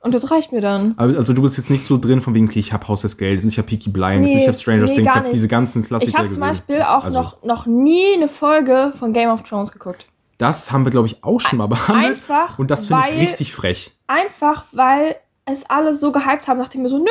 Und 0.03 0.13
das 0.13 0.29
reicht 0.31 0.51
mir 0.51 0.59
dann. 0.61 0.95
Also, 0.97 1.31
du 1.33 1.41
bist 1.41 1.57
jetzt 1.57 1.69
nicht 1.69 1.83
so 1.85 1.97
drin 1.97 2.19
von 2.19 2.35
wegen, 2.35 2.47
okay, 2.49 2.59
ich 2.59 2.73
hab 2.73 2.87
Haus 2.89 3.01
des 3.01 3.17
Geldes, 3.17 3.45
ich 3.45 3.57
hab 3.57 3.67
Peaky 3.67 3.89
Blinders, 3.89 4.31
Nee, 4.31 4.41
ich 4.41 4.47
hab 4.49 4.55
Stranger 4.55 4.81
nee, 4.83 4.87
Things, 4.87 4.97
ich 4.99 5.05
gar 5.05 5.15
hab 5.15 5.23
nicht. 5.23 5.33
diese 5.33 5.47
ganzen 5.47 5.81
Klassiker 5.81 6.09
Ich 6.09 6.17
habe 6.17 6.29
zum 6.29 6.41
Beispiel 6.41 6.81
auch 6.81 7.05
Also, 7.05 7.19
noch, 7.21 7.41
noch 7.43 7.65
nie 7.65 8.13
eine 8.15 8.27
Folge 8.27 8.91
von 8.99 9.13
Game 9.13 9.29
of 9.29 9.43
Thrones 9.43 9.71
geguckt. 9.71 10.05
Das 10.37 10.71
haben 10.73 10.85
wir, 10.85 10.89
glaube 10.89 11.07
ich, 11.07 11.23
auch 11.23 11.39
schon 11.39 11.57
mal 11.57 11.67
behandelt. 11.67 12.17
Einfach, 12.17 12.59
Und 12.59 12.69
das 12.69 12.85
finde 12.87 13.03
ich 13.09 13.15
weil- 13.15 13.19
richtig 13.27 13.53
frech. 13.55 13.97
Einfach, 14.07 14.65
weil 14.73 15.15
es 15.45 15.63
alle 15.69 15.95
so 15.95 16.11
gehypt 16.11 16.47
haben, 16.49 16.59
dachte 16.59 16.77
ich 16.77 16.83
mir 16.83 16.89
so, 16.89 16.97
nö, 16.97 17.05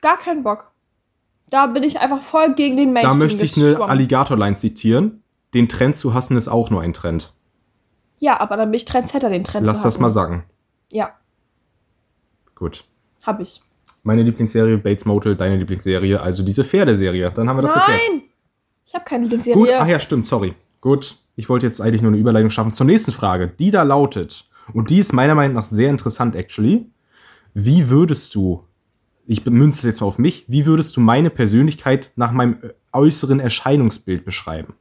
gar 0.00 0.16
keinen 0.16 0.44
Bock. 0.44 0.70
Da 1.50 1.66
bin 1.66 1.82
ich 1.82 1.98
einfach 1.98 2.20
voll 2.20 2.54
gegen 2.54 2.76
den 2.76 2.88
Da 2.94 3.14
Mainstream 3.14 3.18
möchte 3.18 3.44
ich 3.44 3.56
eine. 3.56 3.80
Alligator-Line 3.80 4.56
zitieren. 4.56 5.22
Den 5.54 5.68
Trend 5.68 5.96
zu 5.96 6.14
hassen 6.14 6.36
ist 6.36 6.46
auch 6.48 6.70
nur 6.70 6.80
ein 6.82 6.92
Trend. 6.94 7.34
Ja, 8.18 8.40
aber 8.40 8.56
dann 8.56 8.70
bin 8.70 8.76
ich 8.78 8.84
Trendsetter, 8.84 9.28
den 9.28 9.42
Trend 9.44 9.66
Lass 9.66 9.78
zu 9.78 9.84
das 9.88 9.94
hatten. 9.94 10.02
mal 10.02 10.10
sagen. 10.10 10.44
Ja, 10.90 11.10
Gut. 12.62 12.84
hab 13.24 13.40
ich. 13.40 13.60
Meine 14.04 14.22
Lieblingsserie, 14.22 14.78
Bates 14.78 15.04
Motel, 15.04 15.34
deine 15.34 15.56
Lieblingsserie, 15.56 16.20
also 16.20 16.44
diese 16.44 16.62
Pferdeserie. 16.64 17.30
Dann 17.34 17.48
haben 17.48 17.56
wir 17.56 17.62
das 17.62 17.74
geklärt. 17.74 18.00
Nein! 18.08 18.22
Ich 18.86 18.94
habe 18.94 19.04
keine 19.04 19.22
Lieblingsserie. 19.24 19.56
Gut, 19.58 19.68
ach 19.76 19.86
ja, 19.88 19.98
stimmt, 19.98 20.26
sorry. 20.26 20.54
Gut, 20.80 21.16
ich 21.34 21.48
wollte 21.48 21.66
jetzt 21.66 21.80
eigentlich 21.80 22.02
nur 22.02 22.12
eine 22.12 22.20
Überleitung 22.20 22.50
schaffen 22.50 22.72
zur 22.72 22.86
nächsten 22.86 23.10
Frage, 23.10 23.48
die 23.48 23.70
da 23.72 23.82
lautet, 23.82 24.44
und 24.72 24.90
die 24.90 24.98
ist 24.98 25.12
meiner 25.12 25.34
Meinung 25.34 25.56
nach 25.56 25.64
sehr 25.64 25.90
interessant, 25.90 26.36
actually. 26.36 26.86
Wie 27.52 27.88
würdest 27.88 28.32
du, 28.34 28.64
ich 29.26 29.42
bemünze 29.42 29.86
jetzt 29.86 30.00
mal 30.00 30.06
auf 30.06 30.18
mich, 30.18 30.44
wie 30.46 30.64
würdest 30.64 30.96
du 30.96 31.00
meine 31.00 31.30
Persönlichkeit 31.30 32.12
nach 32.14 32.30
meinem 32.30 32.58
äußeren 32.92 33.40
Erscheinungsbild 33.40 34.24
beschreiben? 34.24 34.74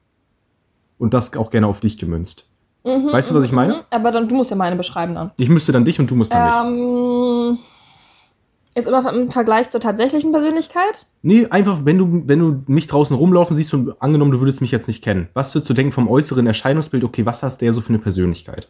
Und 0.99 1.15
das 1.15 1.35
auch 1.35 1.49
gerne 1.49 1.65
auf 1.67 1.79
dich 1.79 1.97
gemünzt. 1.97 2.47
weißt 2.83 3.31
du, 3.31 3.35
was 3.35 3.43
ich 3.43 3.51
meine? 3.51 3.73
Mhm, 3.73 3.81
Aber 3.89 4.11
dann, 4.11 4.29
du 4.29 4.35
musst 4.35 4.51
ja 4.51 4.55
meine 4.55 4.75
beschreiben 4.75 5.15
dann. 5.15 5.31
Ich 5.37 5.49
müsste 5.49 5.71
dann 5.71 5.83
dich 5.83 5.99
und 5.99 6.09
du 6.11 6.15
musst 6.15 6.31
dann 6.33 6.45
mich. 6.45 7.40
Jetzt 8.75 8.87
immer 8.87 9.11
im 9.13 9.31
Vergleich 9.31 9.69
zur 9.69 9.81
tatsächlichen 9.81 10.31
Persönlichkeit. 10.31 11.05
Nee, 11.23 11.47
einfach, 11.47 11.83
wenn 11.83 11.97
du, 11.97 12.23
wenn 12.25 12.39
du 12.39 12.63
mich 12.71 12.87
draußen 12.87 13.15
rumlaufen 13.15 13.55
siehst 13.55 13.73
und 13.73 14.01
angenommen, 14.01 14.31
du 14.31 14.39
würdest 14.39 14.61
mich 14.61 14.71
jetzt 14.71 14.87
nicht 14.87 15.03
kennen, 15.03 15.27
was 15.33 15.53
würdest 15.53 15.69
du 15.69 15.73
denken 15.73 15.91
vom 15.91 16.07
äußeren 16.07 16.47
Erscheinungsbild? 16.47 17.03
Okay, 17.03 17.25
was 17.25 17.43
hast 17.43 17.59
der 17.61 17.73
so 17.73 17.81
für 17.81 17.89
eine 17.89 17.99
Persönlichkeit? 17.99 18.69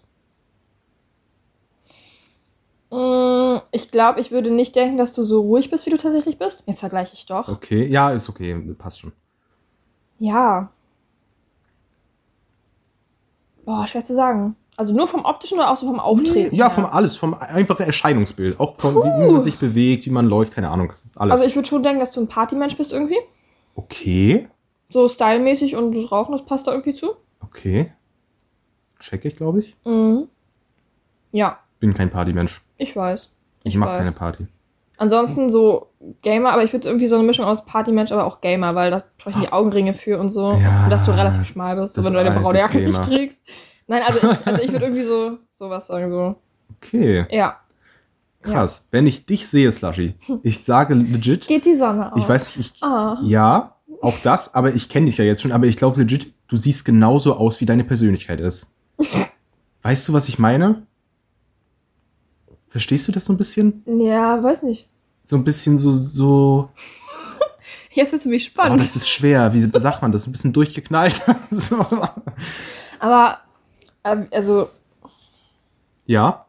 Mm, 2.89 3.59
Ich 3.71 3.91
glaube, 3.91 4.19
ich 4.21 4.31
würde 4.31 4.49
nicht 4.49 4.75
denken, 4.75 4.97
dass 4.97 5.13
du 5.13 5.23
so 5.23 5.41
ruhig 5.41 5.69
bist, 5.69 5.85
wie 5.85 5.91
du 5.91 5.97
tatsächlich 5.97 6.37
bist. 6.39 6.63
Jetzt 6.65 6.79
vergleiche 6.79 7.13
ich 7.13 7.25
doch. 7.27 7.47
Okay, 7.47 7.85
ja, 7.85 8.09
ist 8.09 8.27
okay, 8.27 8.55
passt 8.77 8.99
schon. 9.01 9.11
Ja. 10.17 10.69
Boah, 13.65 13.87
schwer 13.87 14.03
zu 14.03 14.15
sagen. 14.15 14.55
Also 14.81 14.95
nur 14.95 15.05
vom 15.07 15.25
optischen 15.25 15.59
oder 15.59 15.69
auch 15.69 15.77
so 15.77 15.85
vom 15.85 15.99
Auftreten? 15.99 16.55
Ja, 16.55 16.71
vom 16.71 16.85
alles, 16.85 17.15
vom 17.15 17.35
einfachen 17.35 17.85
Erscheinungsbild. 17.85 18.59
Auch 18.59 18.77
von 18.79 18.95
wie, 18.95 18.99
wie 19.27 19.31
man 19.31 19.43
sich 19.43 19.59
bewegt, 19.59 20.07
wie 20.07 20.09
man 20.09 20.25
läuft, 20.25 20.55
keine 20.55 20.69
Ahnung. 20.69 20.91
Alles. 21.15 21.31
Also 21.33 21.45
ich 21.45 21.55
würde 21.55 21.67
schon 21.67 21.83
denken, 21.83 21.99
dass 21.99 22.11
du 22.11 22.19
ein 22.21 22.27
Partymensch 22.27 22.75
bist 22.77 22.91
irgendwie. 22.91 23.17
okay, 23.75 24.47
So 24.89 25.07
stylmäßig 25.07 25.75
und 25.75 25.95
das 25.95 26.11
Rauchen, 26.11 26.31
das 26.31 26.43
passt 26.47 26.65
da 26.65 26.71
irgendwie 26.71 26.95
zu. 26.95 27.11
okay. 27.43 27.93
Check 28.99 29.23
ich, 29.25 29.35
glaube 29.35 29.59
ich. 29.59 29.75
Mhm. 29.85 30.29
Ja, 31.31 31.59
Bin 31.79 31.93
kein 31.93 32.09
Partymensch. 32.09 32.61
ich 32.77 32.95
weiß. 32.95 33.35
Ich, 33.63 33.75
Ich 33.75 33.79
weiß. 33.79 33.97
keine 33.99 34.11
Party. 34.13 34.47
Ansonsten 34.97 35.51
so 35.51 35.91
Gamer, 36.23 36.53
aber 36.53 36.63
ich 36.63 36.73
würde 36.73 36.87
irgendwie 36.89 37.05
so 37.07 37.15
eine 37.17 37.23
Mischung 37.23 37.45
aus 37.45 37.65
Partymensch, 37.67 38.11
aber 38.11 38.25
auch 38.25 38.41
Gamer, 38.41 38.73
weil 38.73 38.89
da 38.89 39.03
sprechen 39.19 39.41
die 39.41 39.51
Augenringe 39.51 39.93
für 39.93 40.19
und 40.19 40.29
so. 40.29 40.53
Ja, 40.53 40.85
und 40.85 40.89
dass 40.89 41.05
du 41.05 41.11
relativ 41.11 41.45
schmal 41.45 41.75
bist, 41.75 41.93
so 41.93 42.03
wenn 42.03 42.13
du 42.13 42.23
deine 42.23 42.39
braune 42.39 42.57
Jacke 42.57 42.79
nicht 42.79 43.03
trägst. 43.03 43.41
Nein, 43.91 44.03
also 44.07 44.19
ich, 44.31 44.47
also 44.47 44.61
ich 44.61 44.71
würde 44.71 44.85
irgendwie 44.85 45.03
so 45.03 45.37
sowas 45.51 45.87
sagen, 45.87 46.09
so. 46.11 46.35
Okay, 46.77 47.25
Ja. 47.29 47.59
krass. 48.41 48.87
Wenn 48.89 49.05
ich 49.05 49.25
dich 49.25 49.47
sehe, 49.49 49.69
Slushy, 49.71 50.15
ich 50.43 50.63
sage 50.63 50.93
legit, 50.93 51.47
Geht 51.47 51.65
die 51.65 51.75
Sonne 51.75 52.11
auf. 52.13 52.17
ich 52.17 52.27
weiß 52.27 52.55
nicht, 52.57 52.75
ich, 52.77 52.83
Ah. 52.83 53.17
ja, 53.21 53.75
auch 54.01 54.17
das, 54.23 54.55
aber 54.55 54.73
ich 54.73 54.87
kenne 54.87 55.07
dich 55.07 55.17
ja 55.17 55.25
jetzt 55.25 55.41
schon, 55.41 55.51
aber 55.51 55.65
ich 55.67 55.75
glaube 55.75 55.99
legit, 55.99 56.33
du 56.47 56.55
siehst 56.55 56.85
genauso 56.85 57.35
aus, 57.35 57.59
wie 57.59 57.65
deine 57.65 57.83
Persönlichkeit 57.83 58.39
ist. 58.39 58.73
weißt 59.83 60.07
du, 60.07 60.13
was 60.13 60.29
ich 60.29 60.39
meine? 60.39 60.87
Verstehst 62.69 63.07
du 63.09 63.11
das 63.11 63.25
so 63.25 63.33
ein 63.33 63.37
bisschen? 63.37 63.83
Ja, 63.99 64.41
weiß 64.41 64.63
nicht. 64.63 64.87
So 65.23 65.35
ein 65.35 65.43
bisschen 65.43 65.77
so, 65.77 65.91
so, 65.91 66.69
Jetzt 67.93 68.11
bist 68.11 68.23
du 68.23 68.29
mich 68.29 68.47
oh, 68.47 68.51
spannend. 68.51 68.81
das 68.81 68.95
ist 68.95 69.09
schwer. 69.09 69.53
Wie 69.53 69.59
sagt 69.59 70.01
man 70.01 70.13
das? 70.13 70.25
Ein 70.25 70.31
bisschen 70.31 70.53
durchgeknallt. 70.53 71.21
aber, 72.99 73.39
also, 74.03 74.69
Ja? 76.05 76.45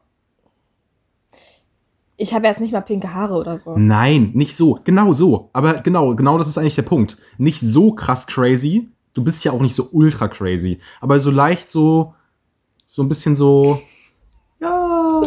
ich 2.16 2.32
habe 2.32 2.46
jetzt 2.46 2.60
nicht 2.60 2.72
mal 2.72 2.82
pinke 2.82 3.12
Haare 3.12 3.34
oder 3.34 3.58
so. 3.58 3.76
Nein, 3.76 4.30
nicht 4.34 4.56
so. 4.56 4.78
Genau 4.84 5.12
so. 5.12 5.50
Aber 5.52 5.74
genau, 5.74 6.14
genau 6.14 6.38
das 6.38 6.46
ist 6.46 6.56
eigentlich 6.56 6.76
der 6.76 6.82
Punkt. 6.82 7.16
Nicht 7.36 7.58
so 7.60 7.92
krass 7.92 8.28
crazy. 8.28 8.88
Du 9.12 9.24
bist 9.24 9.44
ja 9.44 9.50
auch 9.50 9.60
nicht 9.60 9.74
so 9.74 9.88
ultra 9.90 10.28
crazy. 10.28 10.78
Aber 11.00 11.18
so 11.18 11.32
leicht 11.32 11.68
so, 11.68 12.14
so 12.86 13.02
ein 13.02 13.08
bisschen 13.08 13.34
so, 13.34 13.82
ja. 14.60 15.22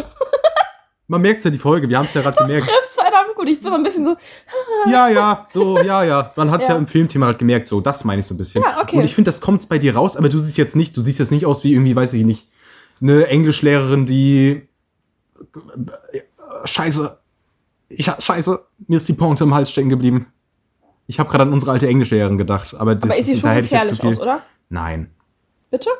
Man 1.06 1.20
merkt 1.20 1.44
ja 1.44 1.50
die 1.50 1.58
Folge, 1.58 1.88
wir 1.88 1.98
haben 1.98 2.06
es 2.06 2.14
ja 2.14 2.22
gerade 2.22 2.38
gemerkt. 2.38 2.66
Trifft 2.66 2.98
gut. 3.36 3.48
Ich 3.48 3.60
bin 3.60 3.70
so 3.70 3.76
ein 3.76 3.82
bisschen 3.84 4.04
so, 4.04 4.16
Ja, 4.90 5.08
ja, 5.08 5.46
so, 5.50 5.78
ja, 5.80 6.02
ja. 6.02 6.32
Man 6.34 6.50
hat 6.50 6.62
es 6.62 6.68
ja. 6.68 6.74
Ja. 6.74 6.78
im 6.80 6.88
Filmthema 6.88 7.26
halt 7.26 7.38
gemerkt, 7.38 7.66
so, 7.68 7.80
das 7.80 8.04
meine 8.04 8.20
ich 8.20 8.26
so 8.26 8.34
ein 8.34 8.38
bisschen. 8.38 8.62
Ja, 8.62 8.80
okay. 8.82 8.96
Und 8.96 9.04
ich 9.04 9.14
finde, 9.14 9.28
das 9.28 9.40
kommt 9.40 9.68
bei 9.68 9.78
dir 9.78 9.94
raus, 9.94 10.16
aber 10.16 10.28
du 10.28 10.38
siehst 10.38 10.56
jetzt 10.58 10.74
nicht, 10.74 10.96
du 10.96 11.02
siehst 11.02 11.18
jetzt 11.20 11.30
nicht 11.30 11.46
aus 11.46 11.62
wie 11.62 11.72
irgendwie, 11.72 11.94
weiß 11.94 12.12
ich 12.14 12.24
nicht, 12.24 12.48
eine 13.00 13.26
Englischlehrerin, 13.28 14.06
die. 14.06 14.68
Scheiße. 16.64 17.18
Ich, 17.88 18.06
scheiße, 18.18 18.64
mir 18.88 18.96
ist 18.96 19.08
die 19.08 19.12
Pointe 19.12 19.44
im 19.44 19.54
Hals 19.54 19.70
stecken 19.70 19.88
geblieben. 19.90 20.26
Ich 21.06 21.20
habe 21.20 21.30
gerade 21.30 21.42
an 21.42 21.52
unsere 21.52 21.70
alte 21.70 21.86
Englischlehrerin 21.86 22.36
gedacht, 22.38 22.74
aber, 22.74 22.92
aber 22.92 23.06
das- 23.08 23.18
ist 23.20 23.26
sie 23.26 23.38
schon 23.38 23.54
gefährlich 23.54 24.02
aus, 24.02 24.18
oder? 24.18 24.40
Nein. 24.68 25.10
Bitte? 25.70 25.90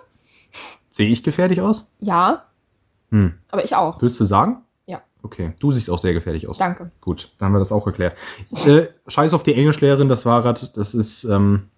Sehe 0.90 1.08
ich 1.08 1.22
gefährlich 1.22 1.60
aus? 1.60 1.92
Ja. 2.00 2.46
Hm. 3.10 3.34
Aber 3.50 3.64
ich 3.64 3.76
auch. 3.76 4.00
Würdest 4.02 4.18
du 4.18 4.24
sagen? 4.24 4.62
Ja. 4.86 5.02
Okay, 5.22 5.52
du 5.60 5.72
siehst 5.72 5.90
auch 5.90 5.98
sehr 5.98 6.12
gefährlich 6.12 6.46
aus. 6.48 6.58
Danke. 6.58 6.90
Gut, 7.00 7.32
dann 7.38 7.46
haben 7.46 7.52
wir 7.54 7.58
das 7.58 7.72
auch 7.72 7.84
geklärt. 7.84 8.16
Äh, 8.64 8.86
Scheiß 9.08 9.34
auf 9.34 9.42
die 9.42 9.54
Englischlehrerin, 9.54 10.08
das 10.08 10.24
war 10.24 10.42
grad, 10.42 10.76
das 10.76 10.94
ist, 10.94 11.24
ähm, 11.24 11.68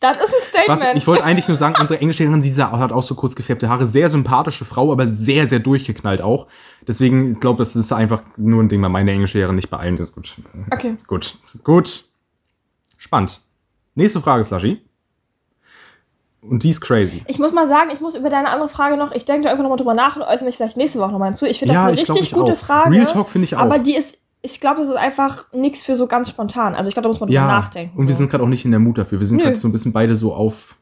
Das 0.00 0.16
ist 0.16 0.22
ein 0.56 0.62
Was, 0.66 0.78
Statement. 0.78 0.96
ich 0.96 1.06
wollte 1.06 1.24
eigentlich 1.24 1.46
nur 1.48 1.56
sagen, 1.56 1.74
unsere 1.80 2.00
Englischlehrerin, 2.00 2.42
sie 2.42 2.52
sah- 2.52 2.76
hat 2.78 2.92
auch 2.92 3.02
so 3.02 3.14
kurz 3.14 3.34
gefärbte 3.36 3.68
Haare. 3.68 3.86
Sehr 3.86 4.10
sympathische 4.10 4.64
Frau, 4.64 4.90
aber 4.92 5.06
sehr, 5.06 5.46
sehr 5.46 5.58
durchgeknallt 5.60 6.20
auch. 6.22 6.46
Deswegen, 6.86 7.32
ich 7.32 7.40
glaube, 7.40 7.58
das 7.58 7.74
ist 7.76 7.92
einfach 7.92 8.22
nur 8.36 8.62
ein 8.62 8.68
Ding 8.68 8.80
bei 8.82 8.88
meiner 8.88 9.12
Englischlehrerin, 9.12 9.56
nicht 9.56 9.70
bei 9.70 9.76
allen. 9.78 9.96
Das 9.96 10.08
ist 10.08 10.14
gut. 10.14 10.34
okay. 10.72 10.96
Gut. 11.06 11.36
Gut. 11.64 12.04
Spannend. 12.96 13.40
Nächste 13.94 14.20
Frage, 14.20 14.42
Slushy. 14.44 14.80
Und 16.40 16.62
die 16.62 16.70
ist 16.70 16.80
crazy. 16.80 17.22
Ich 17.26 17.38
muss 17.38 17.52
mal 17.52 17.66
sagen, 17.66 17.90
ich 17.92 18.00
muss 18.00 18.14
über 18.14 18.30
deine 18.30 18.48
andere 18.50 18.68
Frage 18.68 18.96
noch, 18.96 19.12
ich 19.12 19.24
denke 19.24 19.44
da 19.44 19.50
einfach 19.50 19.62
nochmal 19.64 19.78
drüber 19.78 19.94
nach 19.94 20.16
und 20.16 20.22
äußere 20.22 20.44
mich 20.46 20.56
vielleicht 20.56 20.76
nächste 20.76 20.98
Woche 21.00 21.10
nochmal 21.12 21.28
hinzu. 21.30 21.46
Ich 21.46 21.58
finde 21.58 21.74
das 21.74 21.80
Ja, 21.82 21.86
eine 21.88 21.94
ich 21.96 22.04
glaub, 22.04 22.16
richtig 22.16 22.32
ich 22.32 22.38
gute 22.38 22.52
auch. 22.52 22.56
Frage. 22.56 22.90
Real 22.92 23.06
Talk 23.06 23.28
finde 23.28 23.44
ich 23.44 23.56
auch. 23.56 23.60
Aber 23.60 23.78
die 23.80 23.96
ist, 23.96 24.18
ich 24.42 24.60
glaube, 24.60 24.80
das 24.80 24.88
ist 24.88 24.94
einfach 24.96 25.52
nichts 25.52 25.82
für 25.82 25.96
so 25.96 26.06
ganz 26.06 26.28
spontan. 26.30 26.74
Also 26.76 26.88
ich 26.88 26.94
glaube, 26.94 27.04
da 27.04 27.08
muss 27.08 27.18
man 27.20 27.28
drüber 27.28 27.40
Ja, 27.40 27.46
nachdenken. 27.48 27.98
und 27.98 28.06
wir 28.06 28.14
so. 28.14 28.18
sind 28.18 28.30
gerade 28.30 28.44
auch 28.44 28.48
nicht 28.48 28.64
in 28.64 28.70
der 28.70 28.78
Mut 28.80 28.98
dafür. 28.98 29.18
Wir 29.18 29.26
sind 29.26 29.42
gerade 29.42 29.56
so 29.56 29.66
ein 29.66 29.72
bisschen 29.72 29.92
beide 29.92 30.14
so 30.14 30.32
auf, 30.32 30.78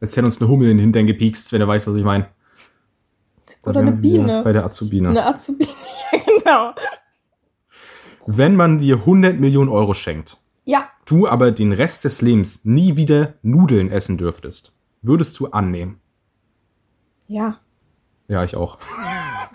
als 0.00 0.16
hätte 0.16 0.26
uns 0.26 0.40
eine 0.40 0.48
Hummel 0.48 0.70
in 0.70 0.76
den 0.76 0.80
Hintern 0.82 1.06
gepiekst, 1.08 1.52
wenn 1.52 1.60
er 1.60 1.66
weiß, 1.68 1.88
was 1.88 1.96
ich 1.96 2.04
meine. 2.04 2.26
Oder 3.66 3.80
eine 3.80 3.92
Biene. 3.92 4.42
Bei 4.44 4.52
der 4.52 4.64
Azubine. 4.64 5.08
Eine 5.10 5.26
Azubine, 5.26 5.68
ja 6.12 6.18
genau. 6.38 6.72
Wenn 8.26 8.54
man 8.54 8.78
dir 8.78 8.96
100 8.96 9.38
Millionen 9.40 9.68
Euro 9.70 9.92
schenkt, 9.92 10.38
Ja, 10.64 10.84
du 11.04 11.26
aber 11.26 11.50
den 11.50 11.72
Rest 11.72 12.04
des 12.04 12.22
Lebens 12.22 12.60
nie 12.62 12.96
wieder 12.96 13.34
Nudeln 13.42 13.90
essen 13.90 14.16
dürftest, 14.18 14.72
würdest 15.02 15.38
du 15.40 15.48
annehmen? 15.48 16.00
ja. 17.28 17.58
Ja, 18.28 18.44
ich 18.44 18.54
auch. 18.54 18.78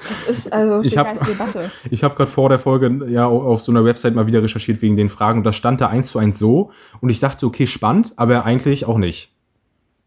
Das 0.09 0.27
ist 0.27 0.51
also 0.51 0.81
Ich 0.85 0.97
hab- 0.97 1.07
Debatte. 1.25 1.71
Ich 1.89 2.03
habe 2.03 2.13
gerade 2.15 2.29
vor 2.29 2.49
der 2.49 2.59
Folge 2.59 3.07
ja 3.09 3.25
au- 3.25 3.41
auf 3.43 3.61
so 3.61 3.71
einer 3.71 3.85
Website 3.85 4.15
mal 4.15 4.27
wieder 4.27 4.43
recherchiert 4.43 4.81
wegen 4.81 4.97
den 4.97 5.07
Fragen 5.07 5.37
und 5.37 5.43
da 5.45 5.53
stand 5.53 5.79
da 5.79 5.87
eins 5.87 6.09
zu 6.09 6.19
eins 6.19 6.37
so 6.37 6.71
und 6.99 7.09
ich 7.09 7.21
dachte, 7.21 7.45
okay, 7.45 7.67
spannend, 7.67 8.11
aber 8.17 8.43
eigentlich 8.43 8.85
auch 8.85 8.97
nicht. 8.97 9.33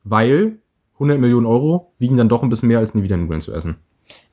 Weil 0.05 0.59
100 0.97 1.19
Millionen 1.19 1.47
Euro 1.47 1.95
wiegen 1.99 2.19
dann 2.19 2.29
doch 2.29 2.43
ein 2.43 2.51
bisschen 2.51 2.69
mehr, 2.69 2.79
als 2.81 2.95
nie 2.95 3.03
wieder 3.03 3.17
Nudeln 3.17 3.41
zu 3.41 3.55
essen. 3.55 3.77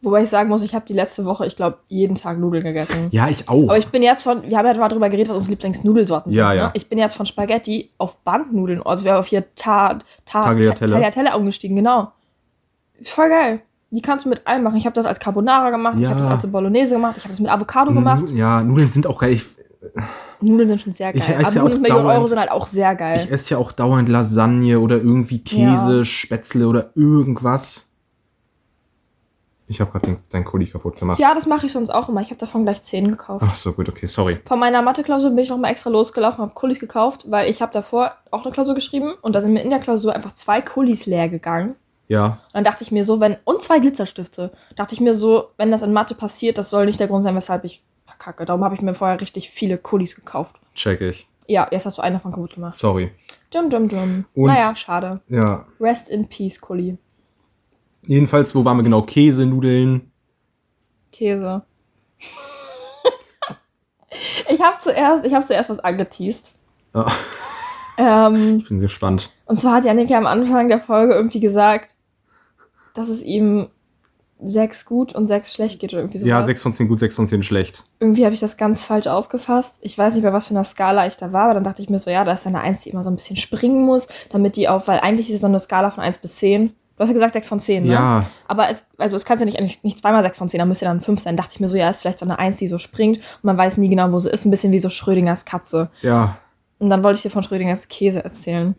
Wobei 0.01 0.23
ich 0.23 0.29
sagen 0.29 0.49
muss, 0.49 0.61
ich 0.61 0.75
habe 0.75 0.85
die 0.85 0.93
letzte 0.93 1.25
Woche, 1.25 1.45
ich 1.47 1.55
glaube, 1.55 1.77
jeden 1.87 2.15
Tag 2.15 2.37
Nudeln 2.37 2.63
gegessen. 2.63 3.07
Ja, 3.11 3.27
ich 3.27 3.49
auch. 3.49 3.63
Aber 3.63 3.77
ich 3.77 3.87
bin 3.87 4.03
jetzt 4.03 4.23
von, 4.23 4.43
wir 4.43 4.57
haben 4.57 4.65
ja 4.67 4.73
mal 4.75 4.87
drüber 4.87 5.09
geredet, 5.09 5.29
was 5.29 5.35
unsere 5.37 5.51
Lieblingsnudelsorten 5.53 6.31
Ja, 6.31 6.49
sind. 6.49 6.57
ja. 6.57 6.63
Ne? 6.67 6.71
Ich 6.75 6.87
bin 6.89 6.97
jetzt 6.99 7.15
von 7.15 7.25
Spaghetti 7.25 7.91
auf 7.97 8.17
Bandnudeln, 8.17 8.81
also 8.83 9.03
wir 9.03 9.17
auf 9.19 9.25
hier 9.27 9.43
Ta, 9.55 9.99
Ta, 10.25 10.41
Tagliatelle. 10.43 10.91
Ta- 10.91 10.99
Tagliatelle 10.99 11.35
umgestiegen, 11.37 11.75
genau. 11.75 12.11
Voll 13.03 13.29
geil. 13.29 13.61
Die 13.91 14.01
kannst 14.01 14.25
du 14.25 14.29
mit 14.29 14.45
allem 14.45 14.63
machen. 14.63 14.77
Ich 14.77 14.85
habe 14.85 14.93
das 14.95 15.05
als 15.05 15.19
Carbonara 15.19 15.69
gemacht, 15.71 15.95
ich 15.97 16.03
Ja. 16.03 16.09
habe 16.09 16.19
das 16.19 16.29
als 16.29 16.47
Bolognese 16.51 16.95
gemacht, 16.95 17.15
ich 17.17 17.23
habe 17.23 17.31
das 17.33 17.39
mit 17.39 17.49
Avocado 17.51 17.91
gemacht. 17.93 18.29
Ja, 18.31 18.61
Nudeln 18.61 18.89
sind 18.89 19.07
auch 19.07 19.19
geil. 19.19 19.31
Ich, 19.33 19.45
Nudeln 20.41 20.67
sind 20.67 20.81
schon 20.81 20.91
sehr 20.93 21.13
geil. 21.13 21.21
Ich 21.21 21.29
esse 21.29 21.39
Aber 21.39 21.41
ja 21.43 21.61
auch 21.61 21.65
100 21.65 21.81
Millionen 21.81 22.03
dauernd- 22.05 22.17
Euro 22.19 22.27
sind 22.27 22.39
halt 22.39 22.51
auch 22.51 22.67
sehr 22.67 22.93
geil. 22.95 23.21
ich 23.23 23.31
esse 23.31 23.51
ja 23.51 23.57
auch 23.57 23.71
dauernd 23.71 24.09
Lasagne 24.09 24.79
oder 24.79 24.97
irgendwie 24.97 25.43
Käse. 25.43 26.05
Spätzle 26.05 26.67
oder 26.67 26.91
irgendwas. 26.95 27.89
Ich 29.67 29.81
habe 29.81 29.91
gerade 29.91 30.17
deinen 30.29 30.45
Kuli 30.45 30.67
kaputt 30.67 30.99
gemacht. 30.99 31.19
ja, 31.19 31.33
das 31.33 31.47
mache 31.47 31.65
ich 31.65 31.71
sonst 31.71 31.89
auch 31.89 32.07
immer. 32.07 32.21
Ich 32.21 32.27
habe 32.29 32.39
davon 32.39 32.63
gleich 32.63 32.83
10 32.83 33.07
gekauft. 33.09 33.43
Ach 33.47 33.55
so, 33.55 33.73
gut, 33.73 33.89
okay, 33.89 34.05
sorry. 34.05 34.37
Von 34.45 34.59
meiner 34.59 34.81
Mathe-Klausur 34.83 35.31
bin 35.31 35.39
ich 35.39 35.49
nochmal 35.49 35.71
extra 35.71 35.89
losgelaufen, 35.89 36.39
habe 36.39 36.53
Kulis 36.53 36.79
gekauft, 36.79 37.25
weil 37.31 37.49
ich 37.49 37.61
habe 37.63 37.73
davor 37.73 38.13
auch 38.29 38.43
eine 38.43 38.51
Klausur 38.53 38.75
geschrieben 38.75 39.13
und 39.21 39.33
da 39.33 39.41
sind 39.41 39.53
mir 39.53 39.61
in 39.63 39.71
der 39.71 39.79
Klausur 39.79 40.13
einfach 40.13 40.33
zwei 40.33 40.61
Kulis 40.61 41.07
leer 41.07 41.29
gegangen. 41.29 41.75
Ja, 42.07 42.25
Und 42.25 42.53
dann 42.53 42.63
dachte 42.63 42.83
ich 42.83 42.91
mir 42.91 43.03
so, 43.03 43.19
wenn, 43.19 43.37
und 43.45 43.63
zwei 43.63 43.79
Glitzerstifte, 43.79 44.51
dachte 44.75 44.93
ich 44.93 45.01
mir 45.01 45.15
so, 45.15 45.45
wenn 45.57 45.71
das 45.71 45.81
in 45.81 45.91
Mathe 45.93 46.13
passiert, 46.13 46.59
das 46.59 46.69
soll 46.69 46.85
nicht 46.85 46.99
der 46.99 47.07
Grund 47.07 47.23
sein, 47.23 47.35
weshalb 47.35 47.63
ich 47.63 47.81
verkacke. 48.05 48.45
Darum 48.45 48.63
habe 48.63 48.75
ich 48.75 48.81
mir 48.81 48.93
vorher 48.93 49.19
richtig 49.19 49.49
viele 49.49 49.79
Kulis 49.79 50.15
gekauft. 50.15 50.55
check 50.75 51.01
ich. 51.01 51.27
Ja, 51.47 51.67
jetzt 51.71 51.87
hast 51.87 51.97
du 51.97 52.03
einen 52.03 52.15
davon 52.17 52.31
kaputt 52.31 52.53
gemacht. 52.53 52.77
Sorry. 52.77 53.11
Dum, 53.51 53.69
dum, 53.71 53.87
dum. 53.87 54.25
Und- 54.35 54.45
Naja, 54.47 54.75
schade. 54.75 55.21
Ja, 55.29 55.65
Rest 55.79 56.09
in 56.09 56.27
peace, 56.27 56.61
Kuli. 56.61 56.97
Jedenfalls, 58.07 58.55
wo 58.55 58.65
waren 58.65 58.77
wir 58.77 58.83
genau? 58.83 59.01
Käse, 59.01 59.45
Nudeln. 59.45 60.11
Käse. 61.11 61.63
ich 64.49 64.61
habe 64.61 64.77
zuerst, 64.79 65.25
ich 65.25 65.33
habe 65.33 65.45
zuerst 65.45 65.69
was 65.69 65.79
angeteased. 65.79 66.51
Ah, 66.93 67.11
Ähm, 67.97 68.57
ich 68.59 68.67
bin 68.67 68.79
gespannt. 68.79 69.31
Und 69.45 69.59
zwar 69.59 69.75
hat 69.75 69.85
Janik 69.85 70.09
ja 70.09 70.17
am 70.17 70.25
Anfang 70.25 70.67
der 70.67 70.81
Folge 70.81 71.13
irgendwie 71.13 71.39
gesagt, 71.39 71.95
dass 72.93 73.09
es 73.09 73.21
ihm 73.21 73.67
sechs 74.41 74.85
gut 74.85 75.15
und 75.15 75.27
sechs 75.27 75.53
schlecht 75.53 75.79
geht 75.79 75.93
oder 75.93 76.01
irgendwie 76.01 76.17
sowas. 76.17 76.29
Ja, 76.29 76.43
6 76.43 76.61
von 76.61 76.73
10 76.73 76.87
gut, 76.89 76.99
6 76.99 77.15
von 77.15 77.27
10 77.27 77.43
schlecht. 77.43 77.83
Irgendwie 77.99 78.25
habe 78.25 78.33
ich 78.33 78.41
das 78.41 78.57
ganz 78.57 78.83
falsch 78.83 79.07
aufgefasst. 79.07 79.77
Ich 79.81 79.97
weiß 79.97 80.13
nicht, 80.13 80.23
bei 80.23 80.33
was 80.33 80.47
für 80.47 80.51
einer 80.51 80.65
Skala 80.65 81.07
ich 81.07 81.15
da 81.15 81.31
war, 81.31 81.45
aber 81.45 81.53
dann 81.53 81.63
dachte 81.63 81.81
ich 81.81 81.89
mir 81.89 81.99
so, 81.99 82.11
ja, 82.11 82.25
da 82.25 82.33
ist 82.33 82.45
eine 82.45 82.59
1, 82.59 82.81
die 82.81 82.89
immer 82.89 83.03
so 83.03 83.09
ein 83.09 83.15
bisschen 83.15 83.37
springen 83.37 83.85
muss, 83.85 84.07
damit 84.29 84.57
die 84.57 84.67
auf, 84.67 84.87
weil 84.87 84.99
eigentlich 84.99 85.29
ist 85.29 85.35
es 85.35 85.41
so 85.41 85.47
eine 85.47 85.59
Skala 85.59 85.89
von 85.91 86.03
1 86.03 86.17
bis 86.17 86.35
10. 86.35 86.73
Du 86.97 87.01
hast 87.01 87.09
ja 87.09 87.13
gesagt 87.13 87.33
6 87.33 87.47
von 87.49 87.59
10, 87.59 87.83
ne? 87.83 87.91
Ja, 87.93 88.25
Aber 88.47 88.69
es, 88.69 88.85
also 88.97 89.15
es 89.17 89.25
kann 89.25 89.37
ja 89.37 89.45
nicht, 89.45 89.57
eigentlich 89.59 89.83
nicht 89.83 89.99
zweimal 89.99 90.23
6 90.23 90.37
von 90.37 90.47
10, 90.49 90.59
da 90.59 90.65
müsste 90.65 90.85
ja 90.85 90.91
dann 90.91 91.01
5 91.01 91.19
sein. 91.19 91.35
Dachte 91.35 91.51
ich 91.55 91.59
mir 91.59 91.67
so, 91.67 91.75
ja, 91.75 91.89
ist 91.89 92.01
vielleicht 92.01 92.19
so 92.19 92.25
eine 92.25 92.39
1, 92.39 92.57
die 92.57 92.67
so 92.69 92.77
springt 92.77 93.17
und 93.17 93.43
man 93.43 93.57
weiß 93.57 93.77
nie 93.77 93.89
genau, 93.89 94.11
wo 94.13 94.19
sie 94.19 94.29
ist. 94.29 94.45
Ein 94.45 94.51
bisschen 94.51 94.71
wie 94.71 94.79
so 94.79 94.89
Schrödingers 94.89 95.45
Katze. 95.45 95.89
ja. 96.01 96.37
Und 96.77 96.89
dann 96.89 97.03
wollte 97.03 97.15
ich 97.15 97.21
dir 97.23 97.29
von 97.29 97.41
Schrödingers 97.41 97.87
Käse 97.87 98.21
erzählen. 98.25 98.75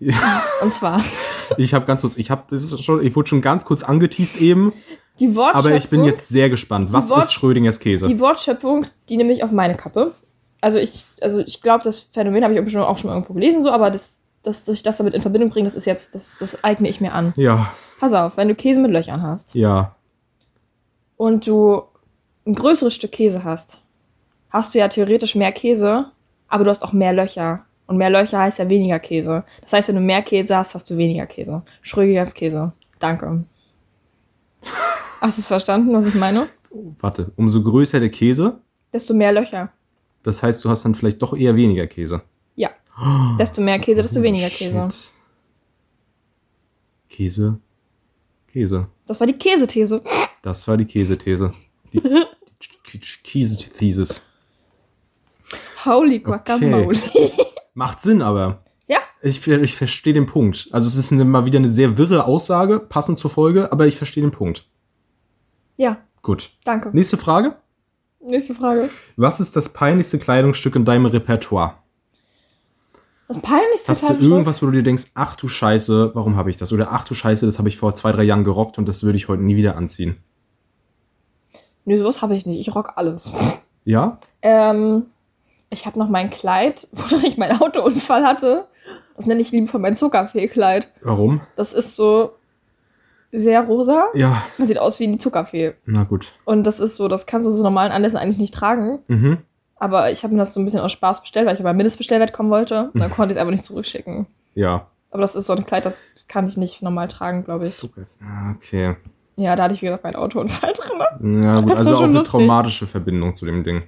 Und 0.61 0.71
zwar 0.71 1.03
Ich 1.57 1.73
habe 1.73 1.87
ganz 1.87 2.03
kurz, 2.03 2.17
ich 2.19 2.31
habe, 2.31 2.43
das 2.51 2.63
ist 2.63 2.85
schon, 2.85 3.03
ich 3.05 3.17
wurde 3.17 3.27
schon 3.29 3.41
ganz 3.41 3.65
kurz 3.65 3.83
angeteased 3.83 4.37
eben, 4.39 4.75
die 5.19 5.35
Wortschöpfung. 5.35 5.59
aber 5.71 5.77
ich 5.77 5.89
bin 5.89 6.05
jetzt 6.05 6.29
sehr 6.29 6.51
gespannt. 6.51 6.93
Was 6.93 7.09
Wort- 7.09 7.25
ist 7.25 7.33
Schrödingers 7.33 7.81
Käse? 7.81 8.07
Die 8.07 8.21
Wortschöpfung, 8.21 8.85
die 9.09 9.17
nehme 9.17 9.33
ich 9.33 9.43
auf 9.43 9.51
meine 9.51 9.77
Kappe. 9.77 10.13
Also 10.61 10.77
ich, 10.77 11.05
also 11.23 11.41
ich 11.41 11.63
glaube, 11.63 11.85
das 11.85 12.01
Phänomen 12.01 12.45
habe 12.45 12.53
ich 12.53 12.61
auch 12.61 12.69
schon, 12.71 12.83
auch 12.83 12.99
schon 12.99 13.09
irgendwo 13.11 13.33
gelesen, 13.33 13.63
so, 13.63 13.71
aber 13.71 13.91
das, 13.91 14.21
dass 14.43 14.69
ich 14.69 14.83
das 14.83 14.99
damit 14.99 15.15
in 15.15 15.23
Verbindung 15.23 15.49
bringe, 15.49 15.67
das 15.67 15.75
ist 15.75 15.87
jetzt, 15.87 16.15
das, 16.15 16.37
das 16.39 16.63
eigne 16.65 16.89
ich 16.91 17.01
mir 17.01 17.15
an. 17.15 17.33
Ja, 17.37 17.73
Pass 17.99 18.13
auf, 18.13 18.37
wenn 18.37 18.49
du 18.49 18.55
Käse 18.55 18.81
mit 18.81 18.91
Löchern 18.91 19.23
hast 19.23 19.55
ja, 19.55 19.95
und 21.17 21.47
du 21.47 21.83
ein 22.47 22.55
größeres 22.55 22.95
Stück 22.95 23.13
Käse 23.13 23.43
hast, 23.45 23.81
hast 24.51 24.75
du 24.75 24.79
ja 24.79 24.89
theoretisch 24.89 25.35
mehr 25.35 25.53
Käse, 25.53 26.11
aber 26.49 26.65
du 26.65 26.71
hast 26.71 26.83
auch 26.83 26.93
mehr 26.93 27.13
Löcher. 27.13 27.65
Und 27.87 27.99
mehr 27.99 28.11
Löcher 28.11 28.41
heißt 28.41 28.59
ja 28.59 28.69
weniger 28.69 28.99
Käse. 28.99 29.45
Das 29.63 29.73
heißt, 29.73 29.89
wenn 29.89 29.95
du 29.95 30.01
mehr 30.01 30.23
Käse 30.23 30.57
hast, 30.57 30.75
hast 30.75 30.91
du 30.91 30.97
weniger 30.97 31.27
Käse. 31.27 31.63
Schrödingers 31.83 32.35
Käse. 32.35 32.73
Danke. 32.99 33.45
Hast 35.21 35.39
du 35.39 35.41
es 35.41 35.49
verstanden, 35.49 35.93
was 35.95 36.07
ich 36.07 36.15
meine? 36.15 36.49
warte. 37.01 37.33
Umso 37.37 37.63
größer 37.63 38.01
der 38.01 38.11
Käse, 38.11 38.59
Desto 38.93 39.15
mehr 39.15 39.33
Löcher. 39.33 39.71
das 40.23 40.43
heißt, 40.43 40.65
du 40.65 40.69
hast 40.69 40.85
dann 40.85 40.95
vielleicht 40.95 41.23
doch 41.23 41.35
eher 41.37 41.57
weniger 41.57 41.87
Käse. 41.87 42.23
Ja. 42.55 42.71
Desto 43.39 43.61
mehr 43.63 43.79
Käse, 43.79 44.03
desto 44.03 44.21
weniger 44.23 44.51
Käse. 44.51 44.89
Shit. 44.91 45.13
Käse, 47.09 47.59
Käse. 48.57 48.87
Das 49.07 49.21
war 49.21 49.27
die 49.27 49.35
Käsethese. 49.35 50.01
Das 50.41 50.67
war 50.67 50.79
die 50.79 50.87
Käsethese. 50.87 51.53
Die, 51.93 52.01
die 52.93 52.99
Käse-Thesis. 53.23 54.23
Holy 55.85 56.21
Guacamole. 56.21 56.99
Macht 57.75 58.01
Sinn, 58.01 58.23
aber. 58.23 58.63
Ja, 58.89 58.99
Ich, 59.21 59.45
ich 59.47 59.75
verstehe 59.75 60.15
den 60.15 60.27
Punkt. 60.27 60.69
Also 60.71 60.87
es 60.87 60.95
ist 60.95 61.11
eine- 61.11 61.25
mal 61.25 61.45
wieder 61.45 61.59
eine 61.59 61.67
sehr 61.69 61.99
wirre 61.99 62.25
Aussage, 62.25 62.79
passend 62.79 63.19
zur 63.19 63.31
Folge, 63.31 63.73
aber 63.73 63.87
ich 63.89 63.97
verstehe 63.97 64.23
den 64.23 64.31
Punkt. 64.31 64.65
ja, 65.77 65.99
Gut. 66.23 66.51
danke. 66.65 66.91
Nächste 66.93 67.17
Frage. 67.17 67.57
Nächste 68.21 68.55
Frage. 68.55 68.89
Was 69.17 69.41
ist 69.41 69.57
das 69.57 69.73
peinlichste 69.73 70.21
Kleidungsstück 70.21 70.77
in 70.77 70.85
deinem 70.85 71.07
Repertoire? 71.07 71.83
Das 73.29 73.41
peinlichste 73.41 73.89
Hast 73.89 74.03
du 74.03 74.07
Kleidungsstück- 74.15 74.23
irgendwas, 74.31 74.63
wo 74.63 74.67
du 74.67 74.73
dir 74.73 74.83
denkst, 74.83 75.07
ach 75.15 75.35
du 75.37 75.49
Scheiße, 75.49 76.13
warum 76.15 76.37
habe 76.37 76.51
ich 76.51 76.57
das? 76.57 76.73
Oder 76.73 76.93
ach 76.93 77.05
du 77.05 77.15
Scheiße, 77.15 77.45
das 77.45 77.59
habe 77.59 77.69
ich 77.69 77.77
vor 77.77 77.95
zwei, 77.95 78.13
drei 78.13 78.23
Jahren 78.23 78.45
gerockt 78.45 78.79
und 78.79 78.89
das 78.89 79.03
würde 79.03 79.17
ich 79.17 79.29
heute 79.29 79.43
nie 79.43 79.57
wieder 79.57 79.77
anziehen. 79.77 80.17
Nö, 81.85 81.99
sowas 81.99 82.23
habe 82.23 82.35
ich 82.37 82.47
nicht. 82.47 82.61
Ich 82.61 82.75
rock 82.75 82.93
alles. 82.97 83.33
Ja? 83.85 84.19
Ähm, 84.43 85.07
ich 85.71 85.87
habe 85.87 85.99
noch 85.99 86.09
mein 86.09 86.31
Kleid, 86.31 86.89
wodurch 86.93 87.25
ich 87.25 87.37
meinen 87.37 87.61
Autounfall 87.61 88.25
hatte. 88.25 88.67
Das 89.17 89.27
nenne 89.27 89.41
ich 89.41 89.51
liebevoll 89.51 89.81
mein 89.81 89.97
Zuckerfee-Kleid. 89.97 90.93
Warum? 91.03 91.41
Das 91.57 91.73
ist 91.73 91.97
so 91.97 92.33
sehr 93.33 93.63
rosa. 93.63 94.07
Ja, 94.15 94.43
Das 94.59 94.69
sieht 94.69 94.79
aus 94.79 95.01
wie 95.01 95.09
die 95.09 95.19
Zuckerfee. 95.19 95.75
na 95.85 96.05
gut. 96.05 96.27
Und 96.45 96.65
das 96.65 96.79
ist 96.81 96.97
so, 96.97 97.09
das 97.09 97.27
kannst 97.27 97.47
du 97.47 97.51
so 97.53 97.63
normalen 97.63 97.93
Anlässen 97.93 98.17
eigentlich 98.19 98.39
nicht 98.39 98.55
tragen. 98.55 99.01
Mhm. 99.09 99.39
Aber 99.79 100.11
ich 100.11 100.23
habe 100.23 100.33
mir 100.33 100.39
das 100.41 100.55
so 100.55 100.61
ein 100.61 100.65
bisschen 100.65 100.81
aus 100.81 100.93
Spaß 100.93 101.21
bestellt, 101.21 101.47
weil 101.47 101.55
ich 101.55 101.61
über 101.61 101.73
Mindestbestellwert 101.75 102.33
kommen 102.33 102.51
wollte. 102.51 102.91
Und 102.95 103.01
dann 103.01 103.11
konnte 103.11 103.33
ich 103.33 103.37
es 103.37 103.41
einfach 103.41 103.53
nicht 103.53 103.65
zurückschicken. 103.65 104.27
Ja. 104.55 104.87
Aber 105.11 105.21
das 105.23 105.35
ist 105.37 105.47
so 105.47 105.53
ein 105.55 105.65
Kleid, 105.67 105.85
das 105.85 106.11
kann 106.29 106.49
ich 106.49 106.57
nicht 106.57 106.83
normal 106.83 107.09
tragen, 107.09 107.45
glaube 107.45 107.67
ich. 107.67 107.83
Ah, 108.23 108.53
Okay. 108.53 108.97
Ja, 109.39 109.55
da 109.55 109.65
hatte 109.65 109.75
ich, 109.75 109.83
wie 109.83 109.87
gesagt, 109.87 110.03
meinen 110.03 110.17
Autounfall 110.17 110.73
drin. 111.21 111.43
Ja, 111.43 111.61
gut, 111.61 111.71
Das 111.71 111.79
also 111.81 111.97
auch 111.97 112.03
eine 112.03 112.15
lustig. 112.15 112.31
traumatische 112.31 112.87
Verbindung 112.87 113.35
zu 113.35 113.45
dem 113.45 113.65
Ding. 113.65 113.83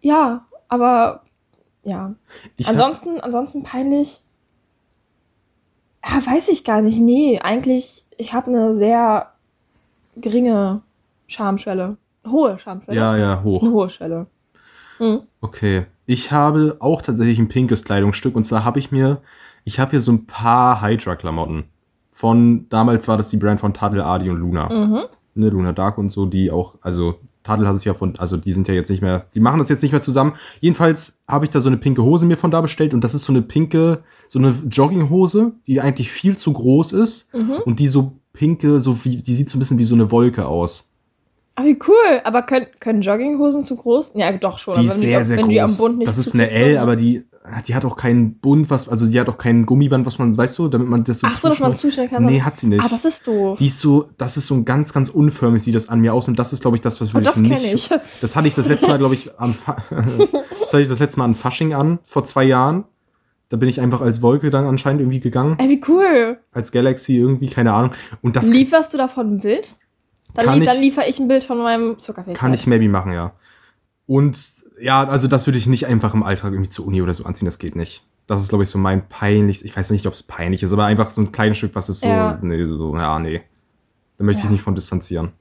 Ja, 0.00 0.44
aber 0.68 1.22
ja. 1.84 2.14
Ich 2.56 2.66
ansonsten, 2.68 3.20
ansonsten 3.20 3.62
peinlich. 3.62 4.22
Ja, 6.04 6.16
weiß 6.26 6.48
ich 6.48 6.64
gar 6.64 6.80
nicht. 6.82 6.98
Nee, 7.00 7.38
eigentlich, 7.40 8.06
ich 8.16 8.32
habe 8.32 8.48
eine 8.48 8.74
sehr 8.74 9.32
geringe 10.16 10.82
Schamschwelle. 11.28 11.96
Hohe 12.26 12.58
Schamschwelle. 12.58 12.98
ja, 12.98 13.16
ja, 13.16 13.42
hoch. 13.44 13.62
Eine 13.62 13.70
hohe 13.72 13.90
Schwelle. 13.90 14.26
Hm. 14.98 15.20
Okay. 15.40 15.86
Ich 16.06 16.32
habe 16.32 16.76
auch 16.80 17.02
tatsächlich 17.02 17.38
ein 17.38 17.48
pinkes 17.48 17.84
Kleidungsstück 17.84 18.34
und 18.36 18.44
zwar 18.44 18.64
habe 18.64 18.78
ich 18.78 18.90
mir, 18.92 19.20
Ich 19.64 19.78
habe 19.80 19.90
hier 19.92 20.00
so 20.00 20.12
ein 20.12 20.26
paar 20.26 20.80
Hydra-Klamotten. 20.82 21.64
Von, 22.12 22.66
damals 22.70 23.06
war 23.06 23.16
das 23.16 23.28
die 23.28 23.36
Brand 23.36 23.60
von 23.60 23.74
Tadel, 23.74 24.00
Adi 24.00 24.30
und 24.30 24.38
Luna. 24.38 24.68
Mhm. 24.68 25.00
Ne, 25.34 25.50
Luna 25.50 25.72
Dark 25.72 25.98
und 25.98 26.10
so, 26.10 26.26
die 26.26 26.50
auch, 26.50 26.76
also 26.80 27.16
Tadel 27.44 27.68
hat 27.68 27.74
es 27.76 27.84
ja 27.84 27.94
von, 27.94 28.18
also 28.18 28.36
die 28.36 28.52
sind 28.52 28.66
ja 28.66 28.74
jetzt 28.74 28.88
nicht 28.90 29.02
mehr, 29.02 29.26
die 29.34 29.40
machen 29.40 29.58
das 29.58 29.68
jetzt 29.68 29.82
nicht 29.82 29.92
mehr 29.92 30.00
zusammen. 30.02 30.32
Jedenfalls 30.60 31.20
habe 31.28 31.44
ich 31.44 31.50
da 31.50 31.60
so 31.60 31.68
eine 31.68 31.76
pinke 31.76 32.02
Hose 32.02 32.26
mir 32.26 32.36
von 32.36 32.50
da 32.50 32.60
bestellt 32.60 32.92
und 32.94 33.04
das 33.04 33.14
ist 33.14 33.24
so 33.24 33.32
eine 33.32 33.42
pinke, 33.42 34.02
so 34.26 34.38
eine 34.38 34.54
Jogginghose, 34.68 35.52
die 35.66 35.80
eigentlich 35.80 36.10
viel 36.10 36.36
zu 36.36 36.52
groß 36.52 36.92
ist 36.92 37.32
Mhm. 37.34 37.58
und 37.64 37.78
die 37.78 37.88
so 37.88 38.18
pinke, 38.32 38.80
so 38.80 39.04
wie, 39.04 39.18
die 39.18 39.34
sieht 39.34 39.50
so 39.50 39.56
ein 39.56 39.60
bisschen 39.60 39.78
wie 39.78 39.84
so 39.84 39.94
eine 39.94 40.10
Wolke 40.10 40.46
aus. 40.46 40.87
Ah, 41.58 41.64
wie 41.64 41.76
cool. 41.88 42.20
Aber 42.22 42.42
können, 42.42 42.66
können 42.78 43.00
Jogginghosen 43.02 43.64
zu 43.64 43.74
groß? 43.74 44.12
Ja, 44.14 44.30
doch 44.30 44.58
schon. 44.58 44.80
Die 44.80 44.86
ist 44.86 45.00
sehr, 45.00 45.18
die, 45.18 45.24
sehr 45.24 45.36
groß. 45.38 45.48
Die 45.48 45.60
am 45.60 45.76
Bund 45.76 45.98
nicht 45.98 46.06
das 46.08 46.16
ist 46.16 46.32
eine 46.32 46.48
L, 46.50 46.68
sind. 46.74 46.78
aber 46.78 46.94
die, 46.94 47.24
die 47.66 47.74
hat 47.74 47.84
auch 47.84 47.96
keinen 47.96 48.38
Bund, 48.38 48.70
was, 48.70 48.88
also 48.88 49.08
die 49.08 49.18
hat 49.18 49.28
auch 49.28 49.38
kein 49.38 49.66
Gummiband, 49.66 50.06
was 50.06 50.20
man, 50.20 50.36
weißt 50.36 50.56
du, 50.56 50.68
damit 50.68 50.86
man 50.88 51.02
das 51.02 51.18
so 51.18 51.26
Ach 51.26 51.36
so, 51.36 51.48
dass 51.48 51.58
man 51.58 51.74
zuschneiden 51.74 52.12
kann. 52.12 52.24
Nee, 52.26 52.42
hat 52.42 52.58
sie 52.58 52.68
nicht. 52.68 52.80
Ah, 52.84 52.86
das 52.88 53.04
ist 53.04 53.26
doof. 53.26 53.58
Die 53.58 53.66
ist 53.66 53.80
so, 53.80 54.06
das 54.18 54.36
ist 54.36 54.46
so 54.46 54.54
ein 54.54 54.64
ganz, 54.64 54.92
ganz 54.92 55.08
unförmig, 55.08 55.60
sieht 55.60 55.74
das 55.74 55.88
an 55.88 56.00
mir 56.00 56.14
aus. 56.14 56.28
Und 56.28 56.38
das 56.38 56.52
ist, 56.52 56.62
glaube 56.62 56.76
ich, 56.76 56.80
das, 56.80 57.00
was 57.00 57.12
würde 57.12 57.28
Oh, 57.28 57.32
das 57.32 57.38
nicht. 57.40 57.74
ich. 57.74 57.90
Das 58.20 58.36
hatte 58.36 58.46
ich 58.46 58.54
das 58.54 58.68
letzte 58.68 58.86
Mal, 58.86 58.98
glaube 58.98 59.14
ich, 59.14 59.36
am 59.40 59.56
das 60.60 60.72
hatte 60.72 60.80
ich 60.82 60.88
das 60.88 61.00
letzte 61.00 61.18
Mal 61.18 61.24
an 61.24 61.34
Fasching 61.34 61.74
an, 61.74 61.98
vor 62.04 62.24
zwei 62.24 62.44
Jahren. 62.44 62.84
Da 63.48 63.56
bin 63.56 63.68
ich 63.68 63.80
einfach 63.80 64.00
als 64.00 64.22
Wolke 64.22 64.50
dann 64.50 64.64
anscheinend 64.64 65.00
irgendwie 65.00 65.20
gegangen. 65.20 65.56
Ey, 65.58 65.70
wie 65.70 65.80
cool. 65.88 66.38
Als 66.52 66.70
Galaxy 66.70 67.16
irgendwie, 67.16 67.48
keine 67.48 67.72
Ahnung. 67.72 67.92
Und 68.20 68.36
das 68.36 68.48
Lieferst 68.48 68.92
du 68.92 68.98
davon 68.98 69.34
ein 69.34 69.40
Bild? 69.40 69.74
Dann, 70.46 70.62
ich- 70.62 70.68
dann 70.68 70.80
liefere 70.80 71.06
ich 71.06 71.18
ein 71.18 71.28
Bild 71.28 71.44
von 71.44 71.58
meinem 71.58 71.98
Zuckerfähig. 71.98 72.36
kann 72.36 72.52
ich 72.54 72.66
maybe 72.66 72.88
machen, 72.88 73.12
ja. 73.12 73.32
Und 74.06 74.38
ja, 74.80 75.06
also 75.06 75.28
das 75.28 75.46
würde 75.46 75.58
ich 75.58 75.66
nicht 75.66 75.86
einfach 75.86 76.14
im 76.14 76.22
Alltag 76.22 76.52
irgendwie 76.52 76.70
zur 76.70 76.86
Uni 76.86 77.02
oder 77.02 77.12
so 77.14 77.24
anziehen, 77.24 77.44
das 77.46 77.58
geht 77.58 77.76
nicht. 77.76 78.04
Das 78.26 78.42
ist, 78.42 78.48
glaube 78.50 78.64
ich, 78.64 78.70
so 78.70 78.78
mein 78.78 79.08
peinlichst, 79.08 79.64
ich 79.64 79.76
weiß 79.76 79.90
nicht, 79.90 80.06
ob 80.06 80.12
es 80.12 80.22
peinlich 80.22 80.62
ist, 80.62 80.72
aber 80.72 80.84
einfach 80.84 81.10
so 81.10 81.20
ein 81.20 81.32
kleines 81.32 81.58
Stück, 81.58 81.74
was 81.74 81.88
ist 81.88 82.00
so, 82.00 82.08
Ja. 82.08 82.38
nee, 82.42 82.66
so, 82.66 82.96
ja, 82.96 83.18
nee. 83.18 83.42
Da 84.18 84.24
möchte 84.24 84.40
ich 84.40 84.44
Ja. 84.46 84.50
nicht 84.50 84.62
von 84.62 84.74
distanzieren. 84.74 85.32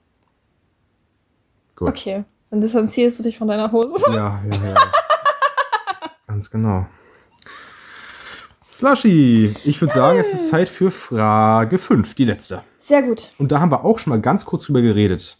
Gut. 1.75 1.89
Okay. 1.89 2.23
Dann 2.49 2.61
distanzierst 2.61 3.19
du 3.19 3.23
dich 3.23 3.37
von 3.37 3.47
deiner 3.47 3.71
Hose. 3.71 3.95
Ja, 4.07 4.41
ja, 4.51 4.65
ja. 4.69 4.75
Ganz 6.27 6.49
genau. 6.49 6.85
Slushy, 8.81 9.55
ich 9.65 9.81
würde 9.81 9.91
sagen, 9.95 10.19
es 10.19 10.31
ist 10.31 10.49
Zeit 10.49 10.69
für 10.69 10.91
Frage 10.91 11.79
5, 11.79 12.13
die 12.13 12.25
letzte. 12.25 12.61
Sehr 12.77 13.01
gut. 13.01 13.31
Und 13.39 13.51
da 13.51 13.59
haben 13.59 13.71
wir 13.71 13.83
auch 13.83 13.97
schon 13.97 14.11
mal 14.11 14.21
ganz 14.21 14.45
kurz 14.45 14.65
drüber 14.65 14.81
geredet. 14.83 15.39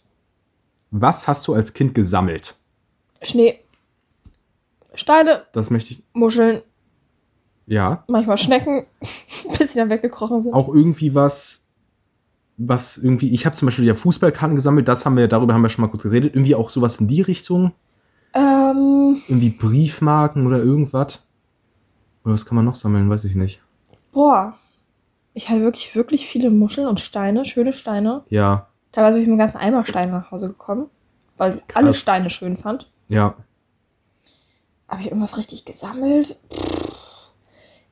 Was 0.90 1.28
hast 1.28 1.46
du 1.46 1.54
als 1.54 1.72
Kind 1.72 1.94
gesammelt? 1.94 2.56
Schnee. 3.22 3.60
Steine, 4.94 5.44
Das 5.52 5.70
möchte 5.70 5.92
ich. 5.92 6.02
Muscheln, 6.14 6.62
Ja. 7.66 8.02
manchmal 8.08 8.38
Schnecken, 8.38 8.86
bis 9.58 9.72
sie 9.72 9.78
dann 9.78 9.88
weggekrochen 9.90 10.40
sind. 10.40 10.52
Auch 10.52 10.68
irgendwie 10.74 11.14
was, 11.14 11.68
was 12.56 12.98
irgendwie. 12.98 13.32
Ich 13.32 13.46
habe 13.46 13.54
zum 13.54 13.66
Beispiel 13.66 13.84
ja 13.84 13.94
Fußballkarten 13.94 14.56
gesammelt, 14.56 14.88
das 14.88 15.06
haben 15.06 15.16
wir, 15.16 15.28
darüber 15.28 15.54
haben 15.54 15.62
wir 15.62 15.68
schon 15.68 15.82
mal 15.82 15.88
kurz 15.92 16.02
geredet. 16.02 16.34
Irgendwie 16.34 16.56
auch 16.56 16.70
sowas 16.70 16.98
in 16.98 17.06
die 17.06 17.22
Richtung. 17.22 17.70
Ähm, 18.34 19.22
Irgendwie 19.28 19.50
Briefmarken 19.50 20.44
oder 20.44 20.58
irgendwas. 20.58 21.24
Oder 22.28 22.34
was 22.34 22.44
kann 22.44 22.56
man 22.56 22.66
noch 22.66 22.74
sammeln, 22.74 23.08
weiß 23.08 23.24
ich 23.24 23.34
nicht. 23.34 23.62
boah. 24.12 24.54
Ich 25.32 25.48
hatte 25.48 25.62
wirklich, 25.62 25.94
wirklich 25.94 26.26
viele 26.26 26.50
Muscheln 26.50 26.86
und 26.88 27.00
Steine, 27.00 27.46
schöne 27.46 27.72
Steine. 27.72 28.22
Ja, 28.28 28.66
Teilweise 28.92 29.14
bin 29.14 29.22
ich 29.22 29.28
mit 29.28 29.32
einem 29.32 29.38
ganzen 29.38 29.56
Eimer 29.58 29.86
Steine 29.86 30.12
nach 30.12 30.30
Hause 30.30 30.48
gekommen, 30.48 30.90
weil 31.38 31.56
ich 31.66 31.76
alle. 31.76 31.94
Steine 31.94 32.28
schön 32.28 32.58
fand. 32.58 32.90
ja. 33.08 33.34
Habe 34.88 35.00
ich 35.02 35.06
irgendwas 35.08 35.36
richtig 35.38 35.64
gesammelt? 35.64 36.38
Pff. 36.52 37.30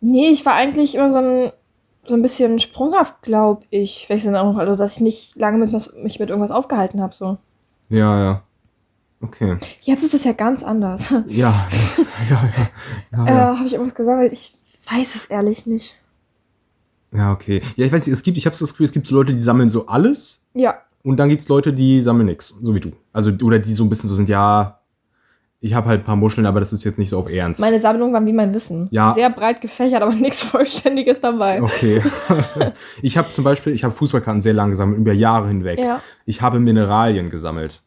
Nee, 0.02 0.28
ich 0.28 0.44
war 0.44 0.52
eigentlich 0.54 0.94
immer 0.96 1.10
so 1.10 1.18
ein, 1.18 1.52
so 2.04 2.14
ein 2.14 2.20
bisschen 2.22 2.58
sprunghaft, 2.58 3.22
glaube 3.22 3.64
ich. 3.70 4.06
Welches 4.10 4.34
auch, 4.34 4.56
also 4.56 4.78
dass 4.78 4.92
ich 4.96 5.00
nicht 5.00 5.36
lange 5.36 5.56
mit, 5.58 5.72
was- 5.72 5.94
mich 5.94 6.18
mit 6.18 6.28
irgendwas 6.30 6.50
aufgehalten 6.50 7.00
habe. 7.00 7.14
So. 7.14 7.38
Ja, 7.88 8.18
ja. 8.22 8.42
Okay. 9.26 9.56
Jetzt 9.82 10.02
ist 10.04 10.14
das 10.14 10.24
ja 10.24 10.32
ganz 10.32 10.62
anders. 10.62 11.10
Ja, 11.10 11.22
ja, 11.28 11.68
ja. 12.30 12.50
Ja, 13.16 13.26
Äh, 13.26 13.30
ja. 13.30 13.56
habe 13.58 13.66
ich 13.66 13.72
irgendwas 13.74 13.94
gesammelt? 13.94 14.32
Ich 14.32 14.56
weiß 14.90 15.14
es 15.14 15.26
ehrlich 15.26 15.66
nicht. 15.66 15.96
ja 17.12 17.32
okay. 17.32 17.60
Ja, 17.76 17.86
ich 17.86 17.92
weiß 17.92 18.06
nicht, 18.06 18.12
es 18.14 18.22
gibt, 18.22 18.36
ich 18.36 18.46
habe 18.46 18.54
so 18.54 18.64
das 18.64 18.72
Gefühl, 18.72 18.86
es 18.86 18.92
gibt 18.92 19.06
so 19.06 19.14
Leute, 19.14 19.34
die 19.34 19.40
sammeln 19.42 19.68
so 19.68 19.86
alles 19.86 20.44
Ja, 20.54 20.76
und 21.02 21.16
dann 21.18 21.28
gibt 21.28 21.42
es 21.42 21.48
Leute, 21.48 21.72
die 21.72 22.02
sammeln 22.02 22.26
nichts, 22.26 22.48
so 22.60 22.74
wie 22.74 22.80
du. 22.80 22.92
Also, 23.12 23.30
oder 23.42 23.58
die 23.60 23.72
so 23.72 23.84
ein 23.84 23.88
bisschen 23.88 24.08
so 24.08 24.16
sind, 24.16 24.28
ja, 24.28 24.80
ich 25.60 25.72
habe 25.74 25.88
halt 25.88 26.02
ein 26.02 26.04
paar 26.04 26.16
Muscheln, 26.16 26.46
aber 26.46 26.60
das 26.60 26.72
ist 26.72 26.84
jetzt 26.84 26.98
nicht 26.98 27.08
so 27.08 27.18
auf 27.18 27.30
Ernst. 27.30 27.60
meine 27.60 27.80
Sammlungen 27.80 28.12
waren 28.12 28.26
wie 28.26 28.32
mein 28.32 28.52
Wissen. 28.52 28.88
Ja. 28.90 29.12
Sehr 29.14 29.30
breit 29.30 29.60
gefächert, 29.60 30.02
aber 30.02 30.12
nichts 30.26 30.42
Vollständiges 30.42 31.20
dabei. 31.20 31.62
Okay. 31.62 32.02
ich 33.02 33.16
habe 33.16 33.32
zum 33.32 33.44
Beispiel, 33.44 33.72
ich 33.72 33.82
habe 33.84 33.94
Fußballkarten 33.94 34.40
sehr 34.40 34.52
lange 34.52 34.70
gesammelt, 34.70 34.98
über 34.98 35.12
Jahre 35.12 35.48
hinweg. 35.48 35.78
Ja. 35.78 36.02
Ich 36.26 36.42
habe 36.42 36.60
Mineralien 36.60 37.30
gesammelt. 37.30 37.82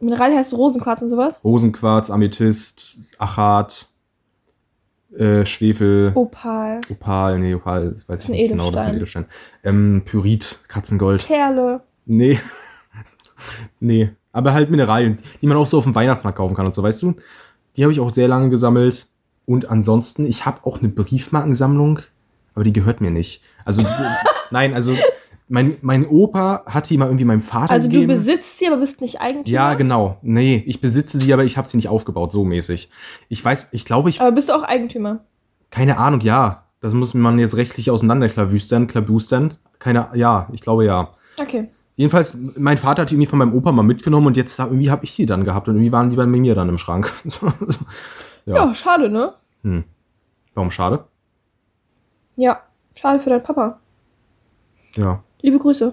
Mineral 0.00 0.34
heißt 0.34 0.54
Rosenquarz 0.54 1.02
und 1.02 1.08
sowas? 1.08 1.40
Rosenquarz, 1.42 2.10
Amethyst, 2.10 3.00
Achat, 3.18 3.88
äh, 5.16 5.46
Schwefel, 5.46 6.12
Opal, 6.14 6.80
Opal, 6.90 7.38
nee, 7.38 7.54
Opal, 7.54 7.96
weiß 8.06 8.24
ich 8.24 8.28
nicht 8.28 8.50
genau, 8.50 8.70
das 8.70 8.82
ist 8.82 8.86
ein 8.88 8.96
Edelstein. 8.96 9.22
Edelstein. 9.24 9.64
Ähm, 9.64 10.02
Pyrit, 10.04 10.60
Katzengold. 10.68 11.26
Perle. 11.26 11.80
Nee. 12.04 12.38
nee. 13.80 14.10
Aber 14.32 14.52
halt 14.52 14.70
Mineralien, 14.70 15.16
die 15.40 15.46
man 15.46 15.56
auch 15.56 15.66
so 15.66 15.78
auf 15.78 15.84
dem 15.84 15.94
Weihnachtsmarkt 15.94 16.36
kaufen 16.36 16.54
kann 16.54 16.66
und 16.66 16.74
so, 16.74 16.82
weißt 16.82 17.02
du? 17.02 17.14
Die 17.76 17.82
habe 17.82 17.92
ich 17.92 18.00
auch 18.00 18.12
sehr 18.12 18.28
lange 18.28 18.50
gesammelt. 18.50 19.08
Und 19.46 19.70
ansonsten, 19.70 20.26
ich 20.26 20.44
habe 20.44 20.66
auch 20.66 20.80
eine 20.80 20.88
Briefmarkensammlung, 20.88 22.00
aber 22.54 22.64
die 22.64 22.72
gehört 22.72 23.00
mir 23.00 23.10
nicht. 23.10 23.42
Also, 23.64 23.82
nein, 24.50 24.74
also 24.74 24.94
mein, 25.48 25.76
mein 25.80 26.06
Opa 26.06 26.64
hat 26.66 26.90
die 26.90 26.98
mal 26.98 27.06
irgendwie 27.06 27.24
meinem 27.24 27.40
Vater 27.42 27.72
Also 27.72 27.88
du 27.88 27.94
gegeben. 27.94 28.12
besitzt 28.12 28.58
sie, 28.58 28.66
aber 28.66 28.78
bist 28.78 29.00
nicht 29.00 29.20
Eigentümer. 29.20 29.48
ja, 29.54 29.74
genau. 29.74 30.18
Nee, 30.22 30.62
ich 30.66 30.80
besitze 30.80 31.18
sie, 31.20 31.32
aber 31.32 31.44
ich 31.44 31.56
habe 31.56 31.68
sie 31.68 31.76
nicht 31.76 31.88
aufgebaut, 31.88 32.32
so 32.32 32.44
mäßig. 32.44 32.90
Ich 33.28 33.44
weiß, 33.44 33.68
ich 33.72 33.84
glaube, 33.84 34.08
ich, 34.08 34.20
Aber 34.20 34.32
bist 34.32 34.48
du 34.48 34.54
auch 34.54 34.62
Eigentümer? 34.64 35.20
keine 35.70 35.98
Ahnung, 35.98 36.20
ja. 36.20 36.64
Das 36.80 36.94
muss 36.94 37.14
man 37.14 37.38
jetzt 37.38 37.56
rechtlich 37.56 37.90
auseinanderklabüstern, 37.90 38.86
klabüstern. 38.86 39.54
Keine, 39.78 40.08
ja, 40.14 40.48
ich 40.52 40.60
glaube 40.60 40.84
ja. 40.84 41.10
Okay. 41.40 41.68
Jedenfalls, 41.96 42.36
mein 42.56 42.76
Vater 42.78 43.02
hat 43.02 43.10
die 43.10 43.14
irgendwie 43.14 43.28
von 43.30 43.38
meinem 43.38 43.54
Opa 43.54 43.72
mal 43.72 43.82
mitgenommen 43.82 44.26
und 44.26 44.36
jetzt 44.36 44.58
irgendwie 44.58 44.90
habe 44.90 45.04
ich 45.04 45.12
sie 45.14 45.26
dann 45.26 45.44
gehabt 45.44 45.68
und 45.68 45.76
irgendwie 45.76 45.92
waren 45.92 46.10
die 46.10 46.16
bei 46.16 46.26
mir 46.26 46.54
dann 46.54 46.68
im 46.68 46.78
Schrank. 46.78 47.12
So, 47.24 47.50
so. 47.66 47.84
Ja. 48.44 48.56
ja. 48.66 48.74
schade, 48.74 49.08
ne? 49.10 49.32
Hm. 49.62 49.84
Warum 50.54 50.70
schade? 50.70 51.04
Ja, 52.36 52.60
schade 52.94 53.18
für 53.18 53.30
deinen 53.30 53.42
Papa. 53.42 53.80
Ja. 54.94 55.22
Liebe 55.42 55.58
Grüße. 55.58 55.92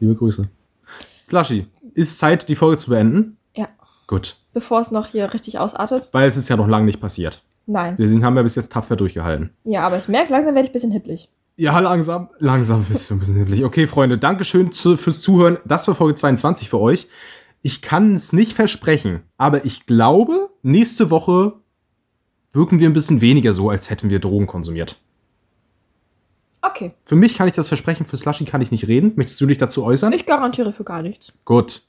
Liebe 0.00 0.14
Grüße. 0.14 0.48
Slushy, 1.28 1.66
ist 1.94 2.18
Zeit, 2.18 2.48
die 2.48 2.54
Folge 2.54 2.76
zu 2.76 2.90
beenden? 2.90 3.36
Ja. 3.54 3.68
Gut. 4.06 4.36
Bevor 4.52 4.80
es 4.80 4.90
noch 4.90 5.06
hier 5.06 5.32
richtig 5.32 5.58
ausartet. 5.58 6.08
Weil 6.12 6.28
es 6.28 6.36
ist 6.36 6.48
ja 6.48 6.56
noch 6.56 6.68
lange 6.68 6.86
nicht 6.86 7.00
passiert. 7.00 7.42
Nein. 7.66 7.96
Wir 7.98 8.08
sind, 8.08 8.24
haben 8.24 8.36
ja 8.36 8.42
bis 8.42 8.54
jetzt 8.54 8.72
tapfer 8.72 8.96
durchgehalten. 8.96 9.50
Ja, 9.64 9.86
aber 9.86 9.98
ich 9.98 10.08
merke, 10.08 10.32
langsam 10.32 10.54
werde 10.54 10.66
ich 10.66 10.70
ein 10.70 10.72
bisschen 10.72 10.90
hipplig. 10.90 11.30
Ja, 11.56 11.78
langsam. 11.78 12.30
Langsam 12.38 12.84
bist 12.88 13.08
du 13.08 13.14
ein 13.14 13.18
bisschen 13.20 13.36
hibbelig. 13.36 13.64
Okay, 13.64 13.86
Freunde, 13.86 14.18
Dankeschön 14.18 14.72
zu, 14.72 14.96
fürs 14.96 15.20
Zuhören. 15.20 15.58
Das 15.64 15.86
war 15.86 15.94
Folge 15.94 16.14
22 16.14 16.68
für 16.68 16.80
euch. 16.80 17.08
Ich 17.60 17.80
kann 17.80 18.14
es 18.14 18.32
nicht 18.32 18.54
versprechen, 18.54 19.22
aber 19.36 19.64
ich 19.64 19.86
glaube, 19.86 20.50
nächste 20.62 21.10
Woche 21.10 21.52
wirken 22.52 22.80
wir 22.80 22.90
ein 22.90 22.92
bisschen 22.92 23.20
weniger 23.20 23.52
so, 23.52 23.70
als 23.70 23.88
hätten 23.88 24.10
wir 24.10 24.18
Drogen 24.18 24.48
konsumiert. 24.48 25.00
Okay. 26.62 26.92
Für 27.04 27.16
mich 27.16 27.36
kann 27.36 27.48
ich 27.48 27.54
das 27.54 27.68
versprechen, 27.68 28.06
für 28.06 28.16
Slushy 28.16 28.44
kann 28.44 28.60
ich 28.60 28.70
nicht 28.70 28.86
reden. 28.86 29.12
Möchtest 29.16 29.40
du 29.40 29.46
dich 29.46 29.58
dazu 29.58 29.84
äußern? 29.84 30.12
Ich 30.12 30.26
garantiere 30.26 30.72
für 30.72 30.84
gar 30.84 31.02
nichts. 31.02 31.32
Gut. 31.44 31.82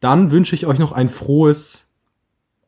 Dann 0.00 0.32
wünsche 0.32 0.56
ich 0.56 0.66
euch 0.66 0.80
noch 0.80 0.90
ein 0.90 1.08
frohes 1.08 1.88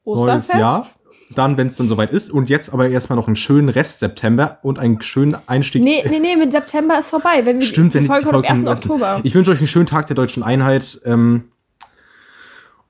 neues? 0.05 0.53
Jahr. 0.53 0.89
Dann, 1.35 1.57
wenn 1.57 1.67
es 1.67 1.77
dann 1.77 1.89
soweit 1.89 2.13
ist. 2.13 2.31
Und 2.31 2.51
jetzt 2.51 2.73
aber 2.73 2.89
erstmal 2.89 3.17
noch 3.17 3.27
einen 3.27 3.35
schönen 3.35 3.69
Rest 3.69 3.99
September 3.99 4.59
und 4.63 4.79
einen 4.79 5.03
schönen 5.03 5.37
Einstieg. 5.47 5.83
Nee, 5.83 6.05
nee, 6.09 6.21
nee, 6.21 6.37
mit 6.37 6.53
September 6.53 6.99
ist 6.99 7.11
vorbei. 7.11 7.45
Wenn 7.45 7.59
wir 7.59 7.67
Stimmt, 7.67 7.95
wenn 7.95 8.03
die 8.03 8.05
die 8.05 8.09
Folge 8.09 8.25
kommt 8.31 8.49
am 8.49 8.57
Folge 8.57 8.71
1. 8.71 8.79
essen. 8.81 8.91
Oktober. 8.91 9.21
Ich 9.25 9.35
wünsche 9.35 9.51
euch 9.51 9.59
einen 9.59 9.67
schönen 9.67 9.87
Tag 9.87 10.07
der 10.07 10.15
deutschen 10.15 10.45
Einheit 10.45 11.01
ähm, 11.05 11.51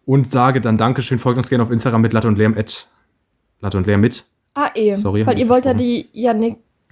und 0.05 0.31
sage 0.31 0.61
dann 0.61 0.77
Dankeschön. 0.77 1.19
Folgt 1.19 1.39
uns 1.39 1.49
gerne 1.49 1.63
auf 1.63 1.71
Instagram 1.71 2.03
mit 2.03 2.13
Latte 2.13 2.29
und 2.29 2.37
Lärm. 2.37 2.55
at 2.59 2.89
Latte 3.61 3.79
und 3.79 3.87
Lärm 3.87 4.03
mit. 4.03 4.27
Ah, 4.53 4.71
eh. 4.75 4.93
Sorry, 4.93 5.27
Weil 5.27 5.39
ihr 5.39 5.49
wollt 5.49 5.65
ja 5.65 5.73
die 5.73 6.09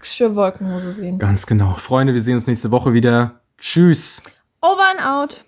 Jannicksche 0.02 0.34
Wolkenhose 0.34 0.92
sehen. 0.92 1.18
Ganz 1.18 1.46
genau. 1.46 1.74
Freunde, 1.74 2.12
wir 2.12 2.20
sehen 2.20 2.34
uns 2.34 2.46
nächste 2.48 2.70
Woche 2.72 2.92
wieder. 2.92 3.40
Tschüss. 3.58 4.20
Over 4.60 4.90
and 4.90 5.00
out. 5.00 5.44